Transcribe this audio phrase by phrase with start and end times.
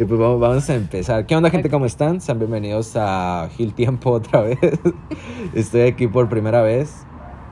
[0.00, 1.26] Y pues vamos, vamos a empezar.
[1.26, 1.68] ¿Qué onda, gente?
[1.68, 2.22] ¿Cómo están?
[2.22, 4.58] Sean bienvenidos a Gil Tiempo otra vez.
[5.54, 7.04] Estoy aquí por primera vez.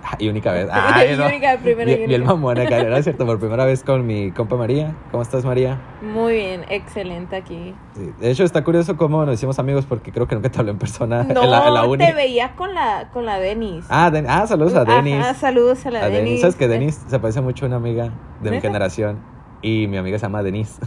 [0.03, 0.67] Ah, Y única vez.
[0.73, 1.27] Ay, Y no.
[1.27, 2.63] única, primera y bien única.
[2.63, 3.27] acá, ¿no es cierto?
[3.27, 4.97] Por primera vez con mi compa María.
[5.11, 5.79] ¿Cómo estás, María?
[6.01, 7.75] Muy bien, excelente aquí.
[7.95, 8.13] Sí.
[8.19, 10.79] De hecho, está curioso cómo nos hicimos amigos porque creo que nunca te hablé en
[10.79, 12.03] persona No, en, la, en la uni.
[12.07, 13.85] te veía con la, con la Denis.
[13.91, 15.17] Ah, Den- ah, saludos a Denis.
[15.21, 16.15] Ajá, saludos a la Denis.
[16.25, 16.41] Denis.
[16.41, 18.11] ¿Sabes que Denis se parece mucho a una amiga
[18.41, 19.19] de mi generación?
[19.63, 20.81] Y mi amiga se llama Denise.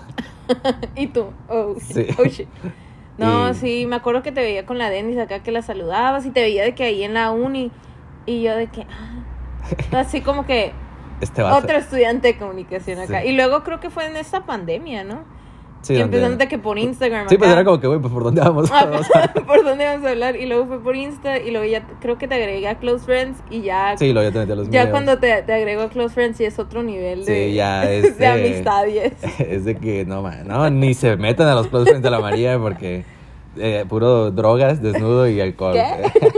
[0.96, 2.08] Y tú, oh, Sí.
[2.18, 2.48] oh, shit.
[3.18, 6.26] No, Y- sí, me acuerdo que te veía con la Denis acá que la saludabas
[6.26, 7.72] y te veía de que ahí en la uni.
[8.26, 10.74] Y yo de que, ah, así como que
[11.22, 13.22] Este otro estudiante de comunicación acá.
[13.22, 13.30] Sí.
[13.30, 15.24] Y luego creo que fue en esta pandemia, ¿no?
[15.82, 17.28] Sí, donde- empezaron de que por Instagram.
[17.28, 17.60] Sí, pues acá.
[17.62, 18.70] era como que, güey, pues por dónde vamos.
[18.72, 18.88] Ah,
[19.48, 20.36] ¿Por dónde vamos a hablar?
[20.36, 23.40] Y luego fue por Insta y luego ya creo que te agregué a Close Friends
[23.50, 24.90] y ya Sí, lo ya te metí a los Ya videos.
[24.92, 28.04] cuando te, te agrego a Close Friends y es otro nivel de, Sí, ya es
[28.18, 29.14] de de- amistad y es.
[29.40, 32.20] Es de que, no, man, no, ni se metan a los close friends de la
[32.20, 33.04] María porque
[33.58, 35.74] eh, puro drogas, desnudo y alcohol.
[35.74, 36.30] ¿Qué?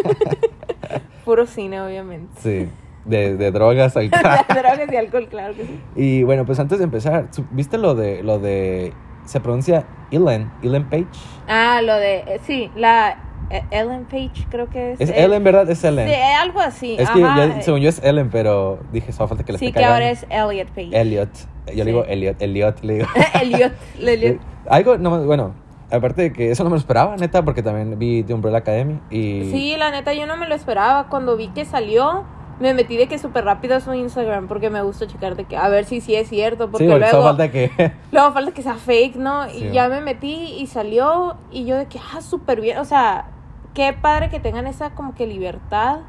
[1.25, 2.27] Puro cine, obviamente.
[2.41, 2.67] Sí,
[3.05, 4.21] de, de drogas, alcohol.
[4.49, 5.79] Drogas y alcohol, claro que sí.
[5.95, 8.93] Y bueno, pues antes de empezar, ¿viste lo de, lo de,
[9.25, 11.07] se pronuncia Ellen, Ellen Page?
[11.47, 13.17] Ah, lo de, eh, sí, la
[13.49, 15.01] eh, Ellen Page creo que es.
[15.01, 15.69] Es eh, Ellen, ¿verdad?
[15.69, 16.07] Es Ellen.
[16.07, 16.95] Sí, algo así.
[16.97, 19.83] es que ya, según yo es Ellen, pero dije, solo falta que le Sí, que
[19.83, 20.89] ahora es Elliot Page.
[20.91, 21.29] Elliot.
[21.67, 21.85] Yo le Sí.
[21.85, 23.07] digo Elliot, Elliot, le digo.
[23.41, 23.73] Elliot.
[23.99, 24.39] Elliot.
[24.69, 25.53] Algo, no, bueno,
[25.91, 28.99] aparte de que eso no me lo esperaba, neta, porque también vi The Umbrella Academy
[29.09, 29.49] y...
[29.51, 31.07] Sí, la neta, yo no me lo esperaba.
[31.09, 32.23] Cuando vi que salió,
[32.59, 35.57] me metí de que súper rápido a su Instagram porque me gusta checar de que
[35.57, 36.69] a ver si sí es cierto.
[36.69, 37.71] Porque Sí, luego, falta que...
[38.11, 39.49] luego falta que sea fake, ¿no?
[39.49, 39.65] Sí.
[39.65, 42.77] Y ya me metí y salió y yo de que, ah, súper bien.
[42.77, 43.25] O sea,
[43.73, 45.99] qué padre que tengan esa como que libertad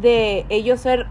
[0.00, 1.06] de ellos ser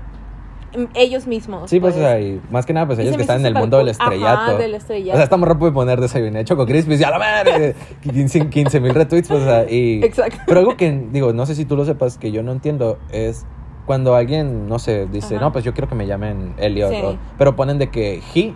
[0.93, 1.69] ellos mismos.
[1.69, 3.77] Sí, pues, o sea, y más que nada, pues ellos que están en el mundo
[3.77, 3.95] del cool.
[3.99, 4.57] Ajá, estrellato.
[4.57, 5.17] del O estrellato.
[5.17, 9.27] sea, estamos rápido de poner desayuné Choco Crispies y a la madre, 15 mil retweets,
[9.29, 10.03] pues, o sea, y...
[10.03, 10.39] Exacto.
[10.45, 13.45] Pero algo que, digo, no sé si tú lo sepas, que yo no entiendo, es
[13.87, 15.45] cuando alguien, no sé, dice, Ajá.
[15.45, 17.01] no, pues yo quiero que me llamen Elliot, Sí.
[17.03, 18.53] o- pero ponen de que he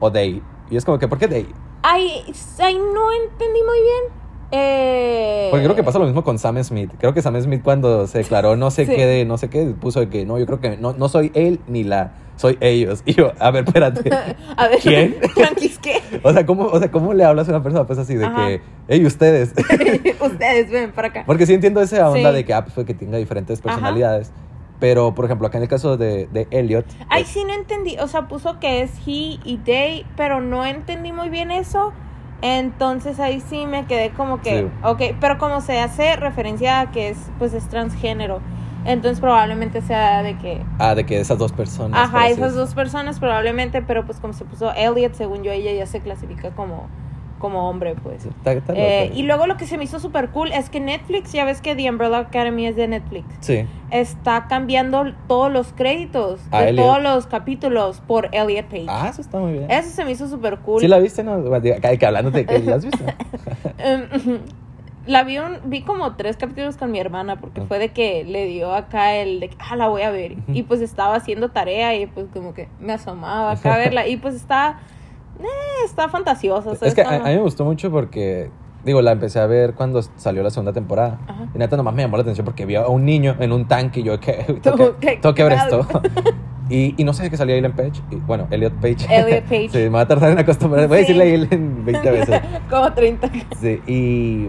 [0.00, 0.42] o they.
[0.70, 1.46] Y es como que, ¿por qué they?
[1.82, 2.24] Ay,
[2.58, 4.20] ay, no entendí muy bien.
[4.52, 5.48] Eh...
[5.50, 6.90] Porque creo que pasa lo mismo con Sam Smith.
[6.98, 8.92] Creo que Sam Smith cuando se declaró no sé Sí.
[8.96, 11.30] qué de no sé qué, puso de que no, yo creo que no, no soy
[11.34, 13.02] él ni la, soy ellos.
[13.06, 14.10] Y yo, a ver, espérate.
[14.56, 15.16] A ver, ¿Quién?
[15.82, 16.00] ¿qué?
[16.24, 18.46] O sea, ¿cómo, o sea, ¿cómo le hablas a una persona pues así de Ajá.
[18.48, 19.54] que, hey, ustedes?
[20.20, 21.22] Ustedes ven para acá.
[21.26, 22.36] Porque sí entiendo esa onda Sí.
[22.36, 24.32] de que, ah, pues, que tenga diferentes personalidades.
[24.80, 26.86] Pero, por ejemplo, acá en el caso de, de Elliot.
[27.08, 27.96] Ay, sí, no entendí.
[27.98, 31.92] O sea, puso que es he y they, pero no entendí muy bien eso.
[32.42, 34.68] Entonces ahí sí me quedé como que, Sí.
[34.82, 38.40] ok, pero como se hace referencia a que es, pues es transgénero,
[38.86, 42.00] entonces probablemente sea de que, Ah, de que esas dos personas.
[42.08, 45.84] ajá, esas dos personas probablemente, pero pues como se puso Elliot, según yo, ella ya
[45.84, 46.86] se clasifica como,
[47.40, 48.24] como hombre, pues.
[48.26, 51.44] Está- Eh, y luego lo que se me hizo súper cool es que Netflix, ya
[51.44, 53.66] ves que The Umbrella Academy es de Netflix Sí.
[53.90, 56.86] está cambiando todos los créditos de Elliot.
[56.86, 58.86] todos los capítulos por Elliot Page.
[58.88, 59.68] Ah, eso está muy bien.
[59.68, 60.80] Eso se me hizo súper cool.
[60.80, 61.42] ¿Sí la viste, no?
[61.60, 63.04] Que, hablándote, que ¿la has visto?
[63.78, 64.06] Em,
[65.06, 68.44] la vi, un, vi como tres capítulos con mi hermana porque fue de que le
[68.44, 70.36] dio acá el de que, ah, la voy a ver.
[70.48, 74.06] Y pues estaba haciendo tarea y pues como que me asomaba acá a verla.
[74.06, 74.78] Y pues está,
[75.44, 76.72] eh, está fantasiosa.
[76.80, 78.50] Es que a, a mí me gustó mucho porque,
[78.84, 81.18] digo, la empecé a ver cuando salió la segunda temporada.
[81.26, 81.46] Ajá.
[81.54, 84.00] Y neta nomás me llamó la atención porque vi a un niño en un tanque
[84.00, 84.60] y yo, que,
[85.00, 85.86] ¿qué tengo que ver esto.
[86.72, 88.00] Y, y no sé que salía Ellen Page.
[88.12, 88.98] Y, bueno, Elliot Page.
[89.10, 89.70] Elliot Page.
[89.70, 90.86] sí, me va a tardar en acostumbrar.
[90.86, 91.06] Voy a Sí.
[91.14, 92.40] decirle Ellen 20 veces.
[92.70, 93.28] como 30.
[93.60, 94.46] Sí, y,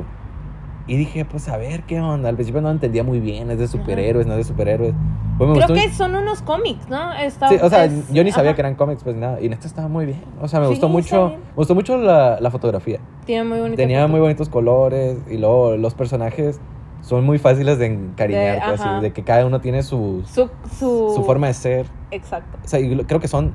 [0.88, 2.30] y dije, pues a ver qué onda.
[2.30, 3.50] Al principio no entendía muy bien.
[3.52, 4.94] Es de superhéroes, no es de superhéroes.
[5.38, 5.74] Pues me Creo gustó.
[5.90, 7.14] que son unos cómics, ¿no?
[7.14, 8.56] Está- Sí, o sea, es- yo ni sabía ajá.
[8.56, 9.40] que eran cómics, pues nada.
[9.42, 10.22] Y en esto estaba muy bien.
[10.42, 11.30] O sea, me Sí, gustó mucho.
[11.30, 13.00] Me gustó mucho la, la fotografía.
[13.26, 13.78] Tiene muy bonito.
[13.78, 16.60] Tenía muy bonitos colores y luego los personajes
[17.02, 19.02] son muy fáciles de encariñarte, De- así, ajá.
[19.02, 21.86] de que cada uno tiene su, Su, su, su forma de ser.
[22.12, 22.58] Exacto.
[22.64, 23.54] O sea, creo que son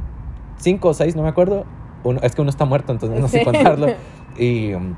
[0.59, 1.65] cinco o seis, no me acuerdo.
[2.03, 3.45] Uno, es que uno está muerto, entonces no sé Sí.
[3.45, 3.87] contarlo.
[4.39, 4.95] Y, um,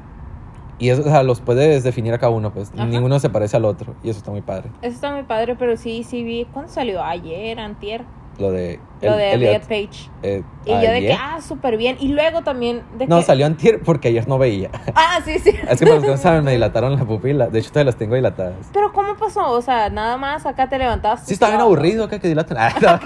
[0.79, 2.71] y eso, o sea, los puedes definir a cada uno, pues.
[2.75, 2.87] Ajá.
[2.87, 4.71] Ninguno se parece al otro y eso está muy padre.
[4.83, 6.47] Eso está muy padre, pero sí, sí vi.
[6.53, 7.03] ¿Cuándo salió?
[7.03, 8.05] Ayer, antier.
[8.39, 10.09] Lo de, Lo de Elliot, Page.
[10.23, 11.97] eh, Y yo de que, ah, súper bien.
[11.99, 13.25] Y luego también de No, que...
[13.25, 14.71] salió antier porque ayer no veía.
[14.95, 15.51] Ah, sí, sí.
[15.69, 17.49] Es que para los que no saben, me dilataron la pupila.
[17.49, 18.55] De hecho, todavía las tengo dilatadas.
[18.73, 19.51] Pero ¿cómo pasó?
[19.51, 21.27] O sea, nada más acá te levantabas.
[21.27, 22.59] Sí, está bien aburrido acá que dilatan.
[22.61, 23.01] Ah, no.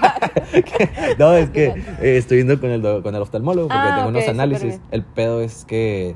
[1.17, 4.27] no, es que eh, estoy yendo con el, con el oftalmólogo porque Ah, tengo unos
[4.27, 4.79] análisis.
[4.91, 6.15] El pedo es que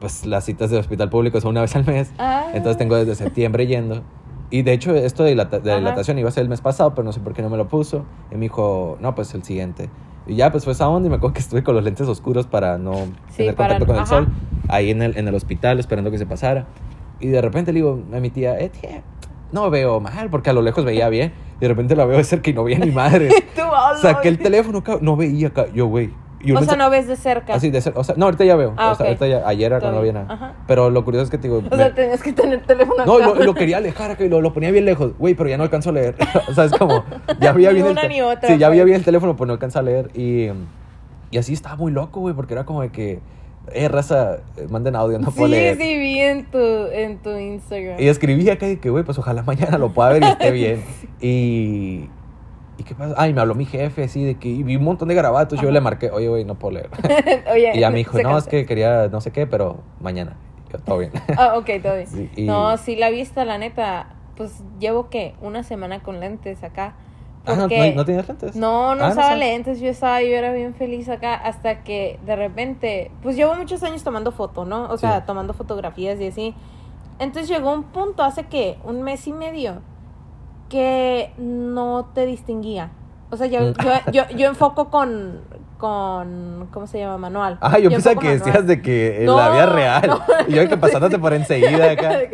[0.00, 2.12] pues las citas de hospital público son una vez al mes.
[2.18, 2.46] Ah.
[2.54, 4.02] Entonces tengo desde septiembre yendo.
[4.50, 7.04] Y de hecho, esto de, dilata- de dilatación iba a ser el mes pasado, pero
[7.04, 8.04] no sé por qué no me lo puso.
[8.30, 9.90] Y me dijo, no, pues el siguiente.
[10.26, 12.46] Y ya, pues fue esa onda y me acuerdo que estuve con los lentes oscuros
[12.46, 12.94] para no
[13.30, 14.08] Sí, tener para- contacto con el ajá.
[14.08, 14.28] sol.
[14.68, 16.66] ahí en el, en el hospital esperando que se pasara.
[17.20, 19.02] Y de repente le digo a mi tía, eh, tía,
[19.52, 21.32] no veo mal, porque a lo lejos veía bien.
[21.56, 23.30] Y de repente la veo de cerca y no veía ni madre.
[24.00, 25.50] Saqué el teléfono, no veía.
[25.74, 26.10] Yo, güey.
[26.40, 27.54] Y O sea, no ves de cerca.
[27.54, 27.98] Así de cerca.
[28.00, 28.74] O sea, no, ahorita ya veo.
[28.76, 30.26] Ah, o sea, ahorita ya, ayer era cuando no había nada.
[30.32, 30.52] Ajá.
[30.66, 31.58] Pero lo curioso es que te digo.
[31.58, 34.28] O me- sea, tenías que tener el teléfono no, lo, lo quería alejar acá y
[34.28, 35.12] lo, lo ponía bien lejos.
[35.18, 36.14] Güey, pero ya no alcanzo a leer.
[36.48, 37.04] o sea, es como.
[37.40, 37.86] Ya había bien.
[37.86, 38.86] una ni otra, Sí, ya había pues.
[38.86, 40.10] bien el teléfono, pues no alcanza a leer.
[40.14, 40.48] Y,
[41.30, 43.20] y así estaba muy loco, güey, porque era como de que.
[43.74, 45.76] Eh, raza, eh, manden audio, no puedo Sí, leer.
[45.76, 48.00] sí, vi en tu, en tu Instagram.
[48.00, 50.84] Y escribí acá y que, güey, pues ojalá mañana lo pueda ver y esté bien.
[51.20, 52.08] Y.
[52.78, 53.14] ¿Y qué pasa?
[53.18, 54.48] Ay, me habló mi jefe así de que.
[54.48, 55.58] Y vi un montón de garabatos.
[55.58, 55.72] Yo Ajá.
[55.74, 56.88] le marqué, oye, güey, no puedo leer.
[57.52, 60.36] Oye, y ya me dijo, no, es que quería no sé qué, pero mañana.
[60.72, 61.12] Yo, todo bien.
[61.36, 62.06] Ah, ok, todo bien.
[62.06, 64.14] Sí, y- No, sí, la vista, la neta.
[64.36, 66.94] Pues llevo que una semana con lentes acá.
[67.44, 67.90] Ah, ¿no, Porque...
[67.90, 68.54] no, ¿no tenías lentes?
[68.54, 72.36] No, no Ah, usaba lentes, yo estaba, yo era bien feliz acá hasta que de
[72.36, 74.84] repente, pues llevo muchos años tomando foto, ¿no?
[74.90, 75.22] O sea, Sí.
[75.26, 76.54] tomando fotografías y así.
[77.18, 79.80] Entonces llegó un punto hace que un mes y medio
[80.68, 82.90] que no te distinguía.
[83.30, 85.40] O sea, yo, yo, yo, yo enfoco con,
[85.76, 87.18] con, ¿cómo se llama?
[87.18, 87.58] Manual.
[87.60, 88.46] Ah, yo pensaba enfoco que manual.
[88.46, 90.02] decías de que en No, la vida real.
[90.06, 90.20] no.
[90.48, 92.18] Y yo que pasándote por enseguida acá.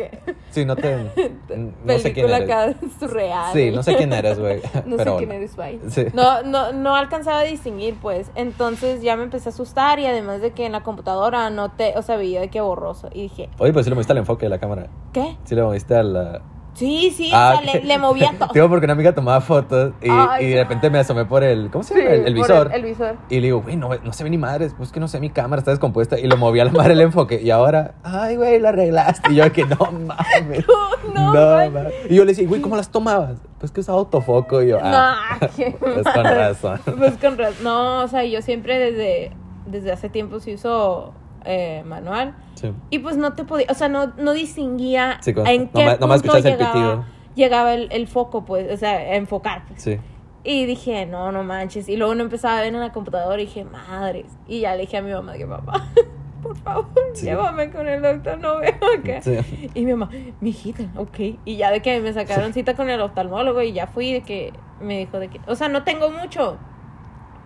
[0.51, 0.95] Sí, no te.
[0.95, 2.49] No sé quién película eres.
[2.49, 3.51] acá surreal.
[3.51, 4.61] Sí, no sé quién eres, güey.
[4.85, 5.51] No pero sé quién eres.
[5.89, 6.05] Sí.
[6.13, 8.31] No, no, no alcanzaba a distinguir, pues.
[8.35, 11.97] Entonces ya me empecé a asustar y además de que en la computadora no te,
[11.97, 13.09] o sea, veía de que borroso.
[13.13, 14.87] Y dije, Oye, pues sí le moviste al enfoque de la cámara.
[15.11, 15.35] ¿qué?
[15.43, 16.41] Sí le moviste a la.
[16.75, 18.49] Sí, sí, Ah, o sea, le, le movía todo.
[18.53, 21.69] Digo, porque una amiga tomaba fotos y, Ay, y de repente me asomé por el.
[21.71, 22.13] ¿Cómo se Sí, llama?
[22.15, 22.71] el, visor.
[22.73, 23.15] El, visor.
[23.29, 25.29] Y le digo, güey, no, no se ve ni madres, pues que no sé, mi
[25.29, 26.19] cámara está descompuesta.
[26.19, 27.41] Y le moví a la madre el enfoque.
[27.41, 29.31] Y ahora, ay, güey, lo arreglaste.
[29.31, 30.65] Y yo, que no mames.
[31.13, 31.73] No, No, man.
[31.73, 31.93] mames.
[32.09, 33.37] Y yo le decía, güey, ¿cómo las tomabas?
[33.59, 34.61] Pues que usaba autofoco.
[34.61, 36.79] Y yo, ah, No, qué pues con razón.
[36.97, 37.63] Pues con razón.
[37.63, 39.31] No, o sea, yo siempre desde,
[39.65, 41.13] desde hace tiempo sí uso
[41.45, 42.35] eh, manual.
[42.55, 42.71] Sí.
[42.89, 46.37] Y pues no te podía, o sea, no, no distinguía Sí, en qué nomás punto
[46.37, 47.05] escuchas el llegaba, pitido.
[47.35, 49.65] llegaba el, el foco, pues, o sea, enfocar.
[49.67, 49.81] pues.
[49.81, 49.99] Sí.
[50.43, 51.89] Y dije, no, no manches.
[51.89, 54.27] Y luego no empezaba a ver en la computadora y dije, madres.
[54.47, 55.87] Y ya le dije a mi mamá que papá,
[56.43, 57.25] por favor, Sí.
[57.25, 58.69] llévame con el doctor, no veo
[58.99, 59.21] acá.
[59.23, 59.69] Sí.
[59.73, 61.17] Y mi mamá, mi hijita, ok.
[61.45, 64.53] Y ya de que me sacaron cita con el oftalmólogo y ya fui de que
[64.79, 66.57] me dijo de que, o sea, no tengo mucho.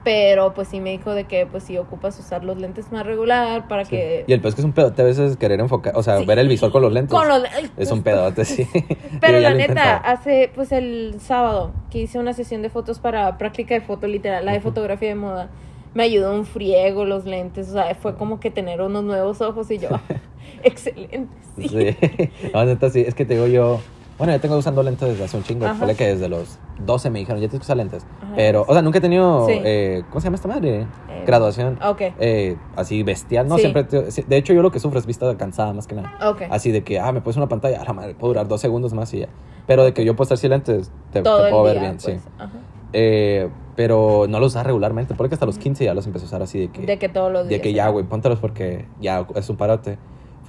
[0.03, 3.67] Pero pues sí me dijo de que pues sí ocupas usar los lentes más regular
[3.67, 3.91] para Sí.
[3.91, 4.23] que...
[4.27, 6.25] Y el pedo es que es un pedote a veces querer enfocar, o sea, Sí.
[6.25, 7.13] ver el visor con los lentes.
[7.13, 8.65] Con los- ay, Es un pedote, sí.
[9.21, 13.73] Pero la neta, hace pues el sábado que hice una sesión de fotos para práctica
[13.73, 15.49] de foto literal, la de fotografía de moda,
[15.93, 19.69] me ayudó un friego los lentes, o sea, fue como que tener unos nuevos ojos
[19.69, 19.89] y yo,
[20.63, 21.67] excelente, sí.
[21.67, 22.29] Sí.
[22.53, 23.01] No, neta, sí.
[23.05, 23.79] Es que te digo yo.
[24.19, 25.65] Bueno, ya tengo usando lentes desde hace un chingo.
[25.75, 28.05] Fue que desde los 12 me dijeron, ya tienes que usar lentes.
[28.21, 28.33] Ajá.
[28.35, 29.47] Pero, o sea, nunca he tenido.
[29.47, 29.53] Sí.
[29.63, 30.81] eh, ¿Cómo se llama esta madre?
[31.09, 31.79] Eh, Graduación.
[31.83, 33.47] Ok, Eh, así bestial.
[33.47, 33.61] No, Sí.
[33.61, 33.85] siempre.
[33.85, 36.13] te- de hecho, yo lo que sufro es vista cansada más que nada.
[36.29, 36.43] ok.
[36.51, 38.93] Así de que, ah, me pones una pantalla, a la madre, puedo durar dos segundos
[38.93, 39.29] más y ya.
[39.65, 42.29] Pero de que yo puedo estar sin lentes, te, puedo ver bien, pues, sí.
[42.37, 42.51] ajá.
[42.91, 46.41] Eh, pero no los usaba regularmente, porque hasta los 15 ya los empecé a usar
[46.41, 46.81] así de que.
[46.85, 47.59] De que todos los días.
[47.59, 49.97] De que ya, güey, póntelos porque ya es un parote.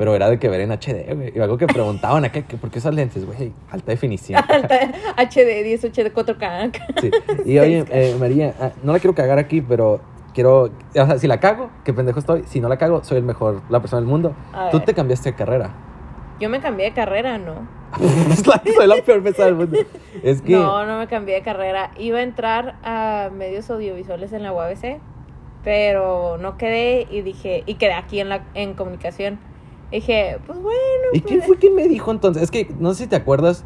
[0.00, 1.31] Pero era de que ver en HD, güey.
[1.37, 3.52] Y algo que preguntaban acá, ¿por qué esas lentes, güey?
[3.70, 4.43] Alta definición.
[4.43, 6.73] HD 10, 8, 4K.
[7.02, 7.11] Sí.
[7.44, 10.00] Y oye, eh, María, ah, no la quiero cagar aquí, pero
[10.32, 10.62] quiero.
[10.62, 12.44] O sea, si la cago, qué pendejo estoy.
[12.46, 14.34] Si no la cago, soy el mejor, la persona del mundo.
[14.55, 14.86] A Tú ver.
[14.86, 15.74] te cambiaste de carrera.
[16.41, 17.69] Yo me cambié de carrera, ¿no?
[18.74, 19.81] Soy la peor persona del mundo.
[20.22, 20.55] Es que.
[20.55, 21.91] No, no me cambié de carrera.
[21.98, 24.98] Iba a entrar a medios audiovisuales en la UABC,
[25.63, 29.51] pero no quedé y dije, y quedé aquí en la en comunicación.
[29.93, 30.79] Dije, pues bueno.
[31.13, 32.43] ¿Y quién pues, fue quien me dijo entonces?
[32.44, 33.65] Es que no sé si te acuerdas.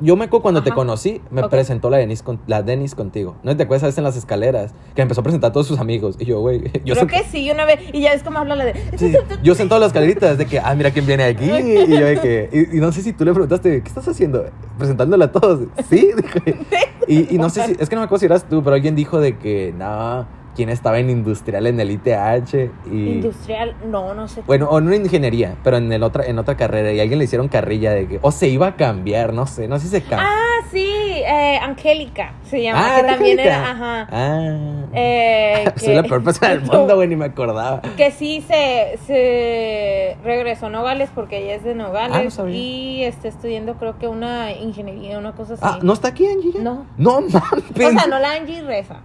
[0.00, 0.74] Yo me acuerdo cuando te Ajá.
[0.76, 1.50] conocí, me Ok.
[1.50, 3.36] presentó la Denis, con, la Denis contigo.
[3.42, 4.74] ¿No te acuerdas a veces en las escaleras?
[4.94, 6.16] Que empezó a presentar a todos sus amigos.
[6.18, 7.80] Y yo, güey, yo Creo sent- que sí, una vez.
[7.92, 8.74] Y ya es como habla la de.
[8.96, 11.44] Sí, yo sentado en las escaleritas de que, ah, mira quién viene aquí.
[11.48, 14.44] Y yo de que, y, y no sé si tú le preguntaste, ¿qué estás haciendo?
[14.76, 15.60] Presentándole a todos.
[15.88, 16.56] Sí, dije.
[17.10, 18.94] Y, y no sé si, es que no me acuerdo si eras tú, pero alguien
[18.94, 20.26] dijo de que, no,
[20.58, 22.68] quién estaba en industrial en el ITH.
[22.90, 24.42] Y, Industrial, no, no sé.
[24.44, 26.90] bueno, o no en ingeniería, pero en, el otra, en otra carrera.
[26.90, 29.68] Y a alguien le hicieron carrilla de que, o se iba a cambiar, no sé,
[29.68, 30.26] no sé si se cambió.
[30.28, 32.80] Ah, sí, eh, Angélica se llama.
[32.80, 33.56] Ah, que ¿era también Angélica?
[33.56, 34.08] era, ajá.
[34.10, 34.86] Ah.
[34.94, 37.80] Eh, Soy la peor persona del mundo, güey, ni me acordaba.
[37.96, 42.16] Que sí se, se regresó a Nogales porque ella es de Nogales.
[42.16, 42.56] Ah, no sabía.
[42.56, 45.62] Y está estudiando, creo que una ingeniería, una cosa así.
[45.64, 46.62] Ah, ¿no está aquí Angie ya?
[46.62, 46.84] No.
[46.96, 47.64] No mames.
[47.76, 49.02] O sea, no la Angie Reza.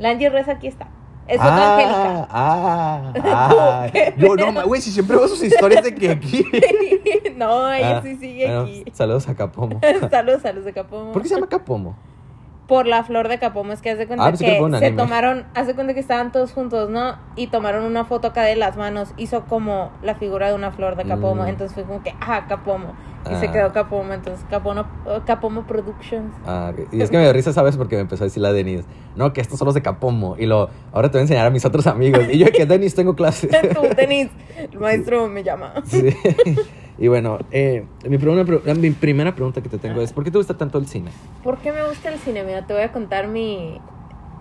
[0.00, 0.88] La Angie Reza aquí está.
[1.28, 2.28] Es otra Angélica.
[2.30, 6.44] Ah, ah, Yo no, güey, si siempre veo sus historias de que aquí.
[7.36, 8.84] no, ella Ah, sí sigue bueno, aquí.
[8.92, 9.78] Saludos a Capomo.
[10.10, 11.12] saludos, saludos de Capomo.
[11.12, 11.94] ¿Por qué se llama Capomo?
[12.70, 13.72] Por la flor de Capomo.
[13.72, 16.88] Es que hace cuenta Ah, pensé que se tomaron, hace cuenta que estaban todos juntos,
[16.88, 17.16] ¿no?
[17.34, 19.12] Y tomaron una foto acá de las manos.
[19.16, 21.42] Hizo como la figura de una flor de Capomo.
[21.42, 21.48] Mm.
[21.48, 22.94] Entonces fue como que, ah, Capomo.
[23.30, 23.52] Y se Ah.
[23.52, 24.12] quedó Capomo.
[24.14, 24.86] Entonces, Capomo,
[25.26, 26.32] Capomo Productions.
[26.46, 26.72] Ah.
[26.92, 27.76] Y es que me dio risa, ¿sabes?
[27.76, 28.84] Porque me empezó a decir la Denise.
[29.16, 30.36] No, que estos son los de Capomo.
[30.38, 32.22] Y lo, ahora te voy a enseñar a mis otros amigos.
[32.30, 33.48] Y yo, que Denise, tengo clase.
[33.74, 35.74] Tú, Denise, el maestro me llama.
[35.84, 36.14] Sí.
[37.00, 40.36] Y bueno, eh, mi, primera, mi primera pregunta que te tengo es: ¿por qué te
[40.36, 41.10] gusta tanto el cine?
[41.42, 42.44] ¿Por qué me gusta el cine?
[42.44, 43.80] Mira, te voy a contar mi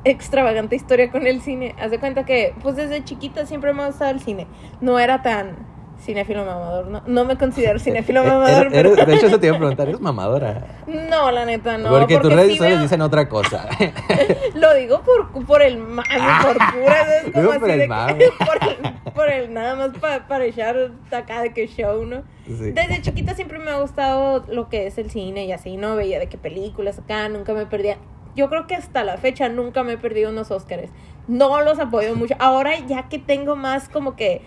[0.04, 1.74] extravagante historia con el cine.
[1.80, 4.46] Haz de cuenta que, pues desde chiquita siempre me ha gustado el cine.
[4.82, 5.56] No era tan
[6.00, 7.04] cinéfilo mamador, ¿no?
[7.06, 8.96] No me considero cinéfilo Eh, mamador, pero...
[8.96, 10.80] de hecho, eso te iba a preguntar: ¿eres mamadora?
[10.88, 11.90] No, la neta, no.
[11.90, 13.68] porque tus redes sociales dicen otra cosa.
[14.56, 16.08] Lo digo por, por el mame,
[16.44, 17.18] por pura...
[17.18, 20.46] Es como Digo así por el de por, el, por el nada más pa- para
[20.46, 22.24] echar acá de que show, ¿no?
[22.48, 22.72] Sí.
[22.72, 25.96] Desde chiquita siempre me ha gustado lo que es el cine y así, ¿no?
[25.96, 27.98] Veía de qué películas acá, nunca me perdía.
[28.36, 30.90] Yo creo que hasta la fecha nunca me he perdido unos Óscares.
[31.28, 32.36] No los apoyo mucho.
[32.40, 34.42] Ahora ya que tengo más como que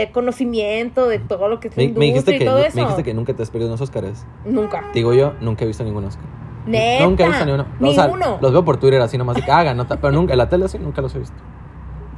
[0.00, 2.66] de conocimiento de todo lo que es Me, me dijiste industria que, y todo me
[2.66, 2.78] eso.
[2.80, 4.26] dijiste que nunca te has perdido unos Oscars.
[4.44, 4.90] Nunca.
[4.92, 6.24] Digo yo, nunca he visto ningún Oscar.
[6.66, 7.04] Neta.
[7.04, 7.66] Nunca he visto ni uno.
[7.78, 8.38] No, o sea, Ninguno.
[8.40, 10.64] los veo por Twitter así nomás de que hagan nota, pero nunca, en la tele
[10.64, 11.36] así nunca los he visto.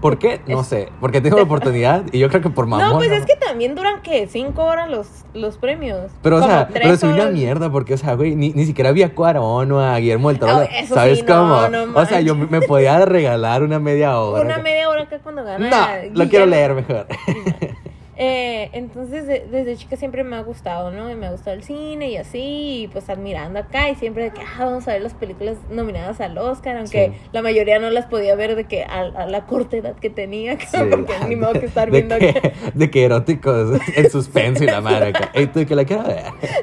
[0.00, 0.41] ¿Por qué?
[0.47, 0.88] No Es- sé.
[1.00, 2.88] Porque tengo la oportunidad y yo creo que por mamón.
[2.91, 6.11] no, pues es que también duran que cinco horas los, los premios.
[6.23, 8.93] Pero, o Como sea, pero soy una mierda porque, o sea, güey, ni, ni siquiera
[8.93, 10.67] vi a Cuarón o a Guillermo del Toro.
[10.88, 11.69] ¿Sabes sí, cómo?
[11.69, 14.43] no o sea, yo me podía regalar una media hora.
[14.45, 15.69] Una media hora acá cuando gana.
[15.69, 17.07] No, lo quiero leer mejor.
[18.19, 21.11] Eh, entonces, de- desde chica siempre me ha gustado, ¿no?
[21.11, 24.31] Y me ha gustado el cine y así, y pues admirando acá, y siempre de
[24.31, 27.29] que, ah, vamos a ver las películas nominadas al Oscar, aunque Sí.
[27.33, 30.59] la mayoría no las podía ver de que a, a la corta edad que tenía,
[30.61, 30.79] Sí.
[30.91, 34.81] porque ni modo que estar de viendo que, de que eróticos en suspenso y la
[34.81, 35.13] madre.
[35.35, 36.23] Ey, tú que la quiero ver.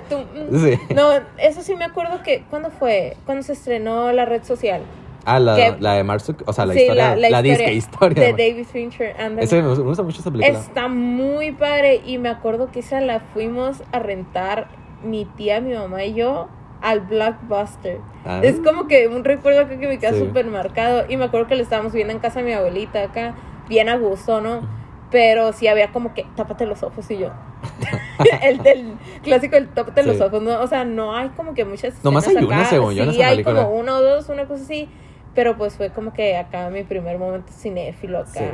[0.09, 0.79] Sí.
[0.95, 3.15] No, eso sí me acuerdo que, ¿cuándo fue?
[3.25, 4.81] Cuando se estrenó la red social.
[5.25, 8.23] Ah, la, Que- la de Marsuk, o sea, la Sí, historia, la, disque historia.
[8.23, 8.31] De.
[8.33, 9.15] David Fincher.
[9.31, 10.59] me gusta, mucho esa película.
[10.59, 14.67] Está muy padre y me acuerdo que esa la fuimos a rentar
[15.03, 16.47] mi tía, mi mamá y yo
[16.81, 17.99] al Blockbuster.
[18.25, 18.41] Ah.
[18.43, 20.19] Es como que un recuerdo acá que me queda Sí.
[20.19, 23.35] súper marcado y me acuerdo que lo estábamos viendo en casa de mi abuelita acá,
[23.69, 24.67] bien a gusto, ¿no?
[25.09, 27.29] Pero sí había como que tápate los ojos y yo.
[28.43, 30.59] el del clásico el tápate los ojos, ¿no?
[30.61, 32.69] O sea, no hay como que muchas Nomás hay una, acá.
[32.69, 33.63] según yo, en Sí, esa hay película.
[33.63, 34.89] como uno o dos, una cosa así.
[35.35, 38.31] Pero pues fue como que acá mi primer momento cinéfilo acá.
[38.33, 38.45] Sí.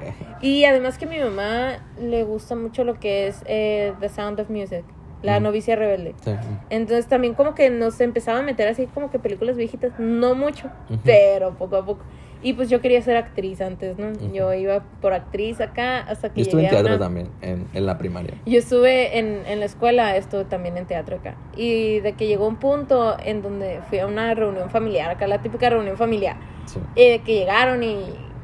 [0.42, 4.40] Y además que a mi mamá le gusta mucho lo que es eh, The Sound
[4.40, 4.84] of Music,
[5.22, 5.44] la Mm.
[5.44, 6.16] novicia rebelde.
[6.24, 6.32] Sí.
[6.70, 10.70] Entonces también como que nos empezaba a meter así como que películas viejitas, no mucho,
[11.04, 12.04] pero poco a poco.
[12.42, 14.14] Y pues yo quería ser actriz antes, ¿no?
[14.34, 17.68] Yo iba por actriz acá hasta que Yo estuve en a teatro una- también, en,
[17.74, 18.34] en la primaria.
[18.46, 21.36] Yo estuve en, en la escuela, estuve también en teatro acá.
[21.58, 25.42] Y de que llegó un punto en donde fui a una reunión familiar, acá la
[25.42, 26.38] típica reunión familiar.
[26.66, 26.80] Sí.
[26.96, 27.98] Y de que llegaron y,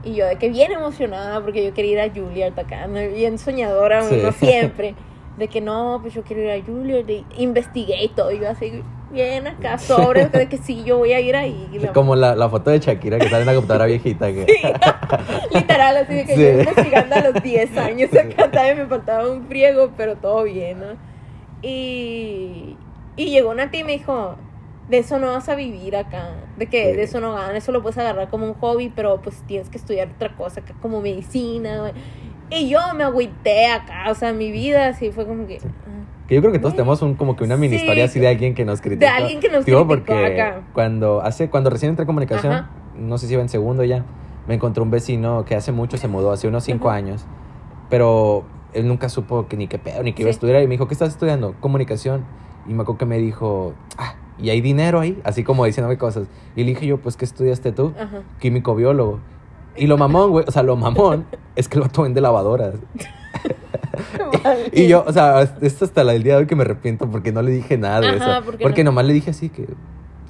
[0.03, 4.01] y yo de que bien emocionada porque yo quería ir a Juilliard acá, bien soñadora
[4.03, 4.17] Sí.
[4.19, 4.95] uno siempre.
[5.35, 8.49] De que no, pues yo quiero ir a Juilliard, y investigué y todo, y yo
[8.49, 8.81] así
[9.11, 11.69] bien acá sobre de que sí, yo voy a ir ahí.
[11.79, 14.27] La- Como la, la foto de Shakira que sale en la computadora viejita.
[14.33, 14.45] Que...
[15.53, 16.41] Literal, así de que Sí.
[16.41, 20.79] yo investigando a los 10 años acá también me faltaba un friego, pero todo bien,
[20.79, 20.85] ¿no?
[21.61, 22.75] Y,
[23.15, 24.35] y llegó una tía y me dijo,
[24.89, 26.95] de eso no vas a vivir acá, de que Sí.
[26.97, 29.77] de eso no ganas, eso lo puedes agarrar como un hobby, pero pues tienes que
[29.77, 31.91] estudiar otra cosa acá como medicina.
[32.49, 35.59] Y yo me agüité acá, o sea, mi vida así fue como que...
[36.25, 36.29] Sí.
[36.29, 37.81] Que yo creo que todos tenemos un, como que una mini Sí.
[37.83, 39.01] historia así de alguien que nos criticó.
[39.01, 40.61] De alguien que nos criticó porque acá.
[40.73, 42.69] cuando hace cuando recién entré a comunicación, Ajá.
[42.97, 44.03] no sé si iba en segundo ya,
[44.47, 46.97] me encontré un vecino que hace mucho se mudó, hace unos cinco Ajá.
[46.97, 47.25] años,
[47.89, 50.37] pero él nunca supo que ni qué pedo, ni que iba a Sí.
[50.37, 51.55] estudiar y me dijo, ¿qué estás estudiando?
[51.59, 52.25] Comunicación.
[52.67, 55.19] Y me acuerdo que me dijo, ah, ¿y hay dinero ahí?
[55.23, 56.27] Así como diciéndome cosas.
[56.55, 57.93] Y le dije yo, pues, ¿qué estudiaste tú?
[57.99, 58.21] Ajá.
[58.39, 59.19] Químico biólogo.
[59.77, 62.75] Y lo mamón, güey, o sea, lo mamón es que el vato vende lavadoras.
[64.73, 67.41] Y yo, o sea, esto hasta del día de hoy que me arrepiento porque no
[67.41, 68.45] le dije nada de Ajá, eso.
[68.45, 68.91] ¿por qué Porque no?
[68.91, 69.65] nomás le dije así que,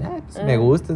[0.03, 0.93] ah, pues, me Ah, gusta.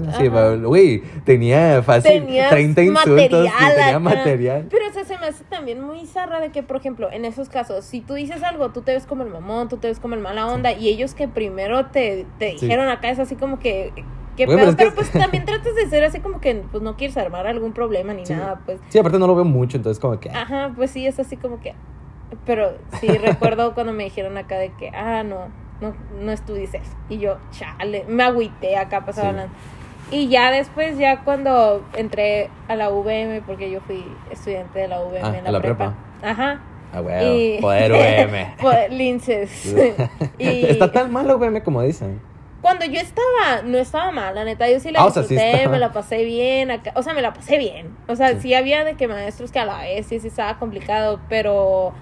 [0.64, 3.10] Güey, tenía fácil Tenías 30 insultos.
[3.10, 4.00] material tenía acá.
[4.00, 4.68] material.
[4.70, 7.50] Pero o sea, se me hace también muy zarra de que, por ejemplo, en esos
[7.50, 10.16] casos, si tú dices algo, tú te ves como el mamón, tú te ves como
[10.16, 12.66] el mala onda, y ellos que primero te, te Sí.
[12.68, 13.92] dijeron acá es así como que...
[14.38, 14.68] ¿Qué Güey, pedo?
[14.78, 17.18] pero pero es que- pues también tratas de ser así como que pues no quieres
[17.18, 18.32] armar algún problema ni Sí.
[18.34, 18.80] nada, pues.
[18.88, 20.30] Sí, aparte no lo veo mucho, entonces como que...
[20.30, 21.74] ah, Ajá, pues sí, es así como que...
[22.46, 25.48] Pero sí, recuerdo cuando me dijeron acá de que, ah, no,
[25.82, 26.32] no, no
[26.76, 26.96] eso.
[27.10, 29.36] Y yo, chale, me agüité acá, pasaba Sí.
[30.12, 35.02] Y ya después, ya cuando entré a la UVM, porque yo fui estudiante de la
[35.02, 35.94] UVM Ah, en la, ¿en la prepa.
[36.24, 36.60] Ajá.
[36.92, 37.92] Ah, güey, Y- poder
[38.28, 38.56] UM.
[38.60, 39.76] Poder- Linces.
[40.40, 40.66] y...
[40.66, 42.20] Está tan malo, güey, como dicen.
[42.62, 45.36] Cuando yo estaba, no estaba mal, la neta, yo sí la Ah, o sea, sí
[45.36, 47.96] disfruté, me la pasé bien, acá- o sea, me la pasé bien.
[48.08, 48.40] O sea, Sí.
[48.42, 48.54] sí.
[48.56, 51.94] había de que maestros que a la vez sí, sí estaba complicado, pero,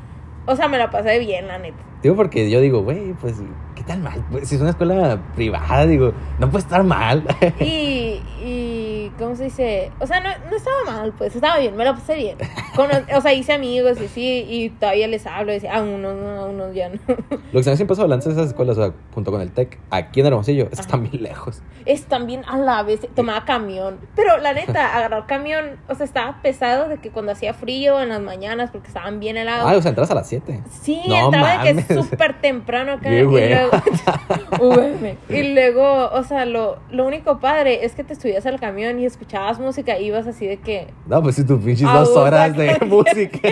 [0.47, 1.77] o sea, me la pasé bien, la neta.
[2.01, 3.35] Digo, porque yo digo, güey, pues,
[3.75, 4.23] ¿qué tan mal?
[4.31, 7.23] Pues, si es una escuela privada, digo, no puede estar mal.
[7.59, 8.86] Y, y,
[9.17, 9.91] ¿cómo se dice?
[9.99, 12.37] O sea, no, no estaba mal, pues, estaba bien, me la pasé bien.
[12.75, 16.15] Cono- o sea, hice amigos y así, y todavía les hablo, y decía, a unos,
[16.15, 16.99] no, unos ya no.
[17.07, 19.77] Lo que se me hace imposible lanzar esas escuelas, o sea, junto con el TEC,
[19.89, 20.81] aquí en Hermosillo, Ajá.
[20.81, 21.61] están bien lejos.
[21.85, 23.97] Es también a la vez, tomaba camión.
[24.15, 28.09] Pero la neta, agarrar camión, o sea, estaba pesado de que cuando hacía frío en
[28.09, 29.69] las mañanas, porque estaban bien helados.
[29.69, 30.61] Ah, o sea, entras a las 7.
[30.81, 33.09] Sí, No entraba de que súper temprano acá.
[33.11, 33.69] Y, luego,
[35.29, 39.05] y luego, o sea, lo, lo único padre es que te subías al camión y
[39.05, 40.87] escuchabas música ibas así de que.
[41.05, 43.49] No, pues si tus pinches dos horas de música.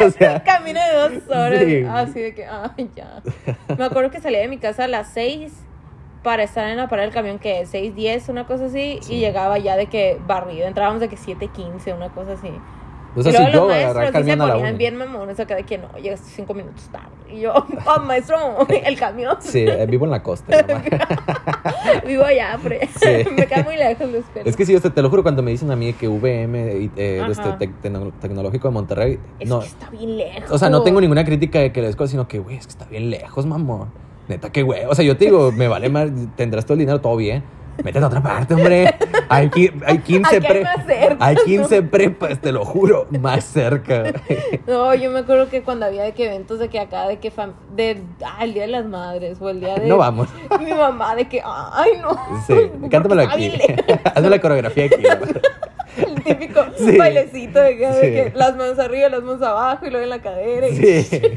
[0.06, 1.62] o sea, Camino de dos horas.
[1.64, 1.84] Sí.
[1.88, 3.22] Así de que, ay, ya.
[3.76, 5.52] Me acuerdo que salía de mi casa a las 6
[6.22, 8.98] para estar en la parada del camión, que 6, 10, una cosa así.
[9.02, 9.14] Sí.
[9.14, 10.66] Y llegaba ya de que barrido.
[10.66, 12.50] Entrábamos de que 7, 15, una cosa así.
[13.14, 15.54] O sea, y si luego yo los agarrar maestros sí se ponían bien mamones acá
[15.56, 17.08] de que no, llegaste 5 minutos tarde.
[17.30, 17.52] Y yo,
[17.86, 18.36] oh, maestro,
[18.68, 19.36] el camión.
[19.40, 20.56] Sí, eh, vivo en la costa.
[22.06, 23.30] Vivo allá, pero Sí.
[23.36, 24.48] me queda muy lejos la escuela.
[24.48, 26.70] Es que sí, o sea, te lo juro, cuando me dicen a mí que VM,
[26.70, 29.60] eh, de este tec- tecnológico de Monterrey, Es no.
[29.60, 30.50] que está bien lejos.
[30.50, 32.70] O sea, no tengo ninguna crítica de que la escuela, sino que, güey, es que
[32.72, 33.90] está bien lejos, mamón.
[34.28, 34.84] Neta, que güey.
[34.84, 37.42] O sea, yo te digo, me vale más, tendrás todo el dinero, todo bien.
[37.82, 38.94] Métete a otra parte, hombre.
[39.28, 39.50] Hay,
[39.86, 41.42] hay 15 Aquí hay pre- más cerca, Hay ¿no?
[41.44, 44.04] 15 prepas, te lo juro, más cerca.
[44.66, 47.32] No, yo me acuerdo que cuando había de que eventos de que acá, de que
[47.32, 49.86] fam- de, ah, el Día de las Madres o el Día de...
[49.88, 50.28] No vamos.
[50.60, 52.10] Mi mamá de que, ay, no.
[52.46, 52.54] Sí,
[52.90, 53.52] cántamelo aquí.
[54.14, 55.02] Hazme la coreografía aquí.
[56.24, 56.96] típico Sí.
[56.96, 58.00] bailecito de que, de Sí.
[58.30, 60.68] que las manos arriba, las manos abajo y luego en la cadera.
[60.68, 61.20] y- Sí.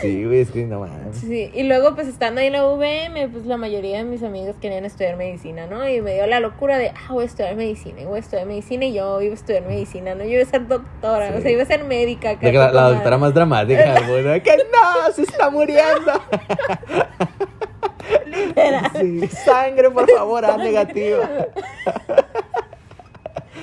[0.00, 1.16] Sí, güey, es que no mames.
[1.16, 4.54] Sí, y luego pues estando ahí en la UVM, pues la mayoría de mis amigos
[4.60, 5.88] querían estudiar medicina, ¿no?
[5.88, 8.46] Y me dio la locura de, ah, voy a estudiar medicina, y voy a estudiar
[8.46, 10.22] medicina, y yo iba a estudiar medicina, ¿no?
[10.24, 11.38] Yo iba a ser doctora, Sí.
[11.38, 12.38] o sea, iba a ser médica.
[12.38, 14.32] que la, doctora más dramática mundo.
[14.44, 16.12] Que no, se está muriendo.
[18.26, 18.90] Literal.
[19.00, 21.28] Sí, sangre, por favor, A negativa.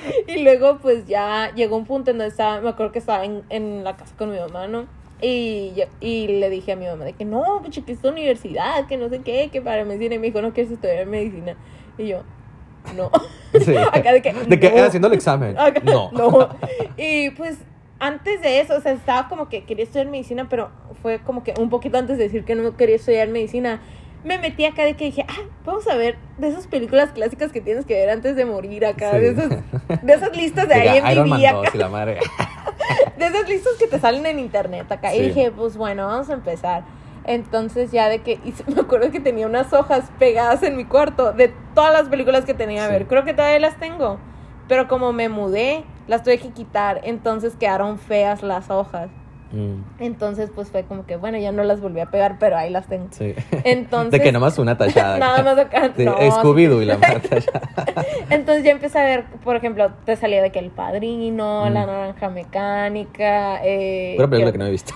[0.26, 3.42] Y luego pues ya llegó un punto en donde estaba, me acuerdo que estaba en,
[3.50, 4.86] en la casa con mi mamá, ¿no?
[5.20, 8.86] Y, yo- y le dije a mi mamá de que no, pues que esta universidad,
[8.86, 10.16] que no sé qué, que para medicina.
[10.16, 11.56] Y me dijo, no quieres estudiar medicina.
[11.98, 12.22] Y yo,
[12.96, 13.10] no.
[13.64, 13.76] Sí.
[13.92, 14.82] Acá de que, De que no.
[14.82, 15.56] haciendo el examen.
[15.58, 16.10] Acá, No.
[16.12, 16.48] no.
[16.96, 17.58] Y pues
[18.00, 20.70] antes de eso, o sea, estaba como que quería estudiar medicina, pero
[21.02, 23.80] fue como que un poquito antes de decir que no quería estudiar medicina.
[24.24, 27.60] Me metí acá de que dije, ah, vamos a ver de esas películas clásicas que
[27.60, 29.18] tienes que ver antes de morir acá, Sí.
[29.18, 29.48] de, esas,
[30.02, 32.18] de esas listas de ahí en 2 y la madre.
[33.18, 35.10] de esas listas que te salen en internet acá.
[35.10, 35.18] Sí.
[35.18, 36.84] Y dije, pues bueno, vamos a empezar.
[37.24, 41.32] Entonces ya de que, y me acuerdo que tenía unas hojas pegadas en mi cuarto
[41.32, 42.92] de todas las películas que tenía a Sí.
[42.92, 43.06] ver.
[43.06, 44.18] Creo que todavía las tengo.
[44.68, 47.00] Pero como me mudé, las tuve que quitar.
[47.04, 49.08] Entonces quedaron feas las hojas.
[49.52, 52.70] Mm, Entonces pues fue como que, bueno, ya no las volví a pegar, pero ahí
[52.70, 53.08] las tengo.
[53.10, 53.34] sí.
[53.64, 54.10] Entonces...
[54.12, 55.18] De que nomás una tachada.
[55.20, 55.90] Nada más acá.
[55.96, 57.68] Sí, no, Scooby-Doo y la tachada.
[58.30, 61.72] Entonces ya empecé a ver, por ejemplo, te salía de que El Padrino, Mm.
[61.74, 63.60] La Naranja Mecánica.
[63.64, 64.94] Eh, Pura película yo- que no he visto.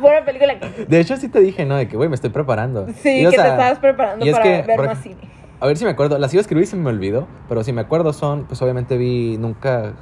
[0.00, 1.76] Buena película que De hecho, sí te dije, ¿no?
[1.76, 2.86] De que, güey, me estoy preparando.
[3.02, 5.16] Sí, Y, que te estabas preparando es para que, ver por más cine.
[5.60, 6.18] A ver si me acuerdo.
[6.18, 7.26] Las iba a escribir y se me olvidó.
[7.48, 9.92] Pero si me acuerdo son, pues obviamente vi Nunca...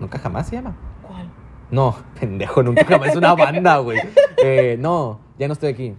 [0.00, 0.74] ¿Nunca jamás se llama?
[1.70, 3.08] No, pendejo, Nunca jamás.
[3.10, 3.98] Es una banda, güey.
[4.42, 5.94] Eh, no, ya no estoy aquí.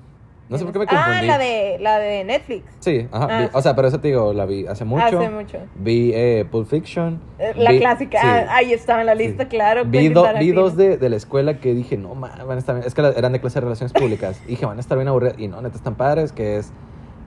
[0.49, 1.11] No sé por qué me confundí.
[1.11, 2.63] Ah, la de, la de Netflix.
[2.79, 3.27] Sí, ajá.
[3.29, 5.03] Ah, vi- o sea, pero eso te digo, la vi hace mucho.
[5.19, 5.57] Hace mucho.
[5.75, 7.19] Vi eh, Pulp Fiction.
[7.37, 8.21] Eh, La vi- clásica.
[8.21, 8.27] sí.
[8.29, 9.49] ah, ahí estaba en la lista, Sí.
[9.49, 9.83] claro.
[9.83, 12.59] Vi, Quentin do- vi dos de, de la escuela que dije, no, man, van a
[12.59, 12.87] estar bien.
[12.87, 14.41] Es que eran de clase de relaciones públicas.
[14.45, 15.37] y dije, van a estar bien aburridas.
[15.37, 16.71] Y no, neta, están padres, que es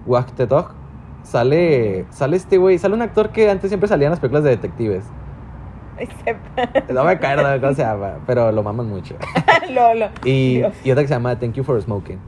[0.07, 0.71] Walk the Dog.
[1.23, 4.51] Sale, sale este güey, sale un actor que antes siempre salía en las películas de
[4.51, 5.05] detectives.
[6.93, 9.15] No me acuerdo de cómo se llama, pero lo maman mucho.
[9.71, 10.09] Lolo.
[10.25, 10.75] Y, Dios.
[10.85, 12.19] y otra que se llama Thank You for Smoking.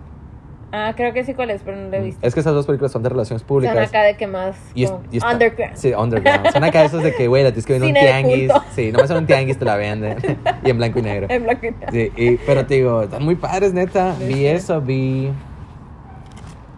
[0.75, 2.27] Ah, creo que sí cuál es, pero no lo he visto.
[2.27, 3.75] Es que esas dos películas son de relaciones públicas.
[3.75, 5.77] Son acá de que más Y es- como y está- underground.
[5.77, 6.51] Sí, underground.
[6.51, 8.51] Son acá esos de que, güey, la tienes que ver en un de tianguis.
[8.75, 10.17] Sí, nomás en un tianguis te la venden.
[10.65, 11.27] y en blanco y negro.
[11.29, 11.89] En blanco y negro.
[11.93, 14.15] Sí, y- pero te digo, están muy padres, neta.
[14.19, 14.47] Sí, Vi sí.
[14.47, 15.31] eso, vi.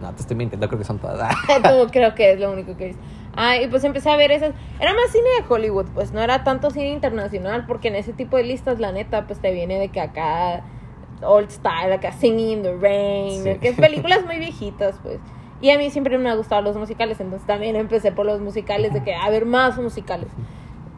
[0.01, 1.33] No, te estoy mintiendo, creo que son todas.
[1.91, 2.95] Creo que es lo único que es.
[3.37, 4.53] Ah, y pues empecé a ver esas.
[4.79, 8.37] Era más cine de Hollywood, pues no era tanto cine internacional, porque en ese tipo
[8.37, 10.63] de listas, la neta, pues te viene de que acá.
[11.21, 13.55] Old style, acá Singing in the Rain, Sí.
[13.61, 15.19] que es películas muy viejitas, pues.
[15.61, 18.91] Y a mí siempre me han gustado los musicales, entonces también empecé por los musicales,
[18.93, 20.27] de que a ver más musicales.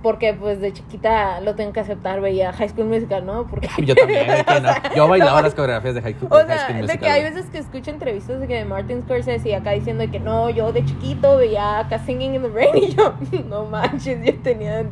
[0.04, 3.48] Porque pues de chiquita lo tengo que aceptar, veía High School Musical, ¿no?
[3.48, 3.68] Porque...
[3.84, 4.96] Yo también, de que no.
[4.96, 7.00] Yo bailaba las coreografías de High School, O de High sea, School de Musical.
[7.00, 10.12] que hay veces que escucho entrevistas de que de Martin Scorsese y acá diciendo de
[10.12, 13.14] que no, yo de chiquito veía acá Singing in the Rain y yo,
[13.50, 14.86] no manches, yo tenía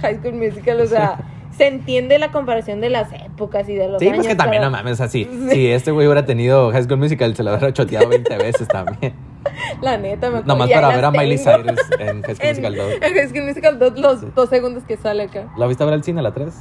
[0.00, 1.18] High School Musical, o sea,
[1.58, 4.18] se entiende la comparación de las épocas y de los Sí, años.
[4.18, 5.24] pues que también, pero no mames, así.
[5.30, 5.48] Sí.
[5.50, 9.12] Si este güey hubiera tenido High School Musical, se lo hubiera choteado 20 veces también.
[9.82, 10.46] La neta, me acuerdo.
[10.46, 11.58] Nomás para ver a Miley tengo.
[11.62, 12.92] Cyrus en High School En, Musical 2.
[13.02, 14.26] en High School Musical 2, los Sí.
[14.34, 15.52] dos segundos que sale acá.
[15.56, 16.54] ¿La viste a ver al cine, la 3?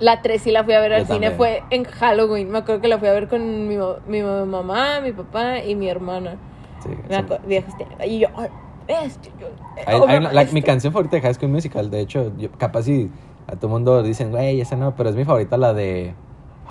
[0.00, 1.36] La 3 sí la fui a ver Yo al cine, también.
[1.36, 2.50] fue en Halloween.
[2.50, 3.76] Me acuerdo que la fui a ver con mi,
[4.06, 6.36] mi mamá, mi papá y mi hermana.
[6.82, 6.88] Sí.
[7.08, 7.44] Me acuerdo.
[8.06, 8.28] Y yo,
[8.88, 12.32] este, yo, oh, hay una- la- mi canción favorita de High School Musical, de hecho,
[12.38, 13.10] yo, capaz si
[13.52, 16.14] a todo mundo dicen, güey, esa no, pero es mi favorita la de.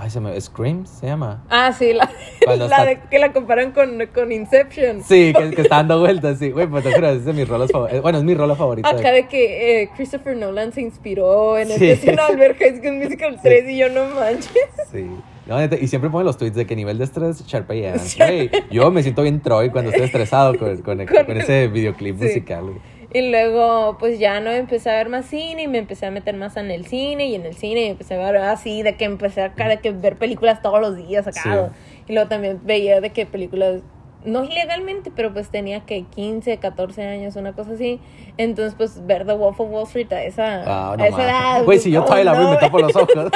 [0.02, 0.40] Ay, se me.
[0.40, 1.44] Scream se llama.
[1.50, 2.10] Ah, sí, la,
[2.46, 5.04] Cuando la está- de que la comparan con, con Inception.
[5.04, 7.70] Sí, que, que está dando vueltas, sí, güey, pues te juro, es de mis rolas
[7.70, 8.02] favoritas.
[8.02, 8.88] Bueno, es mi rola favorita.
[8.88, 13.40] Acá de que eh, Christopher Nolan se inspiró en escena al ver High School Musical
[13.44, 14.54] 3 y yo no manches.
[14.90, 15.06] Sí.
[15.48, 18.16] No, y siempre ponen los tweets de que nivel de estrés, Sharpay Adams.
[18.20, 22.18] Güey, yo me siento bien Troy cuando estoy estresado con, con, Con- con ese videoclip
[22.20, 22.24] Sí.
[22.26, 22.66] musical.
[23.12, 26.36] Y luego, pues ya no empecé a ver más cine y me empecé a meter
[26.36, 29.06] más en el cine y en el cine y empecé a ver así, de que
[29.06, 31.42] empecé acá, de que ver películas todos los días acá.
[31.44, 32.04] Sí.
[32.08, 33.82] Y luego también veía de que películas,
[34.26, 38.00] no ilegalmente, pero pues tenía que 15, 14 años, una cosa así.
[38.38, 41.64] Entonces, pues ver The Wolf of Wall Street a esa, Ah, no a esa edad.
[41.64, 43.10] Güey, si yo todavía la y me tapo los ojos.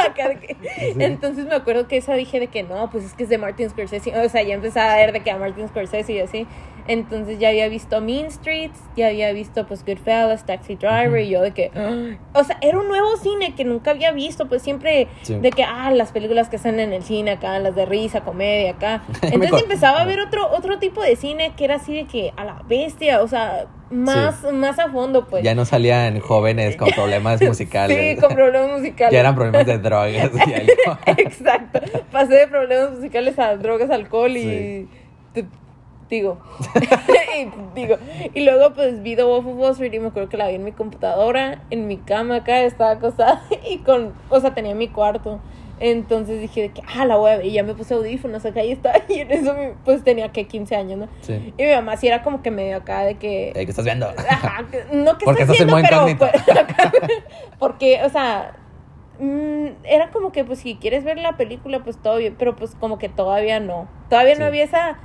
[1.00, 3.72] Entonces me acuerdo que esa dije de que no, pues es que es de Martin
[3.72, 4.16] Scorsese.
[4.20, 6.46] O sea, ya empezaba a ver de que a Martin Scorsese y así.
[6.88, 11.42] Entonces ya había visto Mean Streets, ya había visto pues Goodfellas, Taxi Driver y yo
[11.42, 12.18] de que, ¡ah!
[12.34, 15.36] o sea, era un nuevo cine que nunca había visto, pues siempre Sí.
[15.36, 18.72] de que, ah, las películas que están en el cine acá, las de risa, comedia
[18.72, 19.04] acá.
[19.22, 22.44] Entonces empezaba a ver otro otro tipo de cine que era así de que a
[22.44, 25.44] la bestia, o sea, más más a fondo pues.
[25.44, 28.16] Ya no salían jóvenes con problemas musicales.
[28.16, 29.14] Sí, con problemas musicales.
[29.14, 30.10] Ya eran problemas de drogas
[30.48, 30.98] y alcohol.
[31.18, 31.80] Exacto.
[32.12, 34.88] Pasé de problemas musicales a drogas, alcohol y.
[35.34, 35.46] Sí.
[36.10, 36.38] Digo.
[37.38, 37.48] y,
[37.80, 37.98] digo.
[38.34, 40.56] Y luego, pues vi The Wolf of Wall Street y me acuerdo que la vi
[40.56, 44.14] en mi computadora, en mi cama acá, estaba acostada y con.
[44.30, 45.40] O sea, tenía mi cuarto.
[45.80, 47.46] Entonces dije de que, ah, la voy a ver.
[47.48, 48.96] Y ya me puse audífonos acá y estaba.
[49.10, 51.08] Y en eso, pues tenía que 15 años, ¿no?
[51.22, 51.54] Sí.
[51.58, 53.52] Y mi mamá sí era como que medio acá de que.
[53.54, 54.08] ¿Qué estás viendo?
[54.08, 56.92] Ajá, que- no que Porque estás modo pero pues, acá,
[57.60, 58.56] porque, o sea,
[59.20, 62.76] mm, era como que pues si quieres ver la película pues todo bien, pero pues
[62.76, 63.88] como que todavía no.
[64.10, 64.40] Todavía Sí.
[64.42, 64.98] no había esa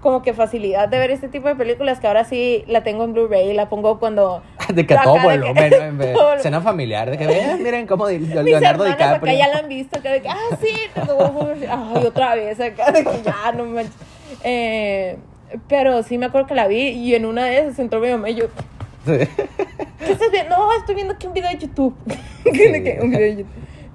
[0.00, 3.12] como que facilidad de ver este tipo de películas que ahora sí la tengo en
[3.12, 5.76] Blu-ray, la pongo cuando De que a Acá todo de que- volumen, ¿no?
[5.84, 6.42] En vez-.
[6.42, 9.38] Cena familiar, de que vean, miren cómo di- mis Leonardo hermanas acá DiCaprio.
[9.38, 13.04] ya la han visto, acá de que, ah, sí, pero, ay, otra vez acá, de
[13.04, 13.92] que ya, no manches.
[14.44, 15.16] Eh,
[15.68, 18.30] pero sí me acuerdo que la vi y en una de esas entró mi mamá
[18.30, 18.46] y yo,
[19.06, 19.12] Sí.
[20.04, 20.56] ¿Qué estás viendo?
[20.56, 21.94] No, estoy viendo aquí un video de YouTube.
[22.44, 22.98] ¿De qué?
[23.00, 23.46] Un video de YouTube.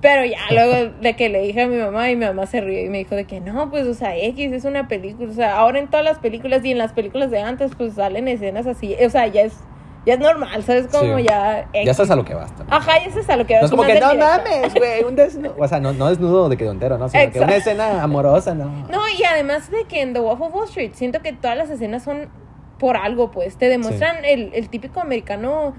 [0.02, 2.84] Pero ya luego de que le dije a mi mamá y mi mamá se rió
[2.84, 5.58] y me dijo de que no, pues o sea, X es una película, o sea,
[5.58, 8.96] ahora en todas las películas y en las películas de antes pues salen escenas así,
[9.06, 9.54] o sea, ya es
[10.04, 10.88] ya es normal, ¿sabes?
[10.88, 11.26] Como Sí.
[11.30, 11.86] ya X.
[11.86, 12.74] Ya sabes a lo que vas también.
[12.74, 15.56] Ajá, ya sabes a lo que No es como que no mames, güey, un desnudo.
[15.60, 17.08] O sea, no, no desnudo de que entero, ¿no?
[17.08, 17.46] Sino que Exacto.
[17.46, 18.66] una escena amorosa, ¿no?
[18.90, 21.70] No, y además de que en The Wolf of Wall Street siento que todas las
[21.70, 22.30] escenas son
[22.80, 25.76] por algo, pues, te demuestran el, el típico americano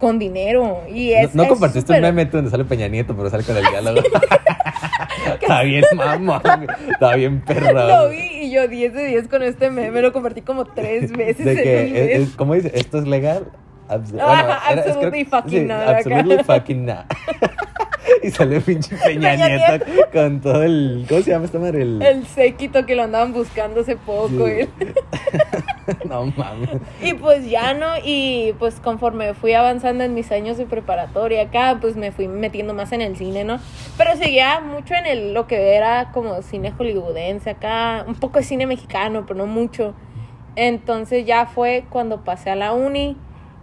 [0.00, 3.14] con dinero y es no, no es compartiste súper- un meme donde sale Peña Nieto,
[3.14, 4.00] pero sale con el diálogo.
[5.40, 6.68] Está bien güey.
[6.90, 7.72] Está bien perro.
[7.86, 11.44] Lo vi y yo 10 de 10 con este meme, lo compartí como tres veces
[11.44, 12.72] De que, es- es- ¿cómo dice?
[12.74, 13.46] ¿Esto es legal?
[13.88, 15.96] Abs- Ajá, era- absolutely creo- fucking sí, not, acá.
[15.98, 17.04] Absolutely fucking not.
[18.22, 21.06] y sale pinche Peña, Peña Nieto, con todo el.
[21.08, 21.82] ¿Cómo se llama esta madre?
[21.82, 22.02] El.
[22.02, 24.28] El séquito que lo andaban buscando hace poco.
[24.46, 24.68] Sí.
[26.08, 26.70] no mames.
[27.02, 31.78] Y pues ya no, y pues conforme fui avanzando en mis años de preparatoria acá,
[31.80, 33.58] pues me fui metiendo más en el cine, ¿no?
[33.96, 38.44] Pero seguía mucho en el, lo que era como cine hollywoodense acá, un poco de
[38.44, 39.94] cine mexicano, pero no mucho.
[40.56, 43.16] Entonces ya fue cuando pasé a la uni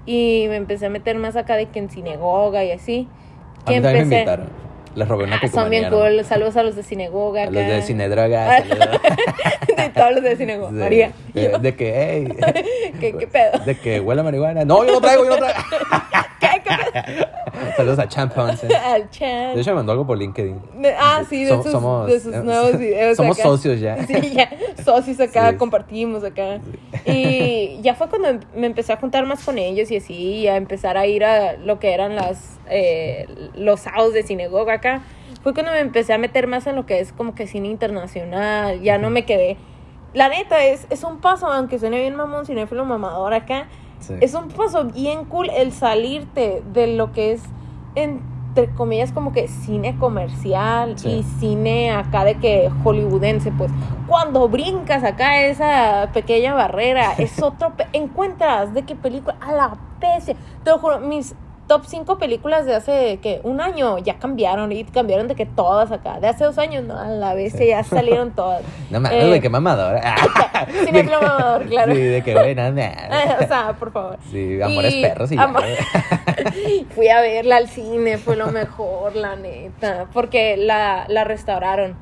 [0.05, 3.07] y me empecé a meter más acá de que en sinagoga y así.
[3.67, 4.67] A mí también me invitaron.
[4.95, 6.25] Les robé una Ah, son bien cool.
[6.25, 7.43] Saludos a los de sinagoga.
[7.43, 8.57] A los de Cinedroga.
[8.67, 9.01] saludos.
[9.77, 10.69] de todos los de sinagoga.
[10.71, 10.75] Sí.
[10.75, 11.11] María.
[11.33, 12.93] De, de que, hey.
[12.99, 13.59] ¿Qué, qué pedo?
[13.63, 14.65] De que huele a marihuana.
[14.65, 15.59] No, yo no traigo, yo no traigo.
[17.75, 18.67] Saludos a Champ Ponce.
[18.75, 19.55] Al chat.
[19.55, 20.59] De hecho, me mandó algo por LinkedIn.
[20.99, 23.17] Ah, sí, de Som- sus, somos- de sus eh, nuevos videos.
[23.17, 23.47] somos acá.
[23.49, 24.05] socios ya.
[24.05, 24.49] Sí, ya.
[24.83, 25.57] Socios acá, Sí.
[25.57, 26.59] compartimos acá.
[27.05, 30.55] Y ya fue cuando me empecé a juntar más con ellos y así, y a
[30.55, 35.01] empezar a ir a lo que eran las eh, los sábados de sinagoga acá.
[35.43, 38.81] Fue cuando me empecé a meter más en lo que es como que cine internacional.
[38.81, 39.57] Ya no me quedé.
[40.13, 43.67] La neta es, es un paso, aunque suene bien mamón, cinéfilo mamador acá.
[43.99, 44.13] Sí.
[44.21, 47.43] Es un paso bien cool el salirte de lo que es
[47.95, 51.09] entre comillas, como que cine comercial Sí.
[51.09, 53.71] y cine acá de que hollywoodense, pues.
[54.07, 57.73] Cuando brincas acá esa pequeña barrera, es otro.
[57.93, 59.35] encuentras de qué película.
[59.41, 60.35] A la bestia.
[60.63, 61.35] Te lo juro, mis
[61.67, 65.91] top 5 películas de hace que un año ya cambiaron y cambiaron de que todas
[65.91, 66.19] acá.
[66.19, 67.67] De hace dos años, no, a la Sí.
[67.67, 68.61] ya salieron todas.
[68.89, 70.15] No mames, Eh, güey, qué mamadora.
[70.85, 71.93] Cinefilo mamador, claro.
[71.93, 73.37] Sí, de que, nada.
[73.43, 74.17] o sea, por favor.
[74.31, 75.63] Sí, amores Y- perros y amor-.
[76.95, 80.05] Fui a verla al cine, fue lo mejor, la neta.
[80.13, 81.95] Porque la, la restauraron.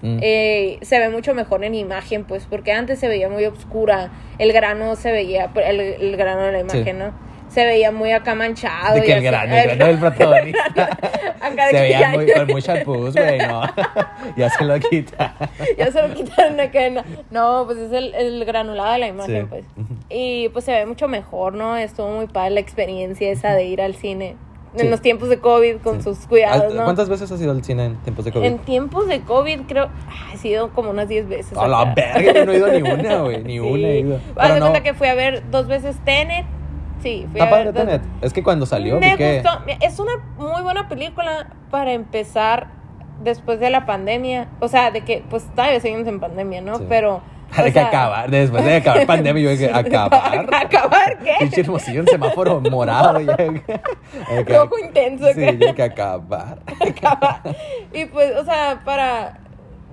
[0.00, 0.18] Mm.
[0.22, 4.10] Eh, se ve mucho mejor en imagen, pues, porque antes se veía muy oscura.
[4.38, 6.92] El grano se veía, el, el grano de la imagen, Sí.
[6.92, 7.12] ¿no?
[7.58, 8.94] Se veía muy acá manchado.
[8.94, 9.26] De y que el así.
[9.26, 10.64] grano, el grano del protagonista.
[11.40, 13.62] Acá de Se que veía muy, con mucha pus, güey, no.
[14.36, 15.34] ya se lo quita.
[15.76, 16.88] ya se lo quitaron acá.
[16.90, 19.46] No, no pues es el, el granulado de la imagen, Sí.
[19.48, 19.64] pues.
[20.08, 21.76] Y pues se ve mucho mejor, ¿no?
[21.76, 24.36] Estuvo muy padre la experiencia esa de ir al cine.
[24.74, 24.88] En Sí.
[24.88, 26.04] los tiempos de COVID, con Sí.
[26.04, 26.84] sus cuidados, ¿no?
[26.84, 28.44] ¿Cuántas veces has ido al cine en tiempos de COVID?
[28.46, 29.88] En tiempos de COVID, creo.
[30.08, 31.56] ah, He sido como unas 10 veces.
[31.58, 31.94] A la acá.
[31.96, 33.42] verga, yo no he ido ni una, güey.
[33.42, 34.20] Ni una he ido.
[34.36, 34.66] Haz de no.
[34.66, 36.44] cuenta que fui a ver dos veces Tenet.
[37.02, 37.74] Sí, fui Está a padre ver.
[37.74, 38.02] dos- Tenet.
[38.22, 39.34] Es que cuando salió Me vi que...
[39.42, 39.62] gustó.
[39.80, 42.68] Es una muy buena película para empezar
[43.22, 44.48] después de la pandemia.
[44.60, 46.76] O sea, de que, pues todavía seguimos en pandemia, ¿no?
[46.78, 46.84] Sí.
[46.88, 47.20] Pero.
[47.56, 48.30] Hay que sea, acabar.
[48.30, 50.46] Después de acabar pandemia, yo dije, ¿acabar?
[50.54, 51.34] ¿Acabar qué?
[51.38, 53.16] Pinche hermosillo, un semáforo morado.
[53.18, 53.26] Hay
[54.44, 55.26] que- Rojo intenso.
[55.32, 56.58] Sí, ya hay que acabar.
[56.86, 57.40] Acabar.
[57.92, 59.38] Y pues, o sea, para.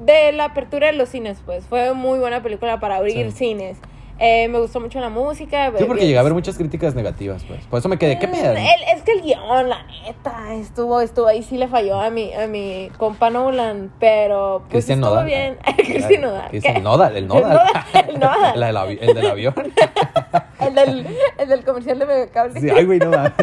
[0.02, 1.65] De la apertura de los cines, pues.
[1.68, 3.38] Fue muy buena película para abrir Sí.
[3.38, 3.78] cines.
[4.17, 5.71] Eh, me gustó mucho la música.
[5.78, 7.65] Sí, porque llegué a ver muchas críticas negativas, pues.
[7.65, 8.51] Por eso me quedé, ¿qué Mm, pedo?
[8.54, 8.58] el-
[8.95, 12.47] es que el guion, la neta, estuvo, estuvo ahí, sí le falló a mi, a
[12.47, 15.25] mi compa Nolan, pero pues Cristian estuvo Nodal.
[15.25, 15.58] bien.
[15.86, 16.47] Cristian Nodal.
[16.49, 16.84] Cristian.
[16.84, 17.60] Nodal, el Nodal.
[18.08, 18.54] El Nodal.
[18.60, 19.54] Del avi- el del avión.
[20.60, 21.06] El del,
[21.38, 22.60] el del comercial de Megacable.
[22.62, 23.34] Sí, ay, güey, no mames.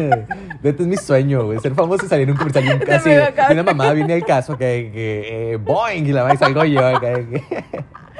[0.63, 1.59] Este es mi sueño, güey.
[1.59, 3.11] Ser famoso y salir en un comercial De casi.
[3.11, 6.81] Y una mamá viene el caso que, que eh, Boeing y la más salgo yo.
[6.99, 7.41] que-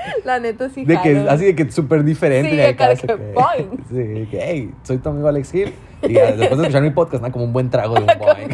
[0.26, 2.52] La neta sí de que así de que súper diferente.
[2.52, 3.84] Sí, de caso que Boeing.
[3.90, 5.74] Sí, de que, hey, soy tu amigo Alex Hill.
[6.06, 7.32] Y ya, después de escuchar mi podcast, ¿no?
[7.32, 8.50] Como un buen trago de un Boeing.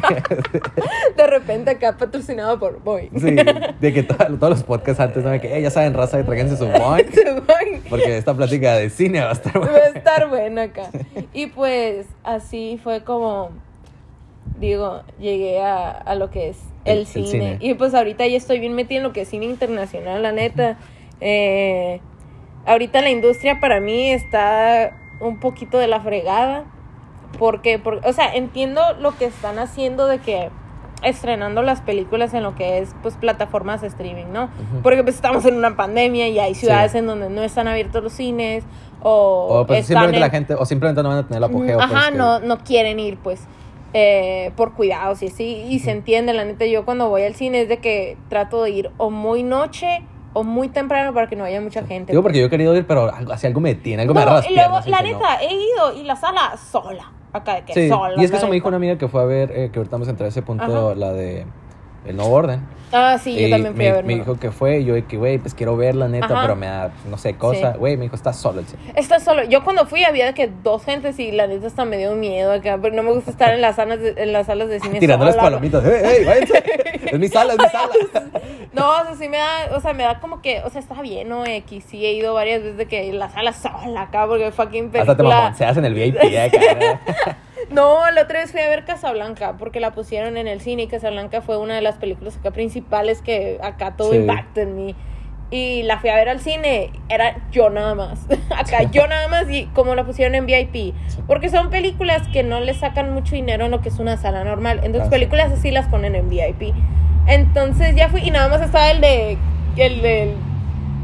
[1.18, 3.10] De repente acá patrocinado por Boeing.
[3.20, 3.36] Sí,
[3.80, 5.32] de que to- todos los podcasts antes, ¿no?
[5.42, 7.08] Que, hey, ya saben, raza, tráiganse su Boeing.
[7.48, 7.82] Boeing.
[7.90, 9.78] Porque esta plática de cine va a estar Va buena.
[9.78, 10.90] a estar bueno acá.
[11.34, 13.50] Y pues así fue como,
[14.60, 17.28] digo, llegué a, a lo que es el, El- el cine.
[17.28, 17.58] cine.
[17.62, 20.78] Y pues ahorita ya estoy bien metida en lo que es cine internacional, la neta.
[21.22, 22.02] Eh,
[22.66, 26.66] ahorita la industria para mí está un poquito de la fregada.
[27.38, 30.50] Porque, por- o sea, entiendo lo que están haciendo de que
[31.04, 34.50] estrenando las películas en lo que es pues plataformas de streaming, ¿no?
[34.84, 36.98] Porque pues estamos en una pandemia y hay ciudades Sí.
[36.98, 38.66] en donde no están abiertos los cines
[39.02, 41.78] o, O pues simplemente en- la gente, o simplemente no van a tener el apogeo.
[41.78, 43.48] pues, Ajá, que- no, no quieren ir, pues,
[43.94, 45.46] eh, por cuidados y así.
[45.70, 48.72] Y se entiende, la neta, yo cuando voy al cine es de que trato de
[48.72, 50.02] ir o muy noche
[50.34, 52.12] o muy temprano para que no haya mucha gente.
[52.14, 54.40] Digo porque yo he querido ir, pero así algo me detiene, algo me No, agarra
[54.42, 55.18] las y luego, la que no.
[55.18, 57.12] neta, he ido y la sala sola.
[57.34, 58.20] Acá de que Sí, sola.
[58.22, 58.68] y es que eso me dijo neta.
[58.70, 60.64] una amiga que fue a ver, eh, que ahorita vamos a entrar a ese punto,
[60.64, 60.96] Ajá.
[60.96, 61.46] la de
[62.06, 62.62] El Nuevo Orden.
[62.92, 64.06] Ah, sí, yo también fui me, a ver.
[64.06, 66.42] me dijo que fue, y yo que, güey, pues quiero ver la neta, Ajá.
[66.42, 67.74] pero me da, no sé, cosa.
[67.74, 67.78] Sí.
[67.78, 68.82] Güey, me dijo, estás solo el cine.
[68.96, 69.44] Está solo.
[69.44, 72.80] Yo cuando fui había que dos gentes y la neta hasta me dio miedo acá.
[72.82, 75.26] Pero no me gusta estar en las salas de, en las salas de cine Tirando
[75.26, 75.86] las palomitas.
[75.86, 76.64] ¡Ey, ey, váyanse!
[77.06, 77.90] es mi sala, es mi sala.
[78.72, 81.02] No, o sea, sí me da, o sea, me da como que, o sea, está
[81.02, 81.44] bien, ¿no?
[81.44, 85.02] X, sí he ido varias veces de que la sala sola acá, porque fucking película.
[85.02, 87.38] Hasta te mamonceas en el VIP acá.
[87.72, 90.88] No, la otra vez fui a ver Casablanca, porque la pusieron en el cine y
[90.88, 94.18] Casablanca fue una de las películas acá principales que acá tuvo Sí.
[94.18, 94.96] impacto en mí.
[95.52, 98.20] Y la fui a ver al cine, era yo nada más.
[98.56, 100.94] acá yo nada más y como la pusieron en VIP.
[101.26, 104.44] Porque son películas que no le sacan mucho dinero en lo que es una sala
[104.44, 104.82] normal.
[104.84, 106.74] Entonces películas así las ponen en VIP.
[107.28, 109.38] Entonces ya fui y nada más estaba el de
[109.78, 110.34] el de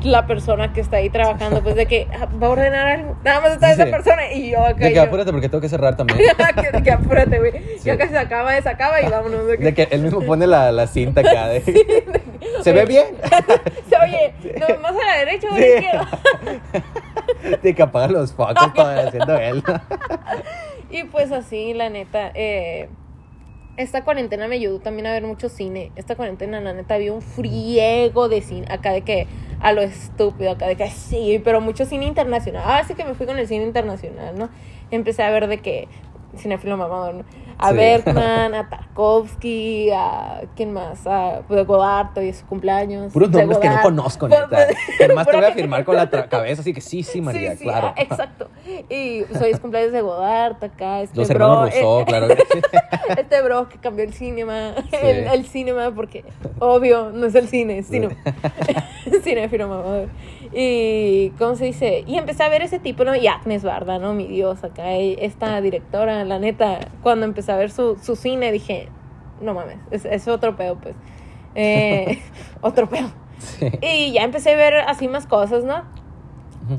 [0.06, 3.18] la persona que está ahí trabajando, pues de que ah, va a ordenar algo.
[3.24, 3.92] Nada más está Sí, esa sí.
[3.92, 4.76] persona y yo acá.
[4.86, 6.20] De que yo- apúrate porque tengo que cerrar también.
[6.74, 7.52] que, que apúrate, güey.
[7.80, 7.86] Sí.
[7.86, 9.48] Ya casi se acaba, se acaba y vámonos.
[9.48, 11.48] de que- De que él mismo pone la, la cinta acá.
[11.48, 11.62] De,
[12.62, 13.06] ¿Se ve bien?
[13.90, 16.10] Se oye, no, más a la derecha o a la izquierda.
[17.62, 19.64] De que apaga los focos todo haciendo él.
[20.92, 22.88] Y pues así, la neta, eh,
[23.78, 25.92] esta cuarentena me ayudó también a ver mucho cine.
[25.96, 28.68] Esta cuarentena, la neta, vi un friego de cine.
[28.70, 29.28] Acá de que,
[29.60, 32.64] a lo estúpido, acá de que sí, pero mucho cine internacional.
[32.64, 34.50] Ahora sí que me fui con el cine internacional, ¿no?
[34.92, 35.88] Empecé a ver de que,
[36.38, 37.26] cinefilo mamador, ¿no?
[37.58, 37.76] A Sí.
[37.76, 41.06] Bergman, a Tarkovsky, a ¿quién más?
[41.08, 43.14] A pues, Godard y su cumpleaños.
[43.14, 44.68] Puros nombres que no conozco, Pues, neta.
[44.98, 47.58] Que nomás te voy a firmar con la cabeza, así que sí, sí, María, Sí,
[47.60, 47.88] sí, claro.
[47.88, 48.50] ah, exacto.
[48.90, 52.28] Y pues, hoy es cumpleaños de Godard, acá este Los bro, hermanos Rousseau, eh, claro.
[53.18, 56.24] este bro que cambió el cinema, el, el cinema, porque
[56.60, 58.10] obvio, no es el cine, es cine.
[59.66, 60.10] Mamador.
[60.54, 62.04] Y, ¿cómo se dice?
[62.08, 63.16] Y empecé a ver ese tipo, ¿no?
[63.16, 64.14] Y Agnes Barda, ¿no?
[64.14, 68.90] Mi Dios, acá, esta directora, la neta, cuando empecé a ver su, su cine, dije,
[69.42, 70.96] no mames, es, es otro pedo, pues.
[71.56, 72.20] Eh,
[72.62, 73.10] otro pedo.
[73.38, 73.70] Sí.
[73.82, 75.84] Y ya empecé a ver así más cosas, ¿no?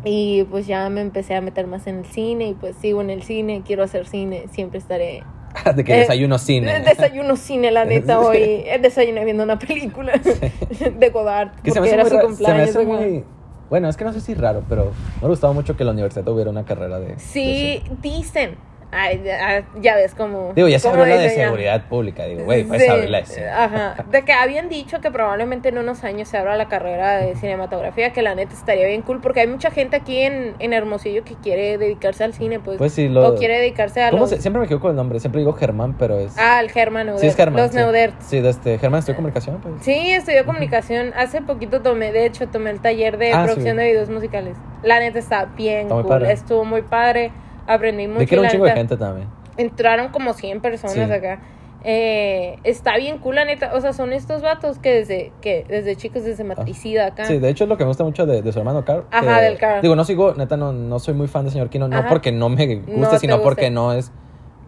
[0.05, 3.11] Y pues ya me empecé a meter más en el cine y pues sigo en
[3.11, 5.23] el cine, quiero hacer cine, siempre estaré...
[5.77, 6.81] De que Eh, desayuno cine.
[6.81, 11.89] Desayuno cine, la neta, hoy eh, desayuné viendo una película de Godard, Que se me
[11.89, 12.35] era hace muy, su ra- se me
[12.67, 12.69] cumpleaños.
[12.77, 13.25] hace muy-
[13.69, 16.25] Bueno, es que no sé si raro, pero me ha gustado mucho que la universidad
[16.25, 17.19] tuviera una carrera de.
[17.19, 18.57] Sí, dicen.
[18.93, 20.53] Ay, ya, ya ves cómo...
[20.55, 21.35] Digo, ya se abrió la de ya.
[21.47, 22.25] seguridad pública.
[22.25, 23.49] Digo, güey, puedes Sí, abrir la de cine.
[23.49, 23.97] Ajá.
[24.11, 28.13] De que habían dicho que probablemente en unos años se abra la carrera de cinematografía,
[28.13, 31.35] que la neta estaría bien cool, porque hay mucha gente aquí en, en Hermosillo que
[31.35, 32.79] quiere dedicarse al cine, pues.
[32.79, 33.27] Pues sí, lo.
[33.29, 34.31] O quiere dedicarse a ¿Cómo los...
[34.31, 35.19] se- Siempre me quedo con el nombre.
[35.21, 36.37] Siempre digo Germán, pero es.
[36.39, 37.21] Ah, el Germán Neuder.
[37.21, 37.63] sí, es Germán.
[37.63, 37.77] Los sí.
[37.79, 38.25] Neuderts.
[38.25, 38.79] Sí, de este.
[38.79, 39.75] Germán, estoy comunicación, pues.
[39.81, 41.13] Sí, estudió comunicación.
[41.17, 43.83] Hace poquito tomé, de hecho, tomé el taller de Ah, producción sí.
[43.83, 44.57] de videos musicales.
[44.83, 46.11] La neta está bien Está muy cool.
[46.13, 46.33] padre.
[46.33, 47.33] Estuvo muy padre.
[47.67, 48.21] Aprendí mucho.
[48.21, 49.29] De que era un la chingo de gente también.
[49.57, 51.13] Entraron como 100 personas Sí.
[51.13, 51.41] acá.
[51.89, 53.71] Eh, está bien cool, la neta.
[53.75, 57.23] O sea, son estos vatos que desde, que desde chicos, desde matricida acá.
[57.23, 57.27] Ah.
[57.27, 59.05] Sí, de hecho es lo que me gusta mucho de, de su hermano Carl.
[59.13, 59.83] Ajá, que- del Carl.
[59.83, 62.49] Digo, no sigo, neta, no, no soy muy fan de señor Kino, no porque no
[62.49, 64.11] me guste, No te sino porque no es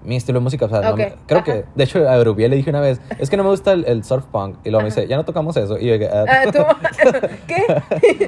[0.04, 0.66] mi estilo de música.
[0.66, 1.44] O sea, no me- creo ajá.
[1.44, 3.84] que, de hecho, a Urubiel le dije una vez, es que no me gusta el,
[3.86, 4.56] el surf punk.
[4.64, 5.78] Y luego me dice, ya no tocamos eso.
[5.78, 6.24] Y yo dije, ah.
[6.28, 6.58] Ah, ¿tú?
[7.46, 7.64] ¿Qué?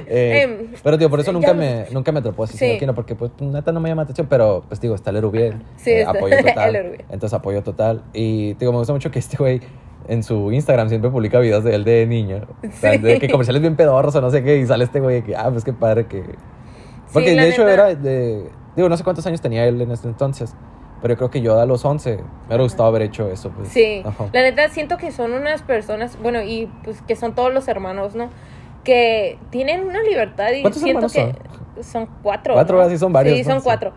[0.07, 2.77] Eh, Em, pero digo, por eso nunca me, nunca me atrapó así Sí.
[2.79, 5.21] Kino, porque pues neta no me llama la atención, pero pues digo, está el.
[5.77, 6.75] Sí, eh, está- apoyo total.
[6.75, 6.91] el.
[7.09, 8.03] Entonces apoyo total.
[8.13, 9.61] Y digo, me gusta mucho que este güey
[10.07, 12.47] en su Instagram siempre publica videos de él de niño.
[12.67, 12.97] O sea, Sí.
[12.97, 15.49] de que comerciales bien pedorros o no sé qué, y sale este güey que, ah,
[15.51, 16.23] pues qué padre que.
[17.13, 17.73] Porque de hecho neta.
[17.73, 18.49] era de.
[18.75, 20.55] Digo, no sé cuántos años tenía él en ese entonces.
[21.01, 23.49] Pero yo creo que yo a los 11 me hubiera gustado haber hecho eso.
[23.49, 23.69] Pues.
[23.69, 24.25] Sí, Ajá.
[24.31, 28.15] la neta siento que son unas personas, bueno, y pues que son todos los hermanos,
[28.15, 28.29] ¿no?
[28.83, 31.33] Que tienen una libertad y ¿Cuántos siento que
[31.83, 32.53] son cuatro.
[32.53, 32.83] Cuatro, ¿no?
[32.83, 33.63] así son varios, Sí, son Sí.
[33.63, 33.93] cuatro.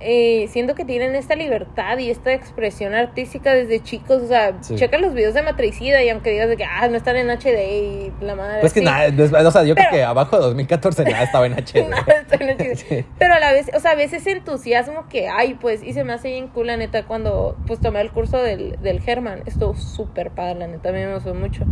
[0.00, 4.76] Eh, siento que tienen esta libertad y esta expresión artística desde chicos, o sea, Sí.
[4.76, 7.80] checa los videos de Matricida y aunque digas de que, ah, no están en HD
[7.80, 8.60] y la madre.
[8.60, 8.86] Pues que sí.
[8.86, 9.08] nada,
[9.48, 11.82] o sea, yo creo que abajo de 2014 nada estaba en HD.
[11.90, 12.76] Nada está en HD.
[12.88, 13.04] Sí.
[13.18, 16.12] Pero a la vez, o sea, a veces entusiasmo que hay, pues, y se me
[16.12, 20.30] hace bien cool, la neta, cuando pues tomé el curso del, del German, estuvo súper
[20.30, 21.64] padre, la neta, a mí me gustó mucho.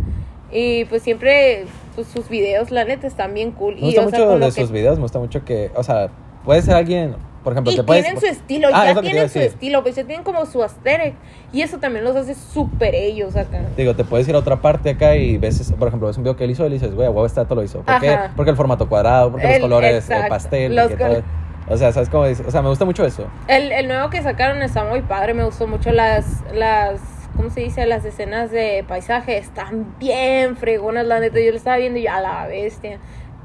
[0.51, 3.75] Y pues siempre, pues sus videos, la neta, están bien cool.
[3.75, 5.71] Me y, gusta o sea, mucho como de que- sus videos, me gusta mucho que,
[5.77, 6.09] o sea,
[6.45, 7.15] puede ser alguien,
[7.47, 8.03] por ejemplo, Y te puedes...
[8.03, 11.15] tienen su estilo, Ah, ya tienen su estilo, pues ya tienen como su aesthetic.
[11.53, 13.61] Y eso también los hace súper ellos acá.
[13.77, 16.35] Digo, te puedes ir a otra parte acá y ves, por ejemplo, ves un video
[16.35, 17.83] que él hizo y dices, güey, huevo, este dato lo hizo.
[17.83, 18.19] ¿Por qué?
[18.35, 20.29] Porque el formato cuadrado, porque los El- colores eh, exacto.
[20.29, 21.23] pastel, Los col- todo-
[21.71, 22.43] O sea, ¿sabes cómo dice?
[22.45, 23.29] O sea, me gusta mucho eso.
[23.47, 27.01] El, el nuevo que sacaron está muy padre, me gustó mucho las, las,
[27.37, 27.87] ¿cómo se dice?
[27.87, 32.21] Las escenas de paisaje están bien fregonas, la neta, yo lo estaba viendo y a
[32.21, 32.99] la bestia.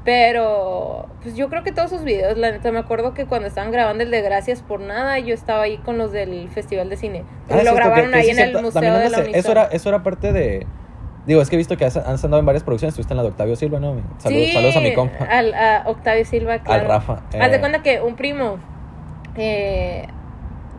[0.04, 3.70] Pero, pues yo creo que todos sus videos, la neta, me acuerdo que cuando estaban
[3.70, 7.24] grabando el de Gracias por Nada, yo estaba ahí con los del Festival de Cine.
[7.48, 8.60] Ah, lo grabaron que- ahí en el.
[8.60, 9.34] Museo de la Unison.
[9.34, 10.66] Eso era, eso era parte de...
[11.24, 13.22] Digo, es que he visto que has, has andado en varias producciones, estuviste en la
[13.22, 13.94] de Octavio Silva, ¿no?
[14.18, 15.24] Saludos, Sí, saludos a mi compa.
[15.24, 16.88] Al, a Octavio Silva, claro.
[16.88, 17.60] Rafa, Haz de eh.
[17.60, 18.58] cuenta que un primo,
[19.36, 20.08] eh,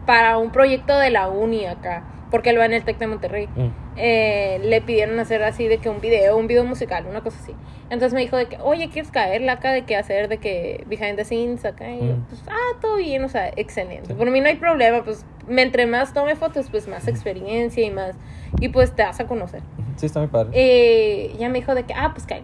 [0.06, 3.46] para un proyecto de la uni acá, porque él va en el Tec de Monterrey,
[3.56, 3.68] Mm.
[3.96, 7.54] eh, le pidieron hacer así de que un video, un video musical, una cosa así.
[7.92, 11.16] Entonces me dijo de que, oye, ¿quieres caerle acá de que hacer de que behind
[11.16, 11.92] the scenes acá?
[11.92, 12.24] Y yo, Mm.
[12.28, 14.08] pues, ah, todo bien, o sea, excelente.
[14.08, 14.14] Sí.
[14.16, 17.92] Por mí no hay problema, pues, me- entre más tome fotos, pues más experiencia y
[17.92, 18.16] más,
[18.60, 19.62] y pues te vas a conocer.
[19.98, 20.50] Sí, está muy padre.
[20.54, 22.42] Eh, ya me dijo de que, ah, pues cae.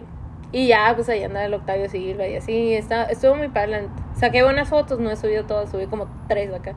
[0.52, 3.88] Y ya, pues ahí anda el Octavio Silva y así, está, estuvo muy padre.
[4.14, 6.74] Saqué buenas fotos, no he subido todas, subí como tres acá.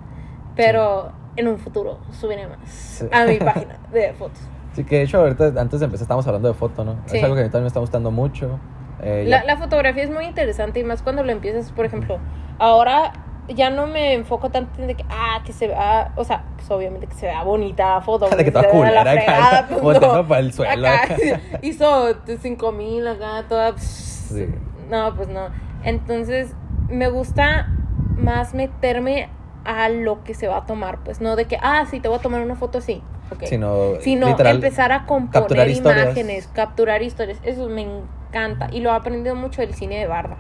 [0.56, 3.06] Pero en un futuro subiré más Sí.
[3.12, 4.40] a mi página de fotos.
[4.74, 6.98] Sí, que de hecho ahorita antes de empezar estábamos hablando de foto, ¿no?
[7.06, 7.18] Sí.
[7.18, 8.60] Es algo que a mí también me está gustando mucho.
[9.02, 12.20] Eh, La, la fotografía es muy interesante y más cuando lo empiezas, por ejemplo,
[12.58, 13.12] ahora
[13.50, 16.72] ya no me enfoco tanto en de que, ah, que se vea, o sea, pues
[16.72, 18.30] obviamente que se vea bonita la foto.
[18.36, 20.28] De que toda culera acá, fregada, pues, no.
[20.28, 20.88] para el suelo.
[20.88, 21.18] Acá,
[21.62, 23.78] hizo cinco mil acá, toda...
[23.78, 24.48] Sí.
[24.90, 25.48] No, pues no.
[25.84, 26.56] Entonces,
[26.88, 27.68] me gusta
[28.16, 29.30] más meterme
[29.66, 32.18] a lo que se va a tomar, pues no de que, ah, sí, te voy
[32.18, 33.02] a tomar una foto así.
[33.46, 37.40] Sino, Sino literal, empezar a componer imágenes, capturar historias.
[37.44, 38.70] Eso me encanta.
[38.72, 40.38] Y lo he aprendido mucho del cine de Barda.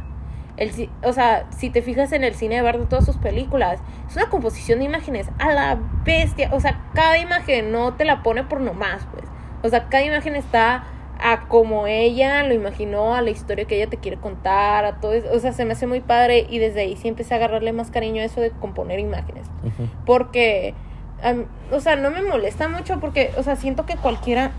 [0.57, 4.15] El, o sea, si te fijas en el cine de Bardo, todas sus películas, es
[4.15, 6.49] una composición de imágenes a la bestia.
[6.53, 9.25] O sea, cada imagen no te la pone por nomás, pues.
[9.63, 10.83] O sea, cada imagen está
[11.25, 15.13] a como ella lo imaginó, a la historia que ella te quiere contar, a todo
[15.13, 15.29] eso.
[15.33, 17.91] O sea, se me hace muy padre y desde ahí sí empecé a agarrarle más
[17.91, 19.47] cariño a eso de componer imágenes.
[20.05, 20.75] Porque,
[21.71, 24.51] o sea, no me molesta mucho porque, o sea, siento que cualquiera,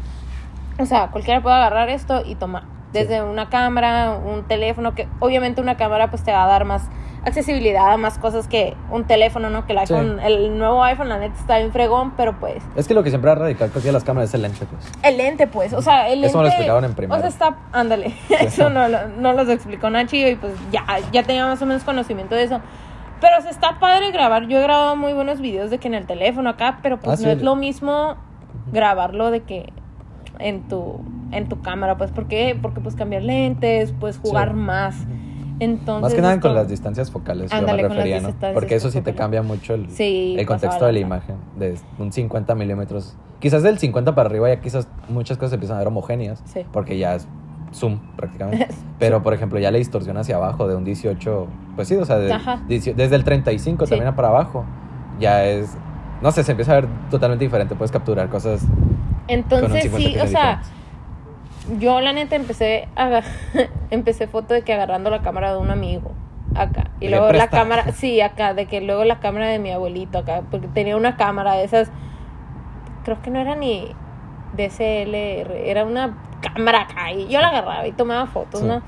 [0.78, 2.62] o sea, cualquiera puede agarrar esto y tomar.
[2.94, 6.88] Desde una cámara, un teléfono, que obviamente una cámara pues te va a dar más
[7.26, 9.66] accesibilidad a más cosas que un teléfono, ¿no?
[9.66, 9.94] Que el Sí.
[9.94, 13.08] iPhone, el nuevo iPhone, la neta está bien fregón, pero pues Es que lo que
[13.10, 14.92] siempre ha radical con las cámaras es el lente, pues.
[15.02, 16.28] el lente, pues, o sea, el lente.
[16.28, 17.30] Eso me lo explicaban en O primaria.
[17.30, 21.60] sea, está, ándale, eso no, no los explicó Nachi y pues ya, ya tenía más
[21.62, 22.60] o menos conocimiento de eso.
[23.20, 24.46] Pero se está padre grabar.
[24.48, 27.22] Yo he grabado muy buenos videos de que en el teléfono acá, pero pues Ah,
[27.22, 27.36] no sí.
[27.38, 28.16] es lo mismo
[28.70, 29.72] grabarlo de que
[30.38, 31.00] en tu
[31.32, 32.56] en tu cámara, pues ¿por qué?
[32.60, 34.54] Porque pues cambiar lentes, pues jugar Sí.
[34.56, 34.96] más.
[35.60, 38.30] Entonces Más que nada esto- con las distancias focales, yo me refería, ¿no?
[38.52, 41.36] Porque eso sí te cambia mucho el, Sí, el contexto de la imagen.
[41.56, 43.16] De un 50 milímetros.
[43.40, 46.42] Quizás del 50 para arriba ya quizás muchas cosas empiezan a ver homogéneas.
[46.44, 46.60] Sí.
[46.72, 47.26] Porque ya es
[47.72, 48.68] zoom prácticamente.
[48.98, 52.18] Pero, por ejemplo, ya la distorsión hacia abajo de un 18, pues sí, o sea,
[52.18, 52.36] de-
[52.68, 53.90] desde el 35 Sí.
[53.90, 54.64] termina para abajo,
[55.20, 55.76] ya es,
[56.22, 57.74] no sé, se empieza a ver totalmente diferente.
[57.76, 58.64] Puedes capturar cosas
[59.28, 60.62] Entonces 50 sí, o sea,
[61.78, 63.22] yo la neta empecé a
[63.90, 66.12] empecé foto de que agarrando la cámara de un amigo
[66.54, 70.18] acá y luego la cámara sí acá de que luego la cámara de mi abuelito
[70.18, 71.90] acá porque tenía una cámara de esas
[73.04, 73.88] creo que no era ni
[74.56, 78.66] DSLR era una cámara acá y yo la agarraba y tomaba fotos Sí.
[78.66, 78.82] no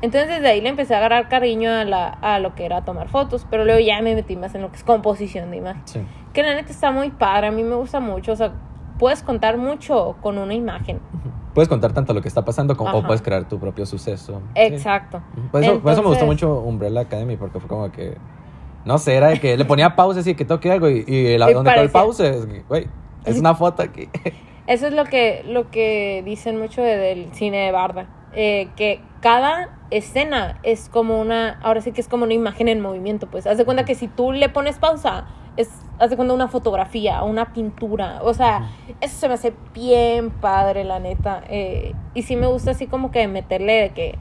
[0.00, 3.08] entonces desde ahí le empecé a agarrar cariño a la a lo que era tomar
[3.08, 6.00] fotos pero luego ya me metí más en lo que es composición de imagen Sí.
[6.32, 8.52] que la neta está muy padre, a mí me gusta mucho, o sea,
[9.02, 11.00] puedes contar mucho con una imagen.
[11.54, 14.40] Puedes contar tanto lo que está pasando como, o puedes crear tu propio suceso.
[14.54, 14.62] Sí.
[14.62, 15.20] Exacto.
[15.50, 18.16] Por eso, por eso me gustó mucho Umbrella Academy, porque fue como que.
[18.84, 21.50] No sé, era de que le ponía pausa así que toque algo y, y la,
[21.50, 22.86] Y donde quedó el parecía- pause, es que, güey,
[23.24, 24.08] es una foto aquí.
[24.68, 29.00] Eso es lo que, lo que dicen mucho de- del cine de Barda, eh, que
[29.20, 33.46] cada escena es como una, ahora sí que es como una imagen en movimiento, pues,
[33.48, 35.26] haz de cuenta que si tú le pones pausa,
[35.56, 40.30] es, haz de cuenta una fotografía, una pintura, o sea, eso se me hace bien
[40.30, 44.18] padre, la neta, eh, y sí me gusta así como que meterle de que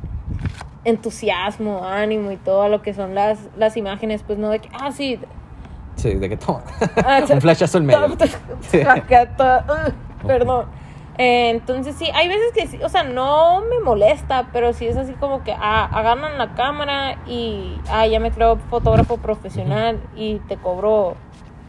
[0.84, 4.70] entusiasmo, ánimo y todo a lo que son las, las imágenes, pues no de que,
[4.80, 5.20] ah, sí,
[5.98, 6.62] Sí, de que toma.
[7.06, 8.00] Ah, Un flashazo medio.
[9.38, 9.66] Toda-
[10.24, 10.66] uh, perdón.
[11.22, 14.98] Eh, entonces sí, hay veces que sí, o sea, no me molesta, pero sí es
[14.98, 20.38] así como que ah, agarran la cámara y ah, ya me creo fotógrafo profesional y
[20.48, 21.16] te cobro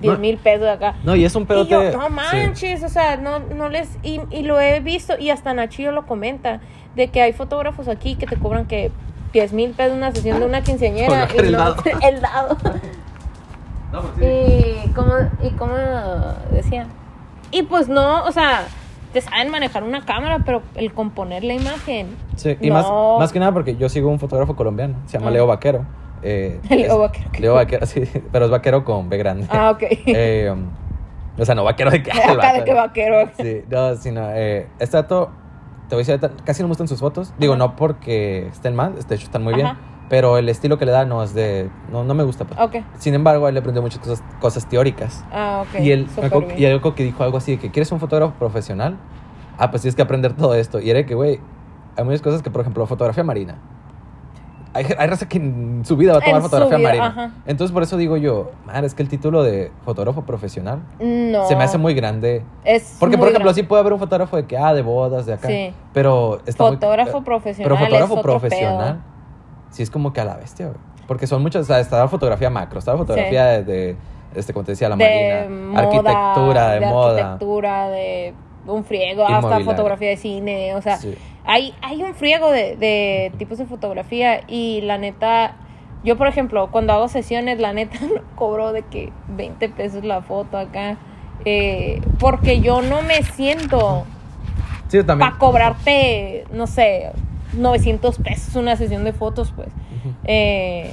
[0.00, 0.18] 10 No.
[0.20, 0.94] mil pesos de acá.
[1.04, 1.70] No, y es un Y pedote.
[1.70, 2.12] yo, no sí.
[2.12, 3.90] manches, o sea, no, no les.
[4.02, 6.60] Y, y lo he visto, y hasta Nachillo lo comenta,
[6.96, 8.90] de que hay fotógrafos aquí que te cobran que
[9.34, 11.28] 10 mil pesos una sesión de una quinceañera.
[11.34, 11.76] Y el no- dado.
[12.02, 12.56] el dado.
[13.92, 14.76] No, pues sí.
[14.86, 15.74] Y como, y como
[16.50, 16.86] decía.
[17.50, 18.64] Y pues no, o sea,
[19.12, 22.16] te saben manejar una cámara, pero el componer la imagen.
[22.36, 22.74] Sí, y no.
[22.74, 25.32] más, más que nada porque yo sigo un fotógrafo colombiano, se llama Ah.
[25.32, 25.84] Leo Vaquero.
[26.22, 27.30] eh, Leo es- Vaquero.
[27.38, 28.02] Leo Vaquero, sí,
[28.32, 29.46] pero es vaquero con B grande.
[29.50, 29.82] Ah, ok.
[30.06, 30.66] Eh, um,
[31.38, 32.10] o sea, no vaquero de que.
[32.12, 33.28] Acá de que vaquero.
[33.40, 34.30] Sí, no, sino.
[34.34, 35.30] Eh, este dato,
[35.88, 37.32] te voy a decir, casi no me gustan sus fotos.
[37.38, 37.58] Digo, Ajá.
[37.58, 39.68] no porque estén mal, de hecho están muy bien.
[40.12, 41.70] Pero el estilo que le da no es de.
[41.90, 42.44] No, no me gusta.
[42.44, 42.60] pues.
[42.60, 42.84] Ok.
[42.98, 45.24] Sin embargo, él le aprendió muchas cosas, cosas teóricas.
[45.32, 45.80] Ah, ok.
[45.80, 46.06] y, él,
[46.58, 48.98] y algo que dijo algo así: de que quieres un fotógrafo profesional.
[49.56, 50.80] Ah, pues tienes que aprender todo esto.
[50.80, 51.40] Y era que, güey,
[51.96, 53.56] hay muchas cosas que, por ejemplo, fotografía marina.
[54.74, 57.06] Hay, hay raza que en su vida va a tomar En fotografía vida, marina.
[57.06, 57.30] ajá.
[57.46, 61.46] Entonces, por eso digo yo, man, es que el título de fotógrafo profesional No.
[61.48, 62.42] se me hace muy grande.
[62.64, 63.62] Es Porque, muy por ejemplo, grande.
[63.62, 65.48] sí puede haber un fotógrafo de que, ah, de bodas, de acá.
[65.48, 65.72] Sí.
[65.94, 69.02] Pero está muy- Fotógrafo eh, profesional Pero fotógrafo es otro profesional,
[69.72, 70.78] sí es como que a la bestia, güey.
[71.08, 73.96] Porque son muchas, o sea, está la fotografía macro, está la fotografía de, de,
[74.36, 77.10] este, como te decía, la de marina, moda, arquitectura, de, moda.
[77.32, 78.34] arquitectura, de
[78.66, 81.14] un friego, hasta fotografía de cine, o sea, Sí.
[81.44, 85.56] hay, hay un friego de, de tipos de fotografía y la neta,
[86.04, 90.22] yo por ejemplo, cuando hago sesiones, la neta no cobro de que 20 pesos la
[90.22, 90.96] foto acá,
[91.44, 94.04] eh, porque yo no me siento
[94.86, 95.28] Sí, yo también.
[95.30, 97.10] para cobrarte, no sé,
[97.54, 99.68] 900 pesos una sesión de fotos, pues.
[100.24, 100.92] Eh,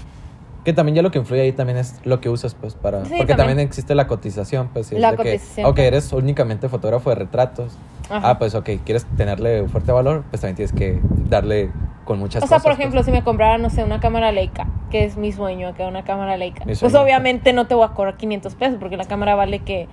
[0.63, 3.03] Que también ya lo que influye ahí también es lo que usas, pues, para...
[3.05, 3.37] Sí, porque también.
[3.37, 3.59] también.
[3.67, 4.91] existe la cotización, pues.
[4.91, 5.67] y es La de que, cotización.
[5.67, 7.73] ok, eres únicamente fotógrafo de retratos.
[8.09, 8.31] Ajá.
[8.31, 10.99] Ah, pues, ok, quieres tenerle un fuerte valor, pues también tienes que
[11.29, 11.71] darle
[12.05, 12.63] con muchas O sea, cosas.
[12.63, 12.79] por pues.
[12.79, 16.03] ejemplo, si me comprara, no sé, una cámara Leica, que es mi sueño, que una
[16.03, 19.59] cámara Leica, pues obviamente no te voy a cobrar 500 pesos, porque la cámara vale
[19.59, 19.87] que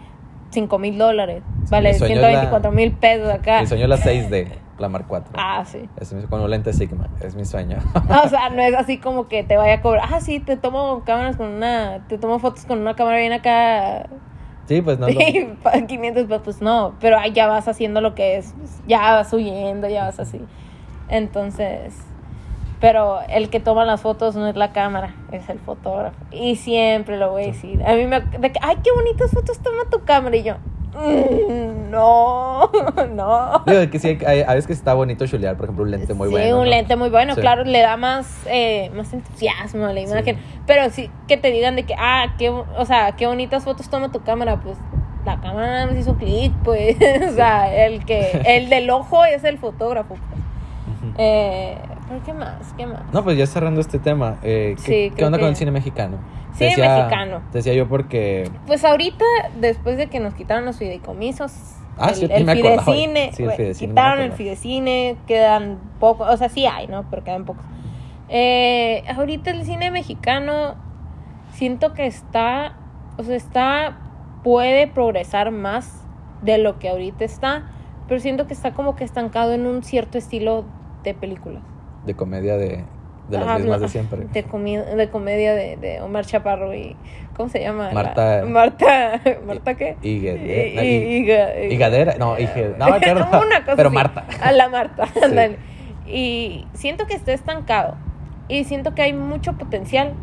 [0.50, 3.60] 5 mil dólares, vale Mi sueño es la- 124 mil pesos acá.
[3.60, 4.48] Mi sueño es la 6D.
[4.78, 5.22] la Mark IV.
[5.34, 5.88] Ah, sí.
[5.98, 7.78] Es mi- con un lente Sigma, es mi sueño.
[8.24, 10.08] O sea, no es así como que te vaya a cobrar.
[10.12, 12.04] Ah, sí, te tomo cámaras con una.
[12.08, 14.06] Te tomo fotos con una cámara bien acá.
[14.66, 16.94] sí, pues no lo- Sí, pa- 500 pesos, pues no.
[17.00, 18.54] Pero ya vas haciendo lo que es.
[18.58, 20.40] pues, ya vas huyendo, ya vas así.
[21.08, 21.94] Entonces.
[22.78, 26.16] Pero el que toma las fotos no es la cámara, es el fotógrafo.
[26.30, 27.82] Y siempre lo voy a decir.
[27.86, 28.20] A mí me.
[28.20, 30.36] De que, Ay, qué bonitas fotos toma tu cámara.
[30.36, 30.56] Y yo.
[30.96, 32.70] "Mm, no,
[33.14, 33.62] no.
[33.66, 36.28] Digo, que sí, hay, a veces que está bonito chulear, por ejemplo, un lente muy
[36.28, 36.58] sí, bueno.
[36.58, 36.70] un ¿no?
[36.70, 37.40] lente muy bueno, Sí.
[37.40, 40.38] claro, le da más, eh, más entusiasmo a la imagen.
[40.66, 44.10] Pero sí que te digan de que, ah, qué, o sea, qué bonitas fotos toma
[44.10, 44.76] tu cámara, pues
[45.24, 46.96] la cámara más hizo clic, pues.
[47.30, 50.14] o sea, el que, el del ojo es el fotógrafo.
[50.16, 51.14] pues.
[51.18, 51.76] Eh,
[52.08, 52.72] ¿pero qué más?
[52.76, 53.12] ¿Qué más?
[53.12, 56.18] No, pues ya cerrando este tema, eh, ¿qué, Sí, onda con el cine mexicano?
[56.54, 57.42] Cine mexicano.
[57.52, 58.50] Te decía yo porque...
[58.66, 59.24] Pues ahorita,
[59.60, 61.52] después de que nos quitaron los fideicomisos,
[61.98, 66.36] Ah, el, sí, el me fidecine, Sí, el fidecine, quitaron el fidecine, quedan pocos, o
[66.36, 67.06] sea, sí hay, ¿no?
[67.08, 67.64] Pero quedan pocos.
[68.28, 70.74] Eh, ahorita el cine mexicano
[71.52, 72.76] siento que está,
[73.16, 73.98] o sea, está,
[74.44, 76.02] puede progresar más
[76.42, 77.70] de lo que ahorita está,
[78.08, 80.64] pero siento que está como que estancado en un cierto estilo
[81.02, 81.62] de películas.
[82.06, 82.84] De comedia de,
[83.28, 84.24] de las Ah, mismas no, de siempre.
[84.32, 86.96] De, comi- de comedia de, de Omar Chaparro y.
[87.36, 87.90] ¿Cómo se llama?
[87.92, 89.20] Marta- La- Marta.
[89.46, 89.96] ¿Marta qué?
[91.70, 93.40] Higadera, no, Hige- no acuerdo.
[93.46, 93.94] Una cosa Pero así.
[93.94, 94.24] Marta.
[94.40, 95.56] A la Marta, ándale.
[96.06, 97.96] Y siento que está estancado.
[98.48, 100.14] Y siento que hay mucho potencial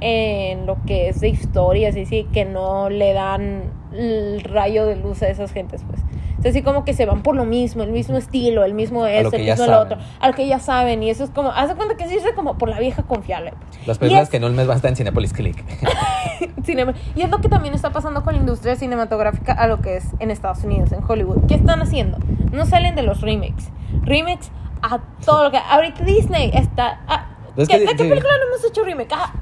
[0.00, 4.96] en lo que es de historias y sí, que no le dan el rayo de
[4.96, 6.00] luz a esas gentes, pues.
[6.42, 9.36] Sea, así como que se van por lo mismo, el mismo estilo, el mismo esto,
[9.36, 11.02] el mismo lo otro, a lo que ya saben.
[11.02, 13.54] Y eso es como, haz de cuenta que sí es como por la vieja confiable.
[13.86, 15.64] Las películas es- que en un mes van a estar en Cinepolis Click.
[16.64, 19.96] Cinema- Y es lo que también está pasando con la industria cinematográfica a lo que
[19.96, 21.46] es en Estados Unidos, en Hollywood.
[21.46, 22.18] ¿Qué están haciendo?
[22.52, 23.70] No salen de los remakes.
[24.02, 24.50] Remakes
[24.82, 25.58] a todo lo que...
[25.58, 27.00] Ahorita Disney está...
[27.06, 27.26] ah,
[27.56, 28.08] Es ¿qué- que- ¿De qué sí.
[28.08, 29.12] película no hemos hecho remake?
[29.12, 29.32] Ah,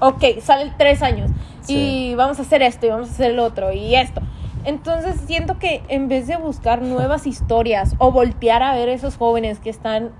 [0.00, 1.30] ok, sale tres años.
[1.62, 2.10] Sí.
[2.10, 4.20] Y vamos a hacer esto y vamos a hacer el otro y esto.
[4.64, 9.60] Entonces siento que en vez de buscar nuevas historias o voltear a ver esos jóvenes
[9.60, 10.12] que están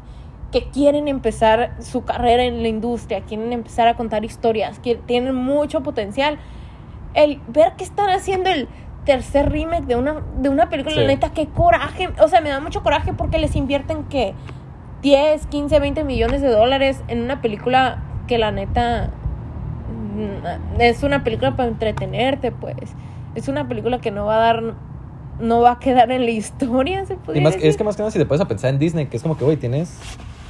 [0.53, 5.35] que quieren empezar su carrera en la industria, quieren empezar a contar historias, que tienen
[5.35, 6.39] mucho potencial.
[7.15, 8.69] El ver que están haciendo el
[9.05, 11.01] tercer remake de una, de una película, Sí.
[11.01, 12.09] la neta, qué coraje.
[12.23, 14.35] O sea, me da mucho coraje porque les invierten que
[15.03, 19.11] 10, 15, 20 millones de dólares en una película que la neta
[20.17, 22.95] mm, es una película para entretenerte, pues.
[23.35, 24.63] Es una película que no va a dar,
[25.41, 27.69] no va a quedar en la historia, se Y podría más, decir.
[27.69, 29.37] es que más que nada si te puedes a pensar en Disney, que es como
[29.37, 29.99] que, güey, tienes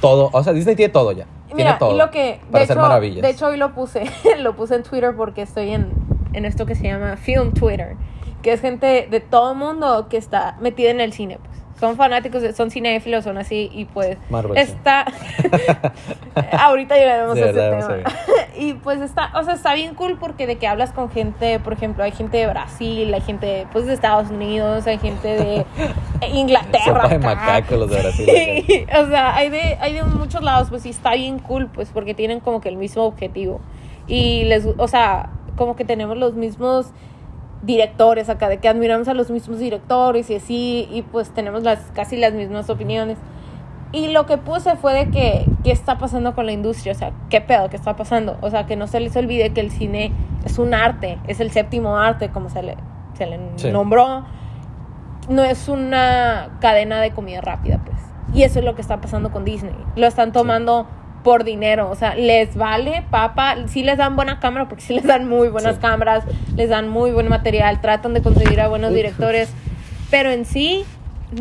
[0.01, 0.29] todo.
[0.33, 1.25] O sea, Disney tiene todo ya.
[1.47, 1.93] Mira, tiene todo.
[1.93, 3.21] y lo que para de hacer hecho, maravillas.
[3.21, 4.03] de hecho hoy lo puse,
[4.39, 5.91] lo puse en Twitter porque estoy en,
[6.33, 7.95] en esto que se llama Film Twitter,
[8.41, 11.54] que es gente de todo el mundo que está metida en el cine, pues.
[11.79, 14.71] Son fanáticos, son cinéfilos, son así y pues Marvel, sí.
[14.71, 15.05] está
[16.59, 18.03] ahorita llegaremos Sí, a ese tema.
[18.57, 21.73] y pues está, o sea, está bien cool porque de que hablas con gente, por
[21.73, 25.65] ejemplo, hay gente de Brasil, hay gente pues de Estados Unidos, hay gente de
[26.33, 27.09] Inglaterra.
[27.09, 28.25] De macaco los de Brasil.
[28.25, 31.89] Sí, o sea, hay de, hay de muchos lados, pues sí está bien cool, pues
[31.93, 33.59] porque tienen como que el mismo objetivo.
[34.07, 36.87] Y les, o sea, como que tenemos los mismos
[37.65, 41.79] directores acá, de que admiramos a los mismos directores y así, y pues tenemos las
[41.93, 43.17] casi las mismas opiniones.
[43.91, 46.91] Y lo que puse fue de que, ¿qué está pasando con la industria?
[46.91, 47.69] O sea, ¿qué pedo?
[47.69, 48.37] ¿Qué está pasando?
[48.41, 50.11] O sea, que no se les olvide que el cine
[50.43, 52.75] es un arte, es el séptimo arte, como se le,
[53.13, 53.71] se le Sí.
[53.71, 54.25] nombró.
[55.29, 57.97] No es una cadena de comida rápida, pues.
[58.33, 59.75] Y eso es lo que está pasando con Disney.
[59.95, 60.87] Lo están tomando
[61.25, 61.89] por dinero.
[61.89, 63.55] O sea, les vale, papa.
[63.65, 65.81] Sí les dan buena cámara, porque sí les dan muy buenas Sí.
[65.81, 66.23] cámaras,
[66.55, 69.51] les dan muy buen material, tratan de conseguir a buenos directores.
[70.11, 70.85] Pero en sí,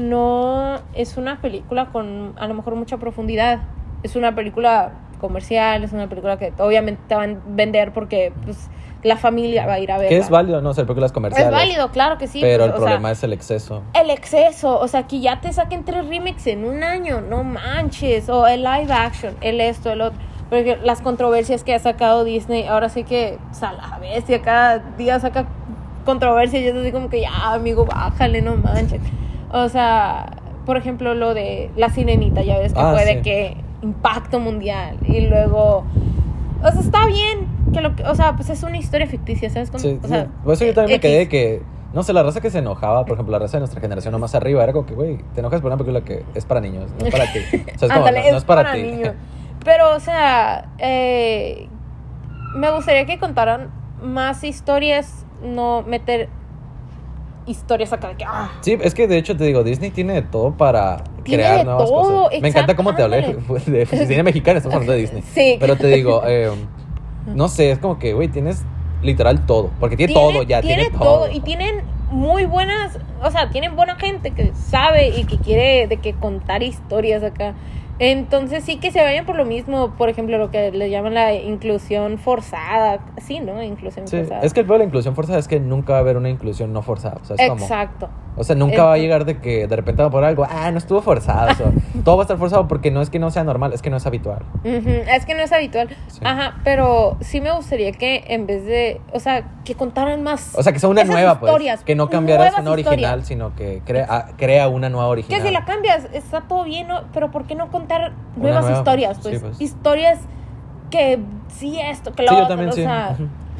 [0.00, 3.60] no es una película con a lo mejor mucha profundidad.
[4.02, 8.68] Es una película comercial, es una película que obviamente te van a vender porque pues,
[9.04, 10.08] la familia va a ir a verla.
[10.08, 11.46] Que es válido, no hacer películas comerciales.
[11.46, 12.40] Es válido, claro que sí.
[12.40, 13.82] pero pues, el sea, problema es el exceso.
[13.94, 18.28] el exceso, o sea, que ya te saquen tres remakes en un año, no manches,
[18.28, 20.18] o el live action, el esto, el otro.
[20.50, 24.78] Porque las controversias que ha sacado Disney, ahora sí que, o sea, la bestia, cada
[24.78, 25.46] día saca
[26.04, 29.00] controversias y es así como que ya, amigo, bájale, no manches.
[29.52, 30.26] O sea,
[30.66, 34.96] por ejemplo, lo de la sirenita, ya ves que Ah, fue de que impacto mundial
[35.06, 35.84] y luego,
[36.64, 39.70] o sea, está bien, que lo que, o sea, pues es una historia ficticia, ¿sabes?
[39.76, 40.08] Sí, o sí.
[40.08, 41.00] sea, Por eso yo también me X.
[41.10, 41.62] quedé de que.
[41.92, 44.18] No sé, la raza que se enojaba, por ejemplo, la raza de nuestra generación o
[44.18, 46.90] más arriba, era como que, güey, te enojas por una película que es para niños,
[46.98, 47.38] no es para ti.
[47.38, 48.82] O sea, es como, Ándale, no, no es para, ti.
[48.82, 49.14] niños.
[49.64, 51.68] Pero, o sea, eh,
[52.56, 53.70] me gustaría que contaran
[54.02, 56.28] más historias, no meter
[57.46, 60.52] historias acá de que, ah, Sí, es que de hecho te digo, Disney tiene todo
[60.56, 62.40] para, crear de nuevas todo, cosas.
[62.40, 65.22] Me encanta cómo te hablé de cine mexicano, estamos hablando de Disney.
[65.22, 65.56] Sí.
[65.58, 66.50] Pero te digo, eh,
[67.26, 68.64] no sé, es como que, güey, tienes
[69.02, 69.70] literal todo.
[69.80, 71.30] Porque tiene, todo ya, tiene, todo.
[71.30, 75.96] Y tienen muy buenas, o sea, tienen buena gente que sabe y que quiere de
[75.98, 77.54] que contar historias acá.
[77.98, 81.32] Entonces sí que se vayan por lo mismo, por ejemplo, lo que le llaman la
[81.34, 83.00] inclusión forzada.
[83.24, 83.62] Sí, ¿no?
[83.62, 84.40] Inclusión Sí, forzada.
[84.42, 86.28] es que el problema de la inclusión forzada es que nunca va a haber una
[86.28, 87.18] inclusión no forzada.
[87.22, 87.62] O sea, es como.
[87.62, 88.08] Exacto.
[88.36, 90.78] O sea, nunca va a llegar de que de repente va por algo, ah, no
[90.78, 91.52] estuvo forzado.
[91.52, 91.66] o sea,
[92.04, 93.96] todo va a estar forzado porque no es que no sea normal, es que no
[93.96, 94.42] es habitual.
[94.64, 95.88] Es que no es habitual.
[96.08, 96.18] Sí.
[96.24, 100.52] Ajá, pero sí me gustaría que en vez de, o sea, que contaran más.
[100.56, 101.50] O sea, que sea una esas nueva, pues.
[101.52, 105.40] historias, Que no cambiaras nuevas una original, sino que crea, crea una nueva original.
[105.40, 107.02] Que si la cambias, está todo bien, ¿no?
[107.12, 107.83] pero ¿por qué no contar
[108.36, 109.16] nuevas nueva, historias?
[109.16, 109.60] sí, Pues, pues.
[109.60, 110.20] historias
[110.90, 111.18] que
[111.48, 112.82] sí esto, que lo Sí, yo otro, también, o sí.
[112.82, 113.16] sea,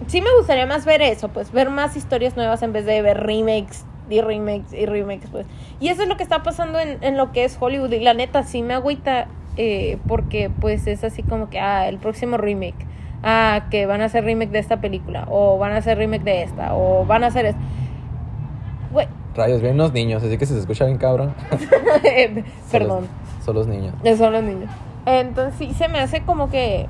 [0.07, 3.21] sí me gustaría más ver eso, pues ver más historias nuevas en vez de ver
[3.21, 5.47] remakes y remakes y remakes, pues.
[5.81, 8.15] Y eso es lo que está pasando en, en lo que es Hollywood y la
[8.15, 12.87] neta sí me agüita eh, porque pues es así como que, ah, el próximo remake,
[13.23, 16.43] ah, que van a hacer remake de esta película, o van a hacer remake de
[16.43, 17.61] esta, o van a hacer esto.
[19.37, 21.35] Rayos, vienen los niños, así que si se escucha bien cabrón.
[21.51, 23.09] son perdón.
[23.45, 23.95] Son los niños.
[24.05, 24.71] Eh, Son los niños.
[25.07, 26.87] Entonces sí se me hace como que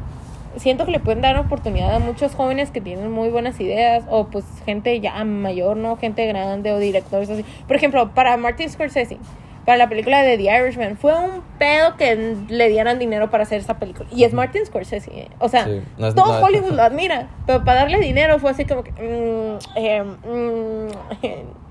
[0.57, 4.27] siento que le pueden dar oportunidad a muchos jóvenes que tienen muy buenas ideas o
[4.29, 5.97] pues gente ya mayor, ¿no?
[5.97, 7.45] Gente grande o directores así.
[7.67, 9.19] Por ejemplo, para Martin Scorsese,
[9.67, 13.59] para la película de The Irishman, fue un pedo que le dieran dinero para hacer
[13.59, 14.09] esta película.
[14.13, 15.11] Y es Martin Scorsese.
[15.11, 15.29] ¿eh?
[15.41, 18.39] O sea, Sí, no es- todo no es- Hollywood lo admira, pero para darle dinero
[18.39, 18.93] fue así como que...
[18.93, 21.25] mm, eh, mm,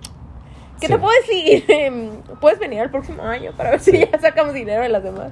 [0.83, 0.93] ¿Qué Sí.
[0.93, 2.21] te puedo decir?
[2.41, 5.31] Puedes venir al próximo año para ver si ya sacamos dinero de las demás.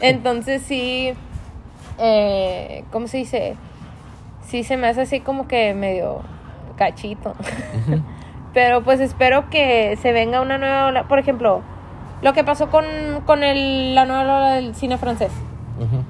[0.00, 1.12] Entonces sí,
[1.98, 3.56] eh, ¿cómo se dice?
[4.46, 6.20] Sí se me hace así como que medio
[6.76, 7.34] cachito.
[8.54, 11.08] Pero pues espero que se venga una nueva ola.
[11.08, 11.62] Por ejemplo,
[12.22, 12.84] lo que pasó con,
[13.26, 15.32] con el- la nueva ola del cine francés.
[15.78, 16.04] Ujú.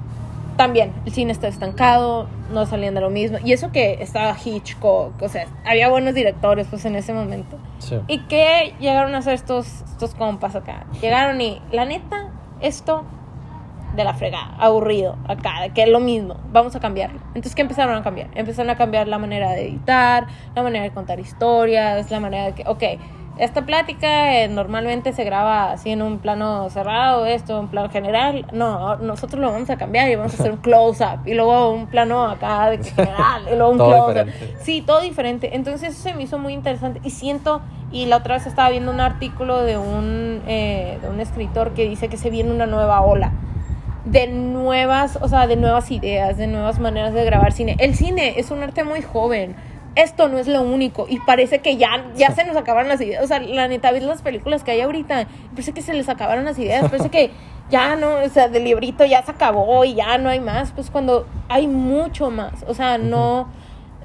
[0.57, 3.37] También, el cine está estancado, no salían de lo mismo.
[3.43, 7.57] Y eso que estaba Hitchcock, o sea, había buenos directores pues en ese momento.
[7.79, 7.99] Sí.
[8.07, 10.85] ¿Y qué llegaron a hacer estos, estos compas acá?
[11.01, 12.29] Llegaron y, la neta,
[12.61, 13.03] esto
[13.95, 17.19] de la fregada, aburrido acá, de que es lo mismo, vamos a cambiarlo.
[17.27, 18.29] Entonces, ¿qué empezaron a cambiar?
[18.35, 22.53] Empezaron a cambiar la manera de editar, la manera de contar historias, la manera de
[22.53, 22.83] que, ok,
[23.37, 28.45] esta plática eh, normalmente se graba así en un plano cerrado, esto, un plano general.
[28.53, 31.87] No, nosotros lo vamos a cambiar y vamos a hacer un close-up y luego un
[31.87, 33.77] plano acá de general y luego un
[34.13, 34.29] close-up.
[34.61, 35.55] Sí, todo diferente.
[35.55, 37.61] Entonces eso se me hizo muy interesante y siento,
[37.91, 41.87] y la otra vez estaba viendo un artículo de un, eh, de un escritor que
[41.87, 43.31] dice que se viene una nueva ola
[44.05, 47.75] de nuevas, o sea, de nuevas ideas, de nuevas maneras de grabar cine.
[47.79, 49.55] El cine es un arte muy joven.
[49.95, 53.23] Esto no es lo único y parece que ya, ya se nos acabaron las ideas.
[53.23, 56.45] O sea, la neta, ves las películas que hay ahorita, parece que se les acabaron
[56.45, 57.31] las ideas, parece que
[57.69, 60.89] ya no, o sea, del librito ya se acabó y ya no hay más, pues
[60.91, 62.63] cuando hay mucho más.
[62.67, 63.47] O sea, no,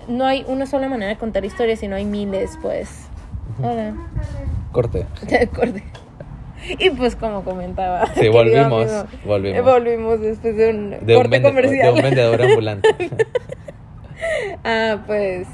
[0.09, 3.07] no hay una sola manera de contar historias, sino hay miles, pues.
[3.62, 3.95] Hola.
[4.72, 5.07] Corte.
[5.55, 5.82] Corte.
[6.78, 8.07] Y pues como comentaba.
[8.14, 9.64] Sí, volvimos, amigo, volvimos.
[9.64, 11.86] volvimos después de un De corte comercial.
[11.86, 12.88] de un vendedor ambulante.
[14.64, 15.49] ah, pues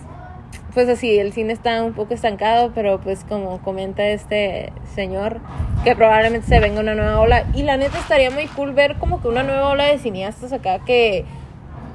[0.76, 5.40] pues así, el cine está un poco estancado, pero pues como comenta este señor,
[5.84, 7.44] que probablemente se venga una nueva ola.
[7.54, 10.80] Y la neta estaría muy cool ver como que una nueva ola de cineastas acá
[10.80, 11.24] que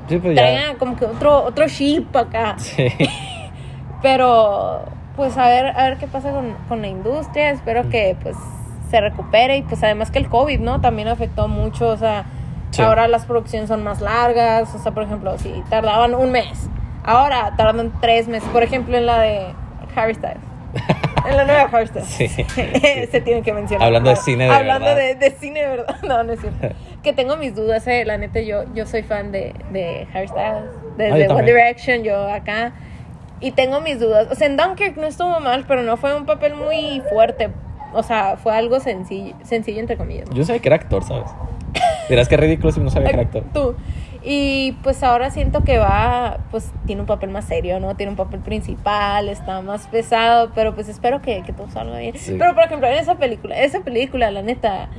[0.10, 2.56] Sí, pues traigan como que otro, otro ship acá.
[2.58, 2.88] Sí.
[4.02, 4.82] Pero,
[5.16, 7.52] pues a ver, a ver qué pasa con, con la industria.
[7.52, 8.36] Espero que pues
[8.90, 9.58] se recupere.
[9.58, 10.82] Y pues además que el COVID, ¿no?
[10.82, 11.88] También afectó mucho.
[11.90, 12.26] O sea,
[12.72, 12.82] Sí.
[12.82, 14.74] ahora las producciones son más largas.
[14.74, 16.68] O sea, por ejemplo, si tardaban un mes.
[17.04, 18.48] Ahora tardan tres meses.
[18.50, 19.48] Por ejemplo, en la de
[19.96, 20.38] Harry Styles.
[21.28, 22.08] En la nueva Harry Styles.
[22.08, 22.28] Sí.
[23.12, 23.86] se tiene que mencionar.
[23.88, 25.02] Hablando de cine de Hablando verdad.
[25.02, 25.96] de, de cine de verdad.
[26.04, 26.70] No, no es cierto.
[27.04, 28.06] que tengo mis dudas, eh.
[28.06, 30.70] La neta, yo, yo soy fan de, de Harry Styles.
[30.98, 31.44] Desde Ah, One.
[31.46, 32.74] Direction, yo acá.
[33.40, 34.28] Y tengo mis dudas.
[34.32, 37.50] O sea, en Dunkirk no estuvo mal, pero no fue un papel muy fuerte.
[37.94, 40.30] O sea, fue algo sencillo, sencillo entre comillas.
[40.30, 41.30] Yo sabía que era actor, ¿sabes?
[42.08, 43.44] Dirás que ridículo si no sabía que era actor.
[43.54, 43.76] Tú.
[44.24, 47.96] Y pues ahora siento que va, pues tiene un papel más serio, ¿no?
[47.96, 52.16] Tiene un papel principal, está más pesado, pero pues espero que, que todo salga bien.
[52.18, 52.36] Sí.
[52.38, 54.90] Pero por ejemplo, en esa película, esa película, la neta,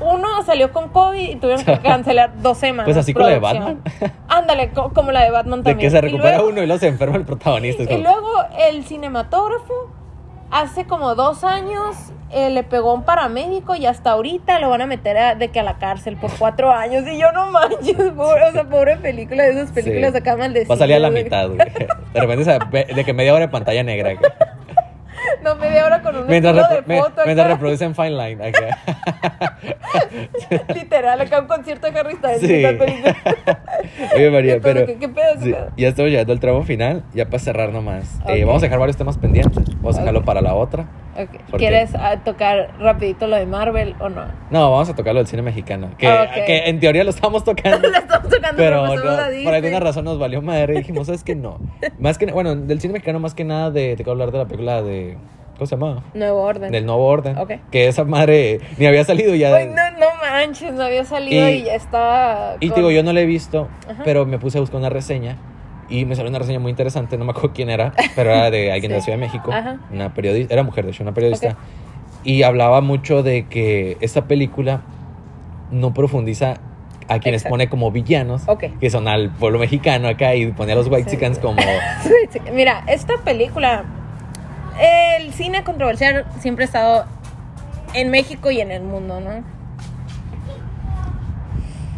[0.00, 2.84] uno salió con COVID y tuvieron que cancelar dos semanas.
[2.84, 3.38] Pues así con la de.
[3.40, 3.82] Batman.
[4.28, 5.86] Ándale, co- como la de Batman De también.
[5.86, 7.82] que se Y recupera luego- uno y luego se enferma el protagonista.
[7.82, 8.30] Y como- luego
[8.68, 9.90] el cinematógrafo,
[10.50, 11.96] hace como dos años,
[12.30, 15.60] eh, le pegó un paramédico y hasta ahorita lo van a meter a- de que
[15.60, 17.04] a la cárcel por cuatro años.
[17.06, 20.70] Y yo no manches, pobre, o sea, pobre película de esas películas acá maldecidas.
[20.70, 21.58] Va a salir a la mitad, güey.
[21.58, 24.14] De repente, de que media hora de pantalla negra.
[24.14, 24.30] güey.
[25.56, 28.38] Media hora con un Mientras, de foto mientras reproducen Fine Line.
[30.74, 32.40] Literal, acá un concierto de Harry Styles.
[32.40, 32.64] Sí.
[34.16, 34.86] Oye, María, pero.
[35.76, 37.02] ya estamos llegando al tramo final.
[37.14, 38.18] Ya para cerrar nomás.
[38.26, 38.46] Eh, Ok.
[38.46, 39.64] vamos a dejar varios temas pendientes.
[39.76, 40.86] Vamos a dejarlo para la otra.
[41.18, 44.26] Ok, ¿Por ¿Quieres ah, tocar rapidito lo de Marvel o no?
[44.50, 45.90] No, vamos a tocar lo del cine mexicano.
[45.98, 46.44] Que, Ah, ok.
[46.46, 47.88] que en teoría lo estamos tocando.
[47.90, 51.24] La estamos tocando, Pero pero, no, por alguna razón nos valió madre y dijimos, ¿sabes
[51.24, 51.34] qué?
[51.34, 51.58] No.
[51.98, 54.44] Más que, bueno, del cine mexicano más que nada de, te quiero hablar de la
[54.44, 55.16] película de,
[55.54, 56.04] ¿cómo se llama?
[56.14, 56.70] Nuevo orden.
[56.70, 57.36] Del Nuevo Orden.
[57.36, 57.52] Ok.
[57.72, 59.54] Que esa madre ni había salido ya.
[59.56, 62.54] Ay, no, no manches, no había salido y, Y- ya estaba.
[62.60, 64.02] Y te con- digo, yo no la he visto, Ajá.
[64.04, 65.36] pero me puse a buscar una reseña
[65.88, 68.72] y me salió una reseña muy interesante, no me acuerdo quién era, pero era de
[68.72, 69.02] alguien de la.
[69.02, 69.78] Ciudad de México, Ajá.
[69.92, 71.56] una periodista, era mujer de hecho, una periodista,
[72.24, 74.82] y hablaba mucho de que esta película
[75.70, 76.54] no profundiza
[77.08, 77.54] a quienes Exacto.
[77.54, 78.64] pone como villanos, Ok.
[78.80, 81.40] que son al pueblo mexicano acá y pone a los white Sí.
[81.40, 81.56] como...
[82.52, 83.84] Mira, esta película,
[84.78, 87.04] el cine controversial siempre ha estado
[87.94, 89.42] en México y en el mundo, ¿no?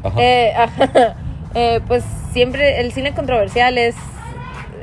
[0.09, 0.21] Ajá.
[0.23, 1.15] Eh, ajá.
[1.55, 3.95] Eh, pues siempre el cine controversial es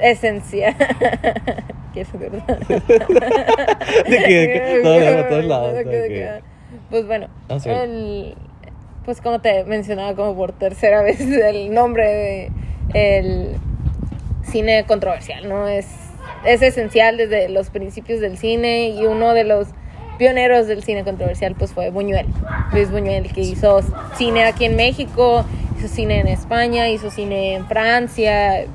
[0.01, 0.75] esencial.
[1.93, 2.57] ¿Qué es verdad?
[4.07, 5.73] De que- todos lados.
[6.89, 7.69] Pues bueno, Ah, sí.
[7.69, 8.35] el,
[9.05, 12.51] pues como te mencionaba como por tercera vez el nombre de
[12.93, 13.55] el
[14.43, 15.67] cine controversial, ¿no?
[15.67, 15.87] Es,
[16.45, 19.67] es esencial desde los principios del cine y uno de los
[20.17, 22.25] pioneros del cine controversial pues fue Buñuel,
[22.71, 23.79] Luis Buñuel, que hizo
[24.17, 25.45] cine aquí en México,
[25.77, 28.65] hizo cine en España, hizo cine en Francia,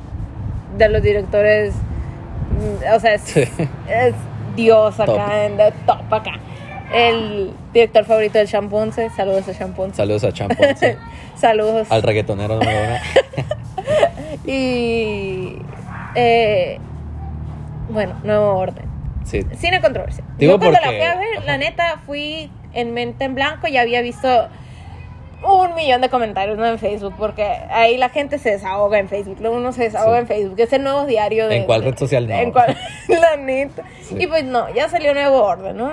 [0.79, 3.41] de los directores, mm, o sea, es, Sí.
[3.89, 4.15] es
[4.57, 5.31] Dios acá, Top.
[5.33, 6.33] en the top acá.
[6.95, 9.97] El director favorito del Champonce, saludos a Champonce.
[9.97, 10.99] Saludos a Champonce,
[11.37, 11.91] saludos.
[11.91, 12.97] al reggaetonero número uno.
[14.45, 15.57] Y
[16.15, 16.79] eh,
[17.91, 18.85] bueno, nuevo orden.
[19.25, 19.43] Sí.
[19.57, 20.27] Cine controversial.
[20.39, 21.47] Digo Yo cuando la porque- fui a ver, ajá.
[21.47, 24.49] la neta, fui en mente en blanco y había visto
[25.45, 26.67] un millón de comentarios ¿no?
[26.67, 30.21] en Facebook, porque ahí la gente se desahoga en Facebook, luego uno se desahoga Sí.
[30.21, 31.57] en Facebook, es el nuevo diario de...
[31.59, 32.35] ¿En cuál red social no?
[32.35, 32.77] En cuál,
[33.09, 33.83] la neta.
[34.03, 34.17] Sí.
[34.21, 35.93] Y pues no, ya salió nuevo orden, ¿no?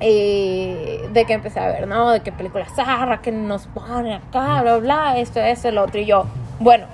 [0.00, 0.74] Y
[1.12, 2.10] de que empecé a ver, ¿no?
[2.10, 6.00] De que películas zarra, que nos ponen acá, bla, bla, esto, eso, lo otro.
[6.00, 6.26] Y yo,
[6.58, 6.84] bueno,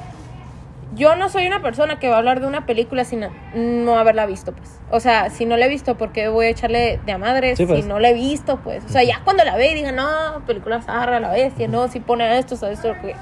[0.94, 4.26] yo no soy una persona que va a hablar de una película sin no haberla
[4.26, 4.80] visto, pues.
[4.90, 7.56] O sea, si no la he visto, ¿por qué voy a echarle de a madre
[7.56, 7.82] Sí, pues.
[7.82, 8.84] si no la he visto, pues?
[8.84, 12.00] O sea, ya cuando la ve y diga, no, película zarra, la bestia, no, si
[12.00, 13.14] pone esto, o esto, que...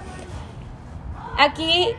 [1.38, 1.94] Aquí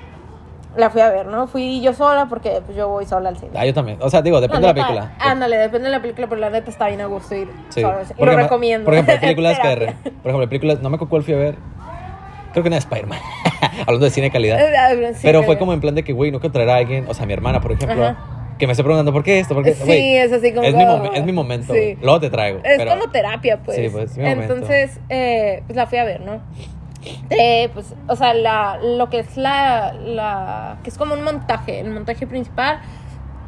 [0.76, 1.48] la fui a ver, ¿no?
[1.48, 3.52] Fui yo sola porque pues, yo voy sola al cine.
[3.56, 3.98] Ah, yo también.
[4.02, 5.16] O sea, digo, depende La de la película.
[5.20, 7.50] Ándale, depende de la película, pero la neta está bien a gusto ir.
[7.70, 7.82] Sí.
[7.82, 8.04] sola.
[8.18, 8.86] Y lo recomiendo.
[8.86, 9.94] Por ejemplo, películas que.
[10.04, 10.82] Por ejemplo, películas.
[10.82, 11.56] No me acuerdo cuál fui a ver.
[12.52, 13.20] Creo que una de Spider-Man.
[13.82, 14.60] Hablando de cine de calidad.
[14.60, 17.06] Eh, sí, Pero fue como en plan de que, güey, no quiero traer a alguien.
[17.08, 18.06] O sea, mi hermana, por ejemplo.
[18.06, 18.56] Ajá.
[18.60, 19.56] Que me esté preguntando, ¿por qué esto?
[19.56, 19.74] ¿Por qué?
[19.74, 20.68] Sí, Güey, es así como.
[20.68, 21.74] es, mi que, momen- oh, es mi momento.
[21.74, 21.98] sí.
[22.02, 22.60] Luego te traigo.
[22.64, 23.78] Es pero- como terapia, pues.
[23.78, 24.26] Sí, pues, mi.
[24.28, 26.42] Entonces, eh, pues la fui a ver, ¿no?
[27.32, 30.78] Eh, pues, o sea, la, lo que es la, la.
[30.84, 31.80] que es como un montaje.
[31.80, 32.82] El montaje principal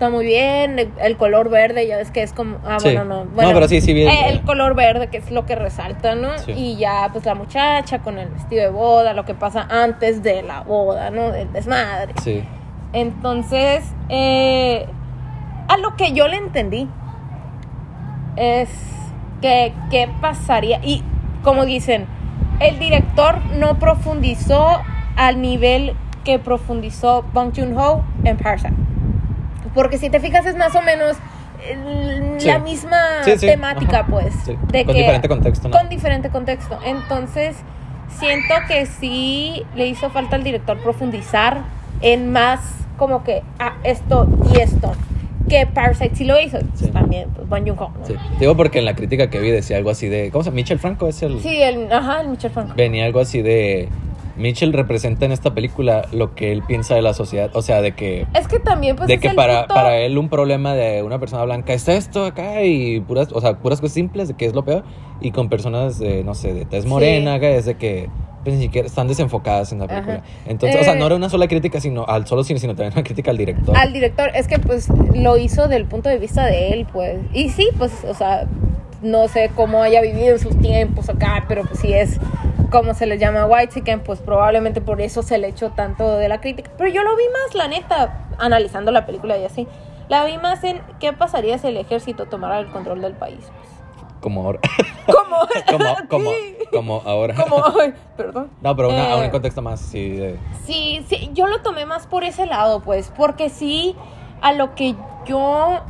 [0.03, 0.79] está muy bien.
[0.79, 2.57] El, el color verde, ya ves que es como.
[2.65, 2.89] Ah, Sí.
[2.89, 3.25] bueno, no.
[3.25, 4.09] No, Bueno, pero sí, sí, bien.
[4.09, 6.37] eh, el color verde, que es lo que resalta, ¿no?
[6.39, 6.51] Sí.
[6.51, 10.43] Y ya, pues la muchacha con el vestido de boda, lo que pasa antes de
[10.43, 11.31] la boda, ¿no?
[11.31, 12.13] Del desmadre.
[12.21, 12.43] Sí.
[12.91, 14.85] Entonces, eh,
[15.67, 16.87] a lo que yo le entendí
[18.35, 18.69] es
[19.41, 20.79] que qué pasaría.
[20.83, 21.03] Y
[21.43, 22.05] como dicen,
[22.59, 24.67] el director no profundizó
[25.15, 28.73] al nivel que profundizó Bong Joon-ho en Parasite.
[29.73, 31.17] Porque si te fijas es más o menos
[32.39, 32.47] Sí.
[32.47, 34.07] la misma Sí, sí, temática, ajá.
[34.09, 34.45] pues.
[34.45, 34.55] De
[34.85, 35.77] Con que- diferente contexto, ¿no?
[35.77, 36.77] Con diferente contexto.
[36.85, 37.55] Entonces,
[38.19, 41.61] siento que sí le hizo falta al director profundizar
[42.01, 42.59] en más
[42.97, 44.91] como que ah, esto y esto.
[45.49, 46.57] Que Parasite sí lo hizo.
[46.79, 46.91] Pues.
[46.93, 48.05] También, pues, Bong Joon-ho, ¿no?
[48.05, 48.15] Sí.
[48.39, 50.31] Digo porque en la crítica que vi decía algo así de.
[50.31, 50.55] ¿Cómo se llama?
[50.55, 51.41] Michel Franco es el.
[51.41, 52.73] Sí, el, ajá, el Michel Franco.
[52.75, 53.89] Venía algo así de.
[54.35, 57.51] Mitchell representa en esta película lo que él piensa de la sociedad.
[57.53, 58.25] O sea, de que.
[58.33, 61.03] Es que también, pues, de es que el para, punto- para él un problema de
[61.03, 64.45] una persona blanca es esto acá y puras, o sea, puras cosas simples de que
[64.45, 64.83] es lo peor.
[65.21, 68.09] Y con personas, de, no sé, de tez morena, acá, es de que
[68.43, 70.15] pues, ni siquiera están desenfocadas en la película.
[70.15, 70.23] Ajá.
[70.47, 72.91] Entonces, o sea, Eh, no era una sola crítica sino al solo cine, sino también
[72.93, 73.77] una crítica al director.
[73.77, 77.19] al director, es que pues lo hizo del punto de vista de él, pues.
[77.33, 78.45] Y sí, pues, o sea,
[79.01, 82.19] no sé cómo haya vivido en sus tiempos acá, pero pues sí es
[82.73, 86.27] como se les llama white chicken, pues probablemente por eso se le echó tanto de
[86.27, 86.71] la crítica.
[86.77, 89.67] Pero yo lo vi más, la neta, analizando la película y así.
[90.09, 93.39] La vi más en qué pasaría si el ejército tomara el control del país.
[93.39, 93.69] pues.
[94.21, 94.59] Como ahora.
[95.05, 95.37] ¿Cómo?
[95.69, 96.57] como, como, Sí.
[96.71, 97.35] como ahora.
[97.35, 98.49] Como, ay, perdón.
[98.61, 100.09] No, pero una, a Eh, un contexto más, sí.
[100.09, 103.95] de- Sí, sí, yo lo tomé más por ese lado, pues, porque sí,
[104.41, 104.95] a lo que
[105.25, 105.81] yo,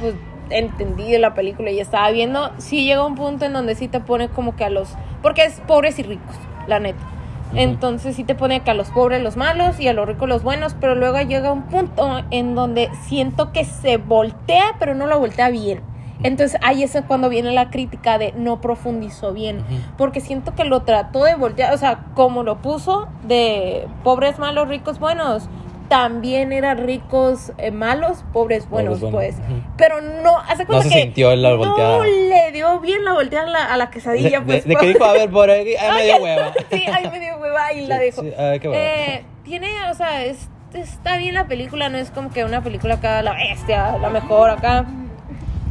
[0.00, 0.14] pues,
[0.50, 4.00] entendí de la película y estaba viendo, sí llega un punto en donde sí te
[4.00, 4.94] pone como que a los...
[5.22, 6.36] Porque es pobres y ricos,
[6.66, 7.00] la neta.
[7.54, 10.42] Entonces sí te pone que a los pobres los malos y a los ricos los
[10.42, 15.18] buenos, pero luego llega un punto en donde siento que se voltea, pero no lo
[15.18, 15.80] voltea bien.
[16.22, 19.64] Entonces ahí es cuando viene la crítica de no profundizó bien,
[19.96, 24.68] porque siento que lo trató de voltear, o sea, como lo puso de pobres malos,
[24.68, 25.48] ricos buenos,
[25.90, 29.34] también eran ricos eh, malos, pobres buenos, pues.
[29.76, 31.98] Pero no, hace No se que sintió la volteada.
[31.98, 34.64] no le dio bien la volteada a la, a la quesadilla, De, pues.
[34.64, 36.52] de- de que dijo, a ver, por aquí, ahí me dio hueva.
[36.70, 38.22] sí, ahí me dio hueva y la dejó.
[38.22, 38.80] sí, a ver, qué hueva.
[38.82, 42.94] Eh, tiene, o sea, es- está bien la película, no es como que una película
[42.94, 44.86] acá, la bestia, la mejor acá.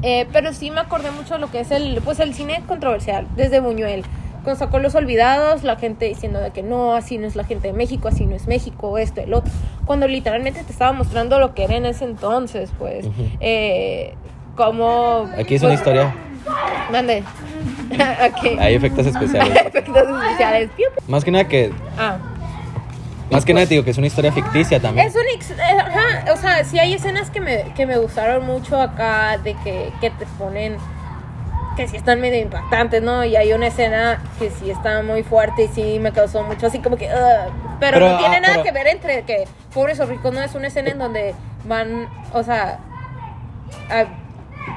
[0.02, 3.26] Eh, pero sí me acordé mucho de lo que es el, pues el cine controversial,
[3.36, 4.04] desde Buñuel.
[4.44, 7.68] Cuando sacó Los Olvidados, la gente diciendo de que no, así no es la gente
[7.68, 9.52] de México, así no es México, esto, el otro.
[9.86, 13.06] Cuando literalmente te estaba mostrando lo que era en ese entonces, pues.
[13.06, 13.24] Ujú.
[13.40, 14.14] eh,
[14.56, 15.30] como...
[15.38, 16.14] Aquí es una historia.
[16.92, 17.24] Mande.
[18.22, 18.50] Aquí.
[18.60, 19.56] Hay efectos especiales.
[19.66, 20.70] Efectos especiales.
[21.08, 22.18] Más que nada que, Ah.
[23.32, 25.08] más que nada digo que es una historia ficticia también.
[25.08, 28.80] Es un eh, ajá, o sea, sí hay escenas que me, que me gustaron mucho
[28.82, 30.78] acá, de que, que te ponen,
[31.80, 33.24] que sí están medio impactantes, ¿no?
[33.24, 36.80] Y hay una escena que sí está muy fuerte y sí me causó mucho así
[36.80, 37.54] como que, "Ugh".
[37.80, 40.42] pero, Pero, no tiene ah, nada pero- que ver entre que pobres o ricos, no
[40.42, 42.80] es una escena en donde van, o sea,
[43.90, 44.06] a-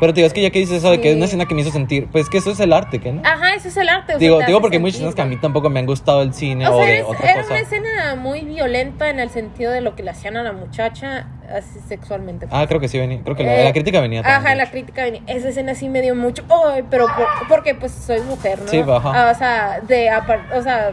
[0.01, 1.55] Pero te digo, es que ya que dices eso de que es una escena que
[1.55, 3.23] me hizo sentir, pues que eso es el arte, ¿qué no?
[3.25, 4.15] ajá, eso es el arte.
[4.15, 5.87] o sea, digo, te digo porque hay muchas escenas que a mí tampoco me han
[5.87, 7.55] gustado el cine o, O sea, de eres- otra era cosa.
[7.55, 11.27] una escena muy violenta en el sentido de lo que le hacían a la muchacha
[11.55, 12.47] así sexualmente.
[12.51, 13.21] Ah, creo que sí venía.
[13.23, 14.47] Creo que la, Eh, la crítica venía también.
[14.47, 15.23] Ajá, la crítica venía.
[15.27, 16.43] Esa escena sí me dio mucho.
[16.67, 18.69] Ay, pero por- porque pues soy mujer, ¿no?
[18.69, 19.13] Sí, ajá.
[19.29, 20.11] Ah, o sea, de
[20.57, 20.93] o sea,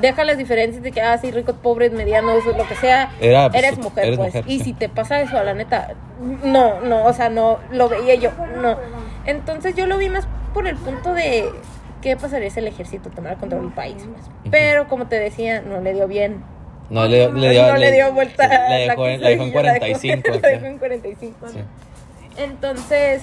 [0.00, 3.10] deja las diferencias de que ah, sí, ricos, pobres, medianos, lo que sea.
[3.20, 4.34] Era, pues, eres mujer, eres pues.
[4.34, 4.64] mujer, y sí.
[4.64, 5.94] si te pasa eso, la neta,
[6.44, 8.30] no, no, o sea, no lo veía yo,
[8.60, 8.76] no.
[9.26, 11.48] Entonces yo lo vi más por el punto de
[12.02, 14.26] qué pasaría si el ejército tomara control del país, pues.
[14.50, 16.42] Pero como te decía, no le dio bien.
[16.90, 18.48] No le, le dio, no le dio vuelta.
[18.48, 20.40] La a dejó, en- la dejó en quesadilla, la dejó- 45.
[20.40, 21.48] La dejó en 45.
[21.48, 21.58] Sí.
[22.38, 23.22] Entonces,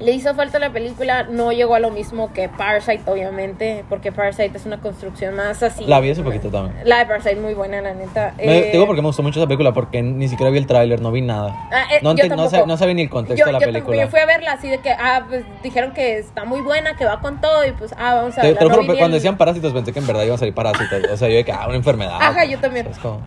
[0.00, 4.56] le hizo falta la película, no llegó a lo mismo que Parasite, obviamente, porque Parasite
[4.56, 5.84] es una construcción más así.
[5.84, 6.74] La vi hace poquito también.
[6.88, 8.32] La de Parasite muy buena, la neta.
[8.38, 10.66] Me- Eh, te digo porque me gustó mucho esa película, porque ni siquiera vi el
[10.66, 11.54] tráiler, no vi nada.
[11.70, 14.04] ah, eh, no, yo no, sabía ni el contexto yo, de la yo tampoco, película.
[14.04, 17.04] yo fui a verla así de que, ah, pues dijeron que está muy buena, que
[17.04, 19.72] va con todo, y pues, ah, vamos a Te, te No bien- cuando decían parásitos
[19.74, 20.98] pensé que en verdad iban a salir parásitos.
[21.12, 22.16] O sea, yo de que, ah, una enfermedad.
[22.20, 22.86] Ajá, yo también.
[22.86, 23.20] Es como-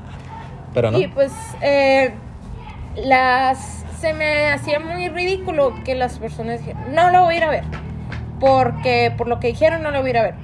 [0.74, 0.98] Pero no.
[0.98, 2.14] Y pues, eh,
[2.96, 3.83] las.
[4.04, 7.50] Se me hacía muy ridículo que las personas dijeran, no lo voy a ir a
[7.50, 7.64] ver.
[8.38, 10.36] Porque por lo que dijeron, no lo voy a ir a ver.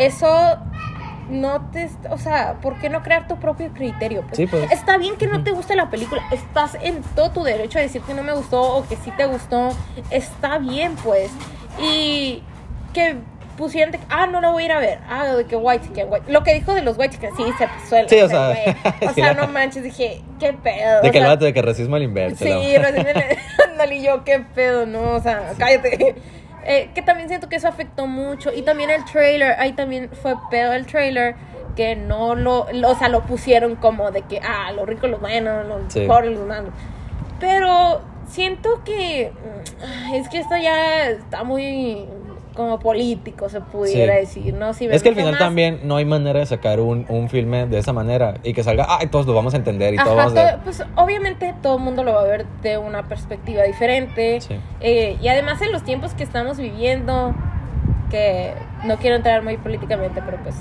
[0.00, 0.58] Eso
[1.30, 1.88] no te.
[2.10, 4.22] O sea, ¿por qué no crear tu propio criterio?
[4.22, 4.68] Pues, Sí, pues.
[4.72, 6.22] Está bien que no te guste la película.
[6.32, 9.26] Estás en todo tu derecho a decir que no me gustó o que sí te
[9.26, 9.68] gustó.
[10.10, 11.30] Está bien, pues.
[11.80, 12.42] Y
[12.92, 13.18] que
[13.60, 14.98] pusieron de, ah, no lo voy a ir a ver.
[15.08, 16.32] Ah, de que white chicken, white.
[16.32, 18.50] Lo que dijo de los white chicken, sí, se pasó el- Sí, o sea.
[19.08, 21.02] O sea, la- no manches, dije, qué pedo.
[21.02, 22.44] De que el vato de que racismo al inverso.
[22.44, 23.38] Sí, la- me-
[23.70, 26.16] ándale, y yo, qué pedo, no, o sea, cállate.
[26.62, 28.52] Eh, que también siento que eso afectó mucho.
[28.52, 31.34] Y también el trailer, ahí también fue pedo el trailer,
[31.74, 35.64] que no lo, o sea, lo pusieron como de que, ah, los ricos, los buenos,
[35.66, 36.00] los Sí.
[36.06, 36.70] pobres, los malos.
[37.40, 42.06] Pero siento que, mm, es que esto ya está muy
[42.54, 44.20] como político, se pudiera Sí.
[44.20, 44.72] decir, ¿no?
[44.74, 47.66] Si Es que al final más- también no hay manera de sacar un, un filme
[47.66, 50.34] de esa manera y que salga, ay, todos lo vamos a entender y Ajá, todo-
[50.64, 54.40] pues obviamente todo el mundo lo va a ver de una perspectiva diferente.
[54.40, 54.56] Sí.
[54.80, 57.34] Eh, y además en los tiempos que estamos viviendo,
[58.10, 60.56] que no quiero entrar muy políticamente, pero pues...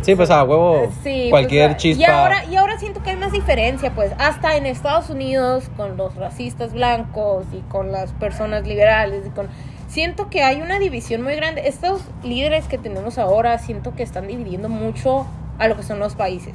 [0.00, 2.02] Sí, pues a huevo, eh, sí, cualquier pues, chispa.
[2.02, 5.96] Y ahora, y ahora siento que hay más diferencia, pues, hasta en Estados Unidos, con
[5.96, 9.48] los racistas blancos y con las personas liberales y con...
[9.88, 11.66] Siento que hay una división muy grande.
[11.66, 15.26] Estos líderes que tenemos ahora, siento que están dividiendo mucho
[15.58, 16.54] a lo que son los países.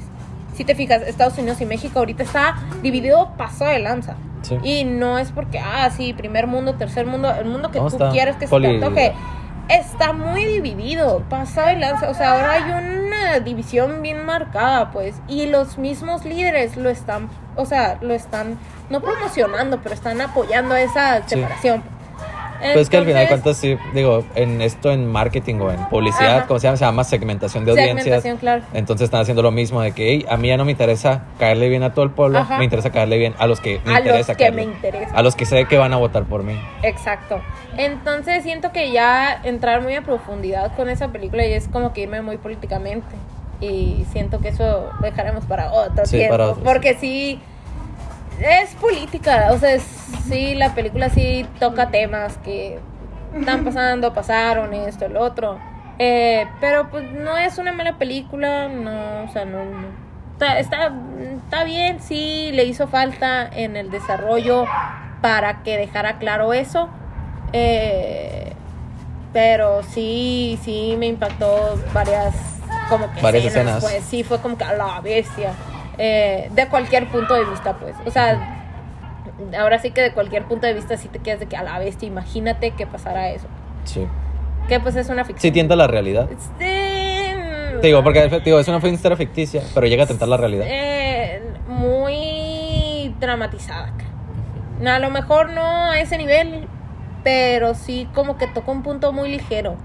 [0.54, 4.14] Si te fijas, Estados Unidos y México ahorita está dividido paso de lanza.
[4.42, 4.56] Sí.
[4.62, 7.98] Y no es porque, ah, sí, primer mundo, tercer mundo, el mundo que No, tú
[8.12, 9.12] quieras que se poli- te antoje.
[9.68, 12.10] Está muy dividido, pasado de lanza.
[12.10, 15.16] O sea, ahora hay una división bien marcada, pues.
[15.26, 18.58] Y los mismos líderes lo están, o sea, lo están,
[18.90, 21.42] no promocionando, pero están apoyando esa Sí.
[22.64, 22.72] Separación.
[22.74, 25.70] Pues es que al final de Entonces, cuentas, sí, digo, en esto en marketing o
[25.70, 26.46] en publicidad, Ajá.
[26.46, 28.04] como se llama, se llama segmentación de audiencias.
[28.22, 28.62] segmentación, claro.
[28.72, 31.68] Entonces están haciendo lo mismo de que "Ey, a mí ya no me interesa caerle
[31.68, 32.58] bien a todo el pueblo, Ajá.
[32.58, 34.66] me interesa caerle bien a los que me A interesa los que caerle.
[34.66, 35.14] me interesa.
[35.14, 36.58] A los que sé que van a votar por mí.
[36.82, 37.40] Exacto.
[37.76, 42.02] Entonces siento que ya entrar muy a profundidad con esa película y es como que
[42.02, 43.06] irme muy políticamente.
[43.60, 46.32] Y siento que eso lo dejaremos para otro Sí, tiempo.
[46.34, 47.40] para otro, porque sí,
[48.40, 49.82] es política, o sea, es-
[50.28, 52.78] sí, la película sí toca temas que
[53.36, 55.58] están pasando, pasaron, esto, el otro.
[55.98, 59.64] Eh, pero pues no es una mala película, no, o sea, no.
[59.64, 60.04] no.
[60.32, 60.92] Está, está,
[61.44, 64.64] está bien, sí, le hizo falta en el desarrollo
[65.22, 66.88] para que dejara claro eso.
[67.52, 68.52] Eh,
[69.32, 72.34] pero sí, sí me impactó varias
[72.88, 73.92] como que Varias escenas, escenas.
[73.92, 75.52] pues sí fue como que a la bestia.
[75.98, 77.94] Eh, de cualquier punto de vista, pues.
[78.06, 78.60] O sea,
[79.58, 81.78] ahora sí que de cualquier punto de vista sí te quedas de que a la
[81.78, 83.46] bestia, imagínate que pasara eso.
[83.84, 84.06] Sí.
[84.68, 85.40] Que pues es una ficción.
[85.42, 86.28] Sí tienta la realidad.
[86.30, 90.36] Este, Te digo, porque te digo, es una historia ficticia, pero llega a tentar la
[90.36, 90.66] realidad.
[90.68, 93.92] eh, muy dramatizada.
[94.84, 96.66] A lo mejor no a ese nivel,
[97.22, 99.76] pero sí como que toca un punto muy ligero.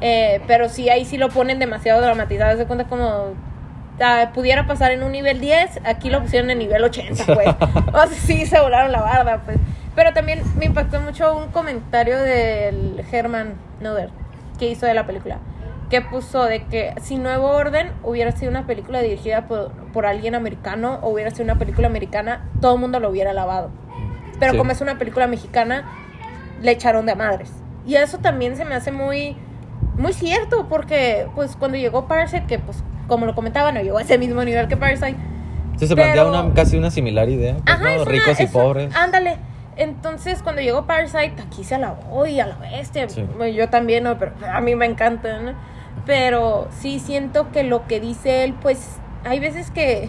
[0.00, 2.56] Eh, pero sí, ahí sí lo ponen demasiado dramatizado.
[2.56, 3.34] Se cuenta como
[4.00, 7.48] ah, pudiera pasar en un nivel 10, aquí lo pusieron en nivel 80, pues.
[7.92, 9.58] o sea, sí se volaron la barda, pues.
[9.94, 14.10] Pero también me impactó mucho un comentario del Herman Noder
[14.58, 15.38] que hizo de la película.
[15.90, 20.34] Que puso de que si Nuevo Orden hubiera sido una película dirigida por, por alguien
[20.34, 23.70] americano o hubiera sido una película americana, todo el mundo lo hubiera lavado.
[24.40, 24.58] Pero Sí.
[24.58, 25.84] como es una película mexicana,
[26.60, 27.52] le echaron de a madres.
[27.86, 29.36] Y eso también se me hace muy,
[29.96, 34.02] muy cierto, porque pues cuando llegó Parasite, que pues como lo comentaba, no llegó a
[34.02, 35.16] ese mismo nivel que Parasite.
[35.78, 37.54] Sí, se plantea una, casi una similar idea.
[37.64, 38.02] pues, Ajá, ¿no?
[38.02, 38.94] una- Ricos y pobres.
[38.94, 39.36] Ándale.
[39.76, 43.08] Entonces, cuando llegó Parasite, aquí se alabó y a la bestia.
[43.08, 43.24] Sí.
[43.36, 44.16] Bueno, Yo también, ¿no?
[44.18, 45.52] pero a mí me encanta, ¿no?
[46.06, 50.08] Pero sí siento que lo que dice él, pues, hay veces que,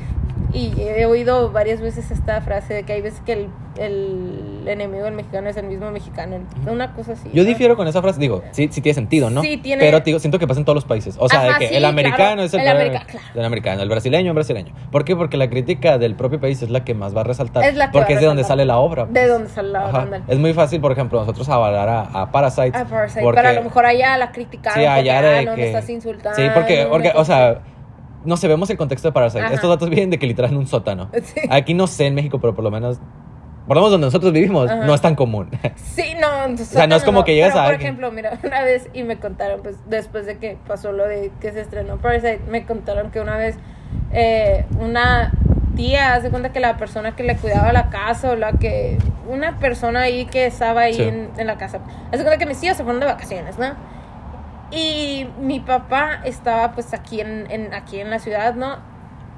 [0.56, 5.04] y he oído varias veces esta frase de que hay veces que el, el enemigo
[5.04, 6.38] del mexicano es el mismo mexicano.
[6.66, 7.30] Una cosa así.
[7.34, 7.48] Yo ¿no?
[7.50, 9.42] difiero con esa frase, digo, sí, sí tiene sentido, ¿no?
[9.42, 11.18] Sí, tiene- Pero digo, siento que pasa en todos los países.
[11.20, 12.42] O sea, Ajá, de que sí, el americano claro.
[12.44, 13.26] es el, El americano, claro.
[13.36, 14.74] el americano, el brasileño el brasileño.
[14.92, 15.16] ¿Por qué?
[15.16, 17.64] Porque la crítica del propio país es la que más va a resaltar.
[17.66, 18.58] Es la que porque a es de donde resaltar.
[18.60, 19.06] sale la obra.
[19.06, 19.30] De pues.
[19.30, 20.22] donde sale la obra.
[20.28, 22.72] Es muy fácil, por ejemplo, nosotros avalar a, a Parasite.
[22.74, 24.80] Ah, Parasite, porque- pero a lo mejor allá la criticaron.
[24.80, 25.62] Sí, allá porque, de ah, no que...
[25.62, 26.36] me estás insultando.
[26.42, 27.60] Sí, porque, porque o sea,
[28.26, 29.44] no sé, vemos el contexto de Parasite.
[29.44, 29.54] Ajá.
[29.54, 31.10] Estos datos vienen de que literal en un sótano.
[31.24, 31.42] Sí.
[31.50, 33.00] Aquí no sé en México, pero por lo menos...
[33.68, 34.86] Por lo menos donde nosotros vivimos, Ajá.
[34.86, 35.50] no es tan común.
[35.76, 38.62] Sí, no, o sea, no es como que llegas pero, a Por ejemplo, mira, una
[38.62, 42.42] vez, y me contaron, pues, después de que pasó lo de que se estrenó Parasite,
[42.50, 43.58] me contaron que una vez
[44.12, 45.32] eh, una
[45.76, 48.98] tía, hace cuenta que la persona que le cuidaba la casa, o la que,
[49.28, 51.02] una persona ahí que estaba ahí Sí.
[51.02, 51.80] en, en la casa,
[52.12, 53.74] hace cuenta que mis tíos se fueron de vacaciones, ¿no?
[54.72, 58.78] Y mi papá estaba, pues, aquí en, en- aquí en la ciudad, ¿no?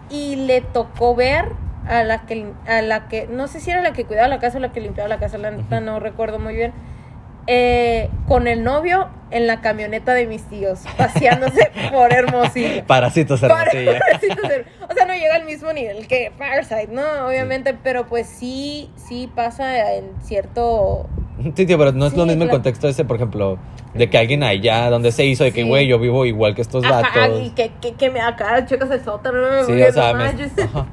[0.10, 1.46] Y le tocó ver
[1.88, 4.58] a la que a la que no sé si era la que cuidaba la casa
[4.58, 6.74] o la que limpiaba la casa la neta no recuerdo muy bien
[7.48, 13.92] eh, con el novio en la camioneta de mis tíos paseándose por Hermosillo Parásitos Hermosillo.
[14.06, 18.92] Hermosillo, o sea no llega al mismo nivel que Parasite no obviamente pero pues sí
[18.98, 21.08] sí pasa en cierto
[21.56, 23.58] Sí, tío, pero no es Sí, lo mismo el contexto ese, por ejemplo,
[23.94, 25.68] de que alguien allá donde se hizo, de que, Sí.
[25.68, 27.42] güey, yo vivo igual que estos Ajá, datos.
[27.46, 30.24] y que, que, que me acá checas el sótano Sí, o sea, me-
[30.64, 30.86] ajá.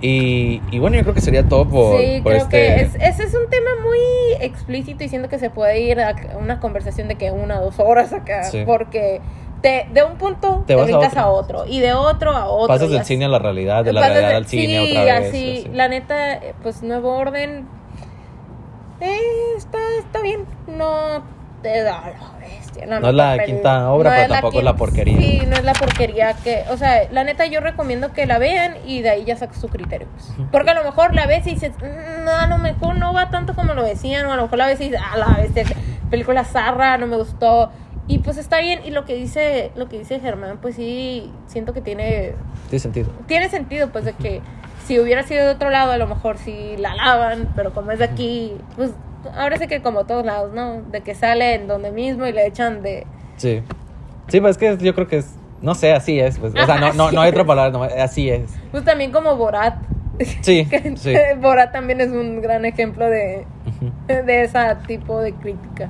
[0.00, 2.56] Y, y bueno, yo creo que sería todo por, sí, por creo este...
[2.58, 3.98] que es, ese es un tema muy
[4.44, 7.78] explícito y siento que se puede ir a una conversación de que una o dos
[7.78, 8.64] horas acá, Sí.
[8.66, 9.20] porque
[9.62, 11.20] te, de un punto Te te, vas a otro.
[11.20, 11.64] a otro.
[11.66, 12.68] y de otro a otro.
[12.68, 13.14] Pasas del así.
[13.14, 15.28] cine a la realidad, de la realidad de- al cine sí, otra vez.
[15.28, 15.68] así, y así.
[15.72, 17.66] la neta, pues Nuevo Orden,
[19.04, 21.22] eh, está, está bien, no
[21.62, 22.86] te da la bestia.
[22.86, 25.16] No es la quinta obra, pero es tampoco es la porquería.
[25.16, 28.76] Sí, no es la porquería que, o sea, la neta yo recomiendo que la vean
[28.86, 30.06] y de ahí ya sacas su criterio.
[30.14, 30.48] pues.
[30.52, 33.30] Porque a lo mejor la ves y dices, "Mm, no, a lo mejor no va
[33.30, 35.64] tanto como lo decían, o a lo mejor la ves y dices, ah, la bestia,
[36.10, 37.70] película zarra, no me gustó.
[38.06, 41.72] Y pues está bien, y lo que dice, lo que dice Germán, pues sí, siento
[41.72, 42.34] que tiene
[42.68, 43.10] Tiene sentido.
[43.26, 44.42] tiene sentido, pues, de que
[44.84, 47.98] si hubiera sido de otro lado, a lo mejor sí la lavan, pero como es
[47.98, 48.92] de aquí, pues,
[49.36, 50.82] ahora sí que como todos lados, ¿no?
[50.82, 53.06] De que sale en donde mismo y le echan de...
[53.36, 53.62] Sí.
[54.28, 55.34] Sí, pues es que yo creo que es...
[55.62, 56.38] No sé, así es.
[56.38, 56.54] Pues.
[56.54, 58.50] O sea, no, no, no hay otra palabra, no, así es.
[58.70, 59.76] Pues también como Borat.
[60.42, 61.14] Sí, que sí.
[61.40, 63.92] Borat también es un gran ejemplo de, Ujú.
[64.26, 65.88] de ese tipo de crítica.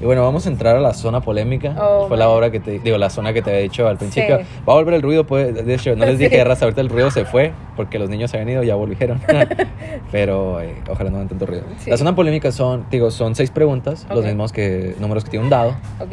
[0.00, 1.74] Y bueno, vamos a entrar a la zona polémica.
[1.80, 4.38] Oh, Fue la obra que te digo, la zona que te había dicho al principio.
[4.38, 4.44] Sí.
[4.68, 5.54] Va a volver el ruido, pues.
[5.66, 6.24] De hecho, no les Sí.
[6.24, 9.20] dije, raza, ahorita el ruido se fue porque los niños se habían ido, ya volvieron.
[10.12, 11.64] Pero eh, ojalá no hagan tanto ruido.
[11.78, 11.90] Sí.
[11.90, 15.50] La zona polémica son, digo, son seis preguntas, los mismos que números que tiene un
[15.50, 15.70] dado.
[16.00, 16.12] Ok.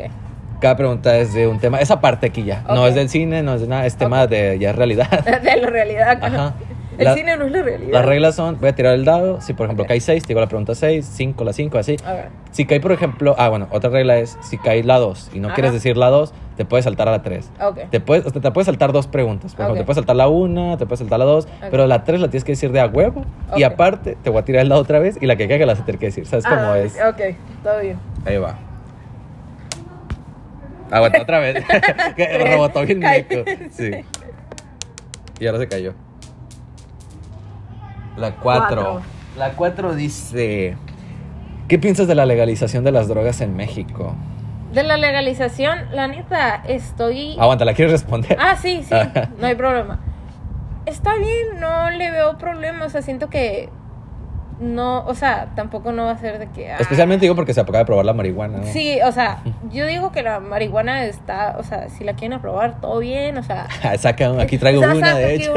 [0.62, 2.64] Cada pregunta es de un tema, esa parte aquí ya.
[2.68, 5.10] No es del cine, no es de nada, es tema de ya realidad.
[5.44, 6.18] De la realidad.
[6.22, 6.54] Ajá.
[6.98, 7.92] El La- cine no es la realidad.
[7.92, 9.90] Las reglas son, voy a tirar el dado, si por ejemplo Ok.
[9.90, 11.98] cae 6, te digo la pregunta 6, 5 la 5, así.
[12.06, 12.30] Ver.
[12.52, 15.48] Si cae, por ejemplo, ah, bueno, otra regla es, si cae la 2 y no
[15.50, 15.56] Ajá.
[15.56, 17.52] quieres decir la 2, te puedes saltar a la 3.
[17.62, 17.80] Ok.
[17.92, 19.54] Te puedes, sea, te puedes saltar dos preguntas.
[19.54, 22.22] Por ejemplo, te puedes saltar la 1, te puedes saltar la 2, pero la 3
[22.22, 23.26] la tienes que decir de a huevo.
[23.58, 25.82] Y aparte, te voy a tirar la otra vez y la que caiga la vas
[25.82, 26.26] a tener que decir.
[26.26, 26.96] ¿Sabes cómo Ah, es?
[26.96, 27.98] Ok, todo bien.
[28.26, 28.58] Ahí va.
[30.92, 31.64] Aguanta otra vez.
[32.18, 33.04] rebotó bien.
[33.72, 33.92] Sí.
[35.40, 35.94] Y ahora se cayó.
[38.18, 38.42] La 4.
[38.42, 39.02] Cuatro.
[39.38, 40.78] La 4 dice:
[41.68, 44.16] ¿Qué piensas de la legalización de las drogas en México?
[44.72, 47.38] De la legalización, la neta, estoy...
[47.40, 48.38] Aguanta, ¿la quieres responder?
[48.40, 48.94] Ah, sí, sí,
[49.40, 50.00] no hay problema.
[50.86, 53.70] Está bien, no le veo problema, o sea, siento que
[54.60, 56.72] no, o sea, tampoco no va a ser de que...
[56.72, 58.60] ah, Especialmente digo porque se acaba de probar la marihuana.
[58.60, 58.64] ¿no?
[58.66, 59.40] Sí, o sea,
[59.72, 63.44] yo digo que la marihuana está, o sea, si la quieren aprobar, todo bien, o
[63.44, 63.68] sea...
[63.98, 65.54] Saca, aquí traigo o sea, una, de hecho.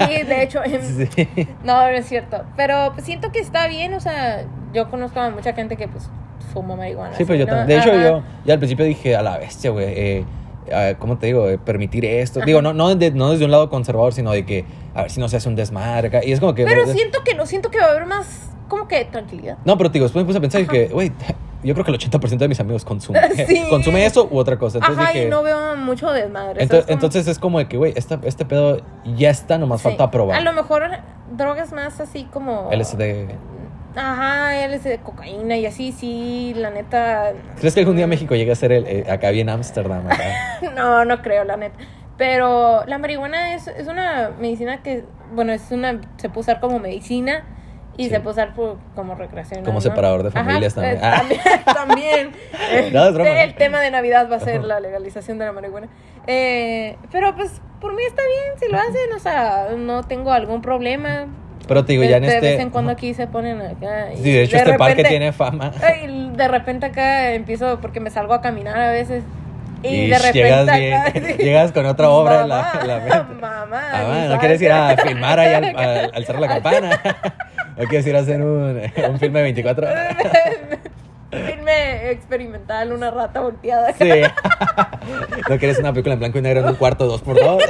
[0.00, 1.28] Aquí, de hecho, en- Sí.
[1.64, 4.42] no, no es cierto, pero pues, siento que está bien, o sea,
[4.72, 6.10] yo conozco a mucha gente que pues
[6.52, 7.14] fuma marihuana.
[7.14, 7.52] Sí, pero yo ¿no?
[7.56, 7.66] también.
[7.68, 8.02] De hecho, Ajá.
[8.08, 9.86] yo ya al principio dije, a la bestia, güey.
[9.88, 10.47] Eh, ah,
[10.98, 11.48] ¿Cómo te digo?
[11.48, 12.40] Eh, permitir esto.
[12.40, 14.64] Digo, no, no, de- no desde un lado conservador, sino de que
[14.94, 16.08] a ver si no se hace un desmadre.
[16.08, 16.24] acá.
[16.24, 16.64] Y es como que.
[16.64, 16.94] Pero ¿verdad?
[16.94, 19.58] siento que no, siento que va a haber más, como que tranquilidad.
[19.64, 21.12] No, pero te digo, después me puse a pensar que, güey,
[21.64, 23.22] yo creo que el 80% de mis amigos consumen.
[23.48, 23.64] Sí.
[23.70, 24.78] Consume eso u otra cosa.
[24.78, 25.26] Entonces Ajá, dije.
[25.26, 26.66] y no veo mucho desmadre.
[26.88, 28.80] entonces es como de que, güey, esta- este pedo
[29.16, 29.88] ya está, nomás Sí.
[29.88, 30.36] falta aprobar.
[30.38, 30.82] A lo mejor
[31.36, 32.70] drogas más así como...
[32.72, 33.26] LSD.
[33.98, 37.32] Ajá, LSD, cocaína y así, sí, la neta...
[37.58, 40.04] ¿Crees que algún día México llegue a ser el, eh, acá bien Ámsterdam?
[40.76, 41.76] No, no creo, la neta.
[42.16, 46.78] Pero la marihuana es, es una medicina que, bueno, es una, se puede usar como
[46.78, 47.44] medicina
[47.96, 48.10] y Sí.
[48.10, 49.64] se puede usar por- como recreación.
[49.64, 50.98] Como separador de familias también.
[51.02, 51.22] Ah.
[51.74, 52.30] también.
[52.30, 52.92] también.
[52.92, 53.42] No, es broma.
[53.42, 55.88] El tema de Navidad va a ser la legalización de la marihuana.
[56.28, 60.62] Eh, pero pues por mí está bien si lo hacen, o sea, no tengo algún
[60.62, 61.26] problema.
[61.68, 62.40] Pero te digo, de, ya en de este.
[62.40, 64.12] vez en cuando aquí se ponen acá.
[64.14, 65.70] y Sí, de hecho, este parque repente- tiene fama.
[65.82, 69.22] Ay, de repente acá empiezo porque me salgo a caminar a veces.
[69.82, 70.76] Y, Y de repente llegas acá,
[71.20, 73.34] bien, llegas con otra obra en la, Mamá, la mente.
[73.40, 76.46] Mamá, Ah, ni bueno, ¿no quieres ir a filmar ahí al, al, al Cerro de
[76.48, 77.00] la Campana?
[77.78, 80.16] ¿O quieres ir a hacer un, un filme de 24 horas?
[81.68, 83.92] Experimental, una rata volteada.
[83.94, 84.08] Sí.
[85.50, 87.62] ¿No quieres una película en blanco y negro en un cuarto dos por dos?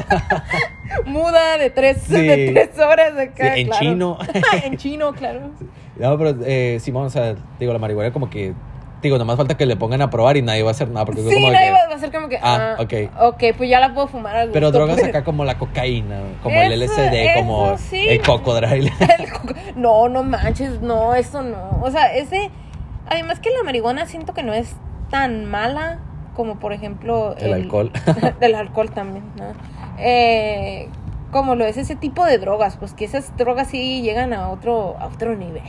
[1.06, 2.14] Muda de tres, Sí.
[2.26, 3.54] de tres horas acá.
[3.54, 3.80] Sí, en claro.
[3.84, 4.18] chino.
[4.64, 5.50] en chino, claro.
[5.96, 8.54] No, pero eh, Simón, o sea, digo, la marihuana como que...
[9.00, 11.06] Digo, nomás falta que le pongan a probar y nadie va a hacer nada.
[11.06, 12.36] Porque Sí, como nadie que- va va a ser como que.
[12.42, 12.92] Ah, Ah, ok.
[13.32, 14.54] Ok, pues ya la puedo fumar a gusto.
[14.54, 15.08] Pero drogas pues.
[15.08, 18.08] acá como la cocaína, como el LSD, eso como sí.
[18.08, 18.90] el cocodrilo.
[18.98, 19.30] El
[19.80, 21.78] No, no manches, no, eso no.
[21.80, 22.50] O sea, ese.
[23.08, 24.76] Además que la marihuana siento que no es
[25.10, 25.98] tan mala
[26.34, 27.34] como, por ejemplo.
[27.38, 27.90] El alcohol.
[28.40, 29.52] El alcohol también, ¿no?
[29.98, 30.88] Eh,
[31.32, 34.96] como lo es ese tipo de drogas, pues que esas drogas sí llegan a otro,
[34.98, 35.62] a otro nivel.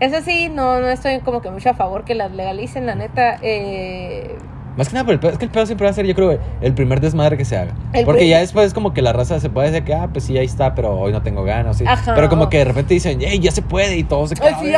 [0.00, 3.38] Eso sí, no, no estoy como que mucho a favor que las legalicen, la neta.
[3.42, 4.36] Eh,
[4.76, 6.14] Más que nada, pero el pedo- es que el pedo siempre va a ser, yo
[6.14, 7.72] creo, el primer desmadre que se haga.
[7.92, 10.24] El Porque ya después es como que la raza se puede decir que, ah, pues
[10.24, 11.78] sí, ahí está, pero hoy no tengo ganas.
[11.78, 11.84] ¿sí?
[11.86, 12.14] Ajá.
[12.14, 14.54] Pero como que de repente dicen, hey, ya se puede y todo se cae.
[14.60, 14.72] sí.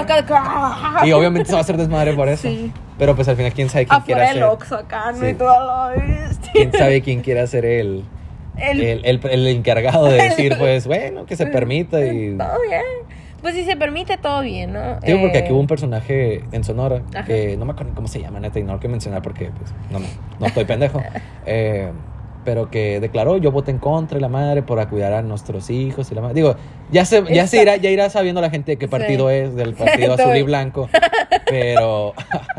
[1.04, 2.48] Y obviamente se va a hacer desmadre por eso.
[2.48, 2.72] Sí.
[2.98, 4.42] Pero pues al final, ¿quién sabe quién del hacer?
[4.72, 5.18] Acá, ¿no?
[5.20, 5.26] Sí.
[5.26, 6.52] Y la bestia.
[6.52, 8.04] ¿Quién sabe quién quiere hacer el,
[8.58, 12.36] El- el, el, el encargado de decir, pues, bueno, que se permita y...
[12.36, 12.82] Todo bien.
[13.46, 14.98] Pues si se permite, todo bien, ¿no?
[14.98, 17.24] Digo, porque Eh, aquí hubo un personaje en Sonora Ajá.
[17.26, 19.72] que no me acuerdo cómo se llama, neta, y no lo quiero mencionar porque pues,
[19.92, 20.00] no,
[20.40, 21.00] no, estoy pendejo.
[21.46, 21.92] Eh,
[22.44, 26.10] pero que declaró, yo voté en contra de la madre para cuidar a nuestros hijos
[26.10, 26.34] y la madre.
[26.34, 26.56] Digo,
[26.90, 28.90] ya se, ya se irá, ya irá sabiendo la gente de qué Sí.
[28.90, 30.88] partido es, del partido Estoy- azul y blanco.
[31.48, 32.14] Pero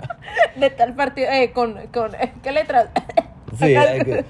[0.55, 2.11] De tal partido, eh, con, con,
[2.41, 2.87] ¿qué letras?
[3.59, 3.75] Sí,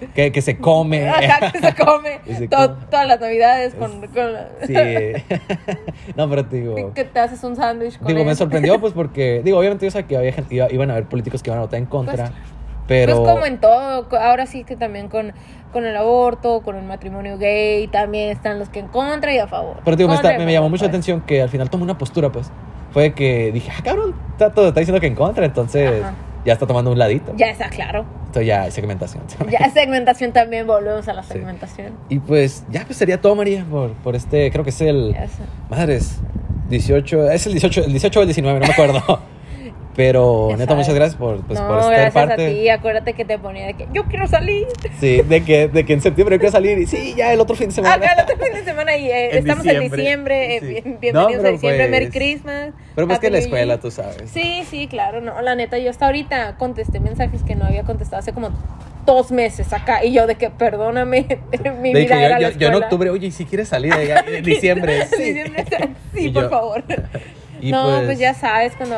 [0.16, 1.08] que, que- se come.
[1.10, 2.68] Ajá, que se come se come.
[2.90, 4.02] todas las navidades con...
[4.08, 4.32] con
[4.66, 4.74] Sí.
[6.16, 6.94] no, pero te digo.
[6.94, 8.44] que te haces un sándwich con Digo, me eso.
[8.44, 11.44] sorprendió, pues, porque, digo, obviamente yo sabía que había gente, iba- iban a haber políticos
[11.44, 12.32] que iban a votar en contra, Pues,
[12.88, 13.18] pero...
[13.18, 15.34] Pues como en todo, ahora sí que también con,
[15.74, 19.48] con el aborto, con el matrimonio gay, también están los que en contra y a
[19.48, 19.78] favor.
[19.84, 20.96] Pero digo, me, está- a me llamó mucho la pues.
[20.96, 22.50] atención que al final tomó una postura, pues.
[22.92, 26.14] Fue que dije, ah, cabrón, está, todo, está diciendo que en contra, entonces Ajá.
[26.46, 27.34] ya está tomando un ladito.
[27.36, 28.06] Ya está claro.
[28.28, 29.24] Esto ya es segmentación.
[29.50, 31.30] Ya segmentación también, volvemos a la Sí.
[31.34, 31.94] segmentación.
[32.10, 35.16] Y pues, ya pues sería todo, María, por, por este, creo que es el...
[35.70, 36.20] Madres,
[36.70, 39.22] 18, es el 18, el 18 o el 19, no me acuerdo.
[39.98, 40.86] Pero, Ya neta, sabes.
[40.86, 42.46] muchas gracias por, pues, no, por estar gracias parte.
[42.46, 42.70] a ti.
[42.70, 44.68] Acuérdate que te ponía de que yo quiero salir.
[45.00, 47.56] Sí, de que, de que en septiembre yo quiero salir y sí, ya el otro
[47.56, 47.96] fin de semana.
[47.96, 50.56] Acá el otro fin de semana y eh, En estamos en diciembre.
[50.58, 50.84] eh, Sí.
[51.12, 52.70] No, bienvenidos a diciembre, Merry pues- Christmas.
[52.96, 54.30] Pero pues que la escuela, tú sabes.
[54.30, 55.20] Sí, sí, claro.
[55.20, 58.52] No, la neta, yo hasta ahorita contesté mensajes que no había contestado hace como
[59.08, 60.06] dos meses acá.
[60.06, 61.26] Y yo de que, perdóname,
[61.82, 63.68] mi De vida que yo, era la yo- yo en octubre, oye, ¿y si quieres
[63.70, 64.24] salir de allá?
[64.32, 66.30] En diciembre, sí.
[66.32, 66.84] Por yo- favor.
[67.62, 68.96] Y no, pues, ya sabes, cuando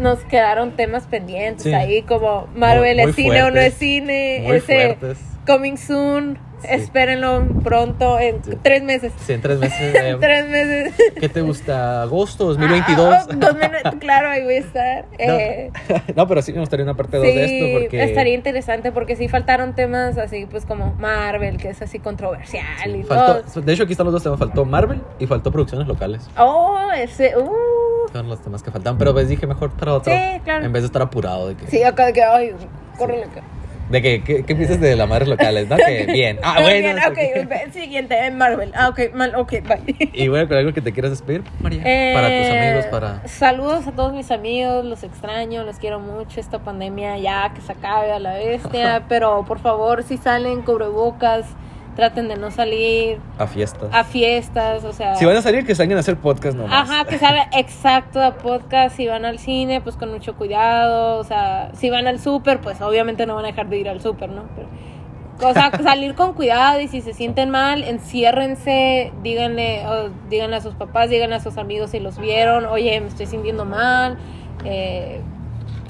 [0.00, 1.74] nos quedaron temas pendientes Sí.
[1.74, 5.18] ahí, como Marvel Muy- muy es cine o no es cine, ese fuertes.
[5.46, 6.68] coming soon, Sí.
[6.70, 8.52] espérenlo pronto, en Sí.
[8.62, 9.12] tres meses.
[9.26, 9.94] Sí, en tres meses.
[9.96, 10.94] eh, tres meses.
[11.18, 12.02] ¿Qué te gusta?
[12.02, 13.14] ¿Agosto 2022?
[13.14, 13.56] Ah, oh, dos
[14.00, 15.04] claro, ahí voy a estar.
[15.18, 15.34] No.
[15.34, 15.70] Eh,
[16.14, 18.04] no, pero sí me gustaría una parte 2 de esto porque...
[18.04, 23.02] estaría interesante porque sí faltaron temas así, pues como Marvel, que es así controversial y
[23.02, 23.60] faltó- todo.
[23.62, 24.38] de hecho, aquí están los dos temas.
[24.38, 26.30] Faltó Marvel y faltó producciones locales.
[26.38, 27.50] Oh, ese, uh.
[28.12, 28.98] Son los temas que faltan.
[28.98, 30.12] Pero pues dije mejor para otro.
[30.12, 30.64] Sí, claro.
[30.64, 31.66] En vez de estar apurado de que...
[31.66, 32.52] Sí, acá de que, ay,
[32.98, 33.42] córrele acá.
[33.92, 35.68] De que, ¿qué, qué piensas de las madres locales?
[35.68, 35.76] ¿No?
[35.86, 36.38] Que bien.
[36.42, 36.94] Ah, bueno.
[36.94, 37.10] Bien, sí.
[37.10, 38.72] ok, el siguiente, en Marvel.
[38.74, 40.10] Ah, ok, mal, ok, bye.
[40.14, 41.82] Y bueno, con algo que te quieras despedir, María.
[41.84, 43.28] Eh, para tus amigos, para...
[43.28, 46.40] Saludos a todos mis amigos, los extraño, los quiero mucho.
[46.40, 49.04] Esta pandemia ya que se acabe a la bestia.
[49.08, 51.46] pero por favor, si salen, cubrebocas,
[51.96, 53.88] traten de no salir A fiestas.
[53.92, 55.14] a fiestas, o sea.
[55.16, 56.90] Si van a salir, que salgan a hacer podcast nomás.
[56.90, 58.96] Ajá, que salga exacto a podcast.
[58.96, 61.18] Si van al cine, pues con mucho cuidado.
[61.18, 64.00] O sea, si van al súper, pues obviamente no van a dejar de ir al
[64.00, 64.44] súper, ¿no?
[64.56, 64.68] Pero,
[65.50, 70.60] o sea, salir con cuidado y si se sienten mal, enciérrense, díganle, o díganle a
[70.60, 74.16] sus papás, díganle a sus amigos si los vieron, oye, me estoy sintiendo mal,
[74.64, 75.20] eh,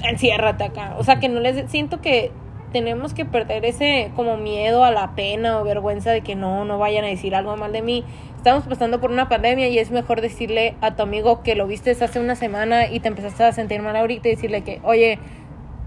[0.01, 0.95] enciérrate acá.
[0.97, 2.31] O sea, que no les siento que
[2.73, 6.77] tenemos que perder ese como miedo a la pena o vergüenza de que no, no
[6.77, 8.03] vayan a decir algo mal de mí.
[8.35, 11.91] Estamos pasando por una pandemia y es mejor decirle a tu amigo que lo viste
[11.91, 15.19] hace una semana y te empezaste a sentir mal ahorita y decirle que, oye,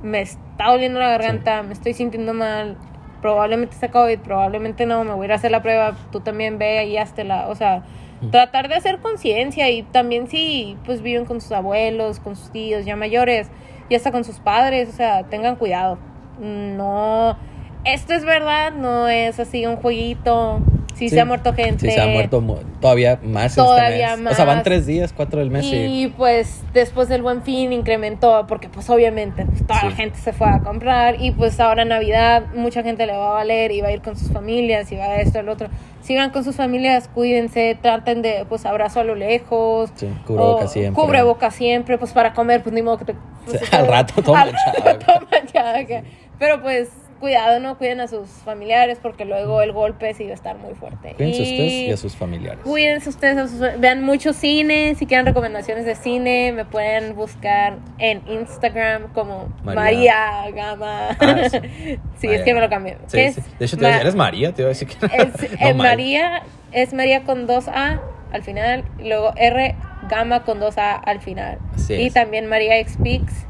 [0.02, 2.78] me está doliendo la garganta, me estoy sintiendo mal,
[3.20, 6.58] probablemente sea COVID, probablemente no, me voy a ir a hacer la prueba, tú también
[6.58, 7.82] ve y la, o sea,
[8.30, 12.86] tratar de hacer conciencia y también si pues viven con sus abuelos, con sus tíos
[12.86, 13.50] ya mayores
[13.88, 15.98] y hasta con sus padres, o sea, tengan cuidado.
[16.40, 17.36] No,
[17.84, 20.60] esto es verdad, no es así un jueguito.
[20.94, 21.90] Sí, se ha muerto gente.
[21.90, 23.48] Sí, se ha muerto mu- todavía más.
[23.52, 24.32] este Todavía mes.
[24.32, 24.64] O sea, van más.
[24.64, 25.66] tres días, cuatro del mes.
[25.66, 26.04] Y...
[26.04, 30.32] Y pues después del buen fin incrementó, porque pues obviamente pues, toda la gente se
[30.32, 33.88] fue a comprar y pues ahora Navidad mucha gente le va a valer y va
[33.88, 35.68] a ir con sus familias y va a esto, el otro.
[36.00, 39.90] Sigan con sus familias, cuídense, traten de pues abrazo a lo lejos.
[39.96, 41.02] Sí, cubrebocas o siempre.
[41.02, 43.14] Cubrebocas siempre, pues para comer, pues ni modo que te...
[43.44, 44.50] pues, al rato todo al
[44.98, 46.04] todo manchado, que-
[46.38, 47.78] Pero pues cuidado, ¿no?
[47.78, 51.14] Cuiden a sus familiares porque luego el golpe sí va a estar muy fuerte.
[51.16, 52.60] Cuídense Y- ustedes y a sus familiares.
[52.62, 57.78] Cuídense ustedes, a sus- vean mucho cine, si quieren recomendaciones de cine, me pueden buscar
[57.98, 59.80] en Instagram como María.
[59.80, 61.08] María, Gama.
[61.18, 61.58] Ah, sí.
[62.18, 62.38] sí, María.
[62.38, 62.98] es que me lo cambié.
[63.06, 63.40] Sí, ¿Qué sí.
[63.40, 63.58] es?
[63.58, 65.74] De hecho, te Ma- decir, eres María, te iba a decir que es, No, eh.
[65.74, 66.42] María
[66.72, 69.74] es María con dos A al final, y luego R
[70.10, 71.58] Gama con dos A al final.
[71.74, 72.12] Así y es.
[72.12, 73.46] también María Xpix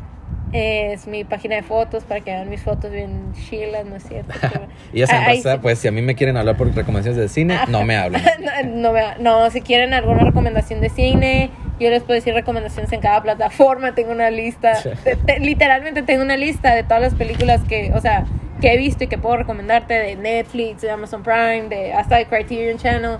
[0.53, 4.33] es mi página de fotos para que vean mis fotos bien chilas, ¿no es cierto?
[4.93, 5.59] Y ya se Ahí pasa, sí.
[5.63, 8.23] pues si a mí me quieren hablar por recomendaciones de cine, no me hablen.
[8.65, 11.51] no, no, me- no, si quieren alguna recomendación de cine,
[11.81, 13.95] yo les puedo decir recomendaciones en cada plataforma.
[13.95, 14.91] Tengo una lista, Sí.
[15.05, 18.25] te- te- literalmente tengo una lista de todas las películas que, o sea,
[18.61, 22.27] que he visto y que puedo recomendarte de Netflix, de Amazon Prime, de hasta de
[22.27, 23.19] Criterion Channel.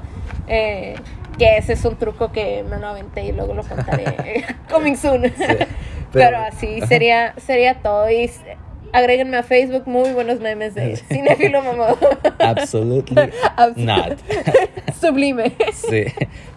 [0.49, 0.95] eh,
[1.39, 4.43] que ese es un truco que me lo aventé y luego lo contaré.
[4.71, 5.31] Coming soon.
[5.37, 5.67] pero-
[6.13, 8.11] Pero, así sería, sería todo.
[8.11, 8.31] Y
[8.93, 11.99] agréguenme a Facebook muy buenos memes de Cinefilo Mamado.
[12.39, 13.31] Absolutely
[13.77, 14.19] not.
[15.01, 15.53] Sublime.
[15.73, 16.05] Sí.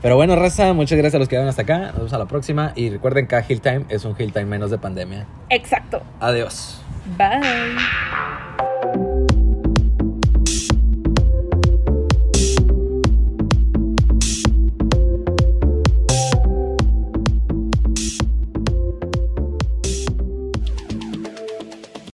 [0.01, 1.77] Pero bueno, raza, muchas gracias a los que llegaron hasta acá.
[1.80, 2.71] Nos vemos a la próxima.
[2.76, 5.26] Y recuerden que Hill Time es un Hill Time menos de pandemia.
[5.49, 6.01] Exacto.
[6.19, 6.81] Adiós.
[7.17, 7.39] Bye.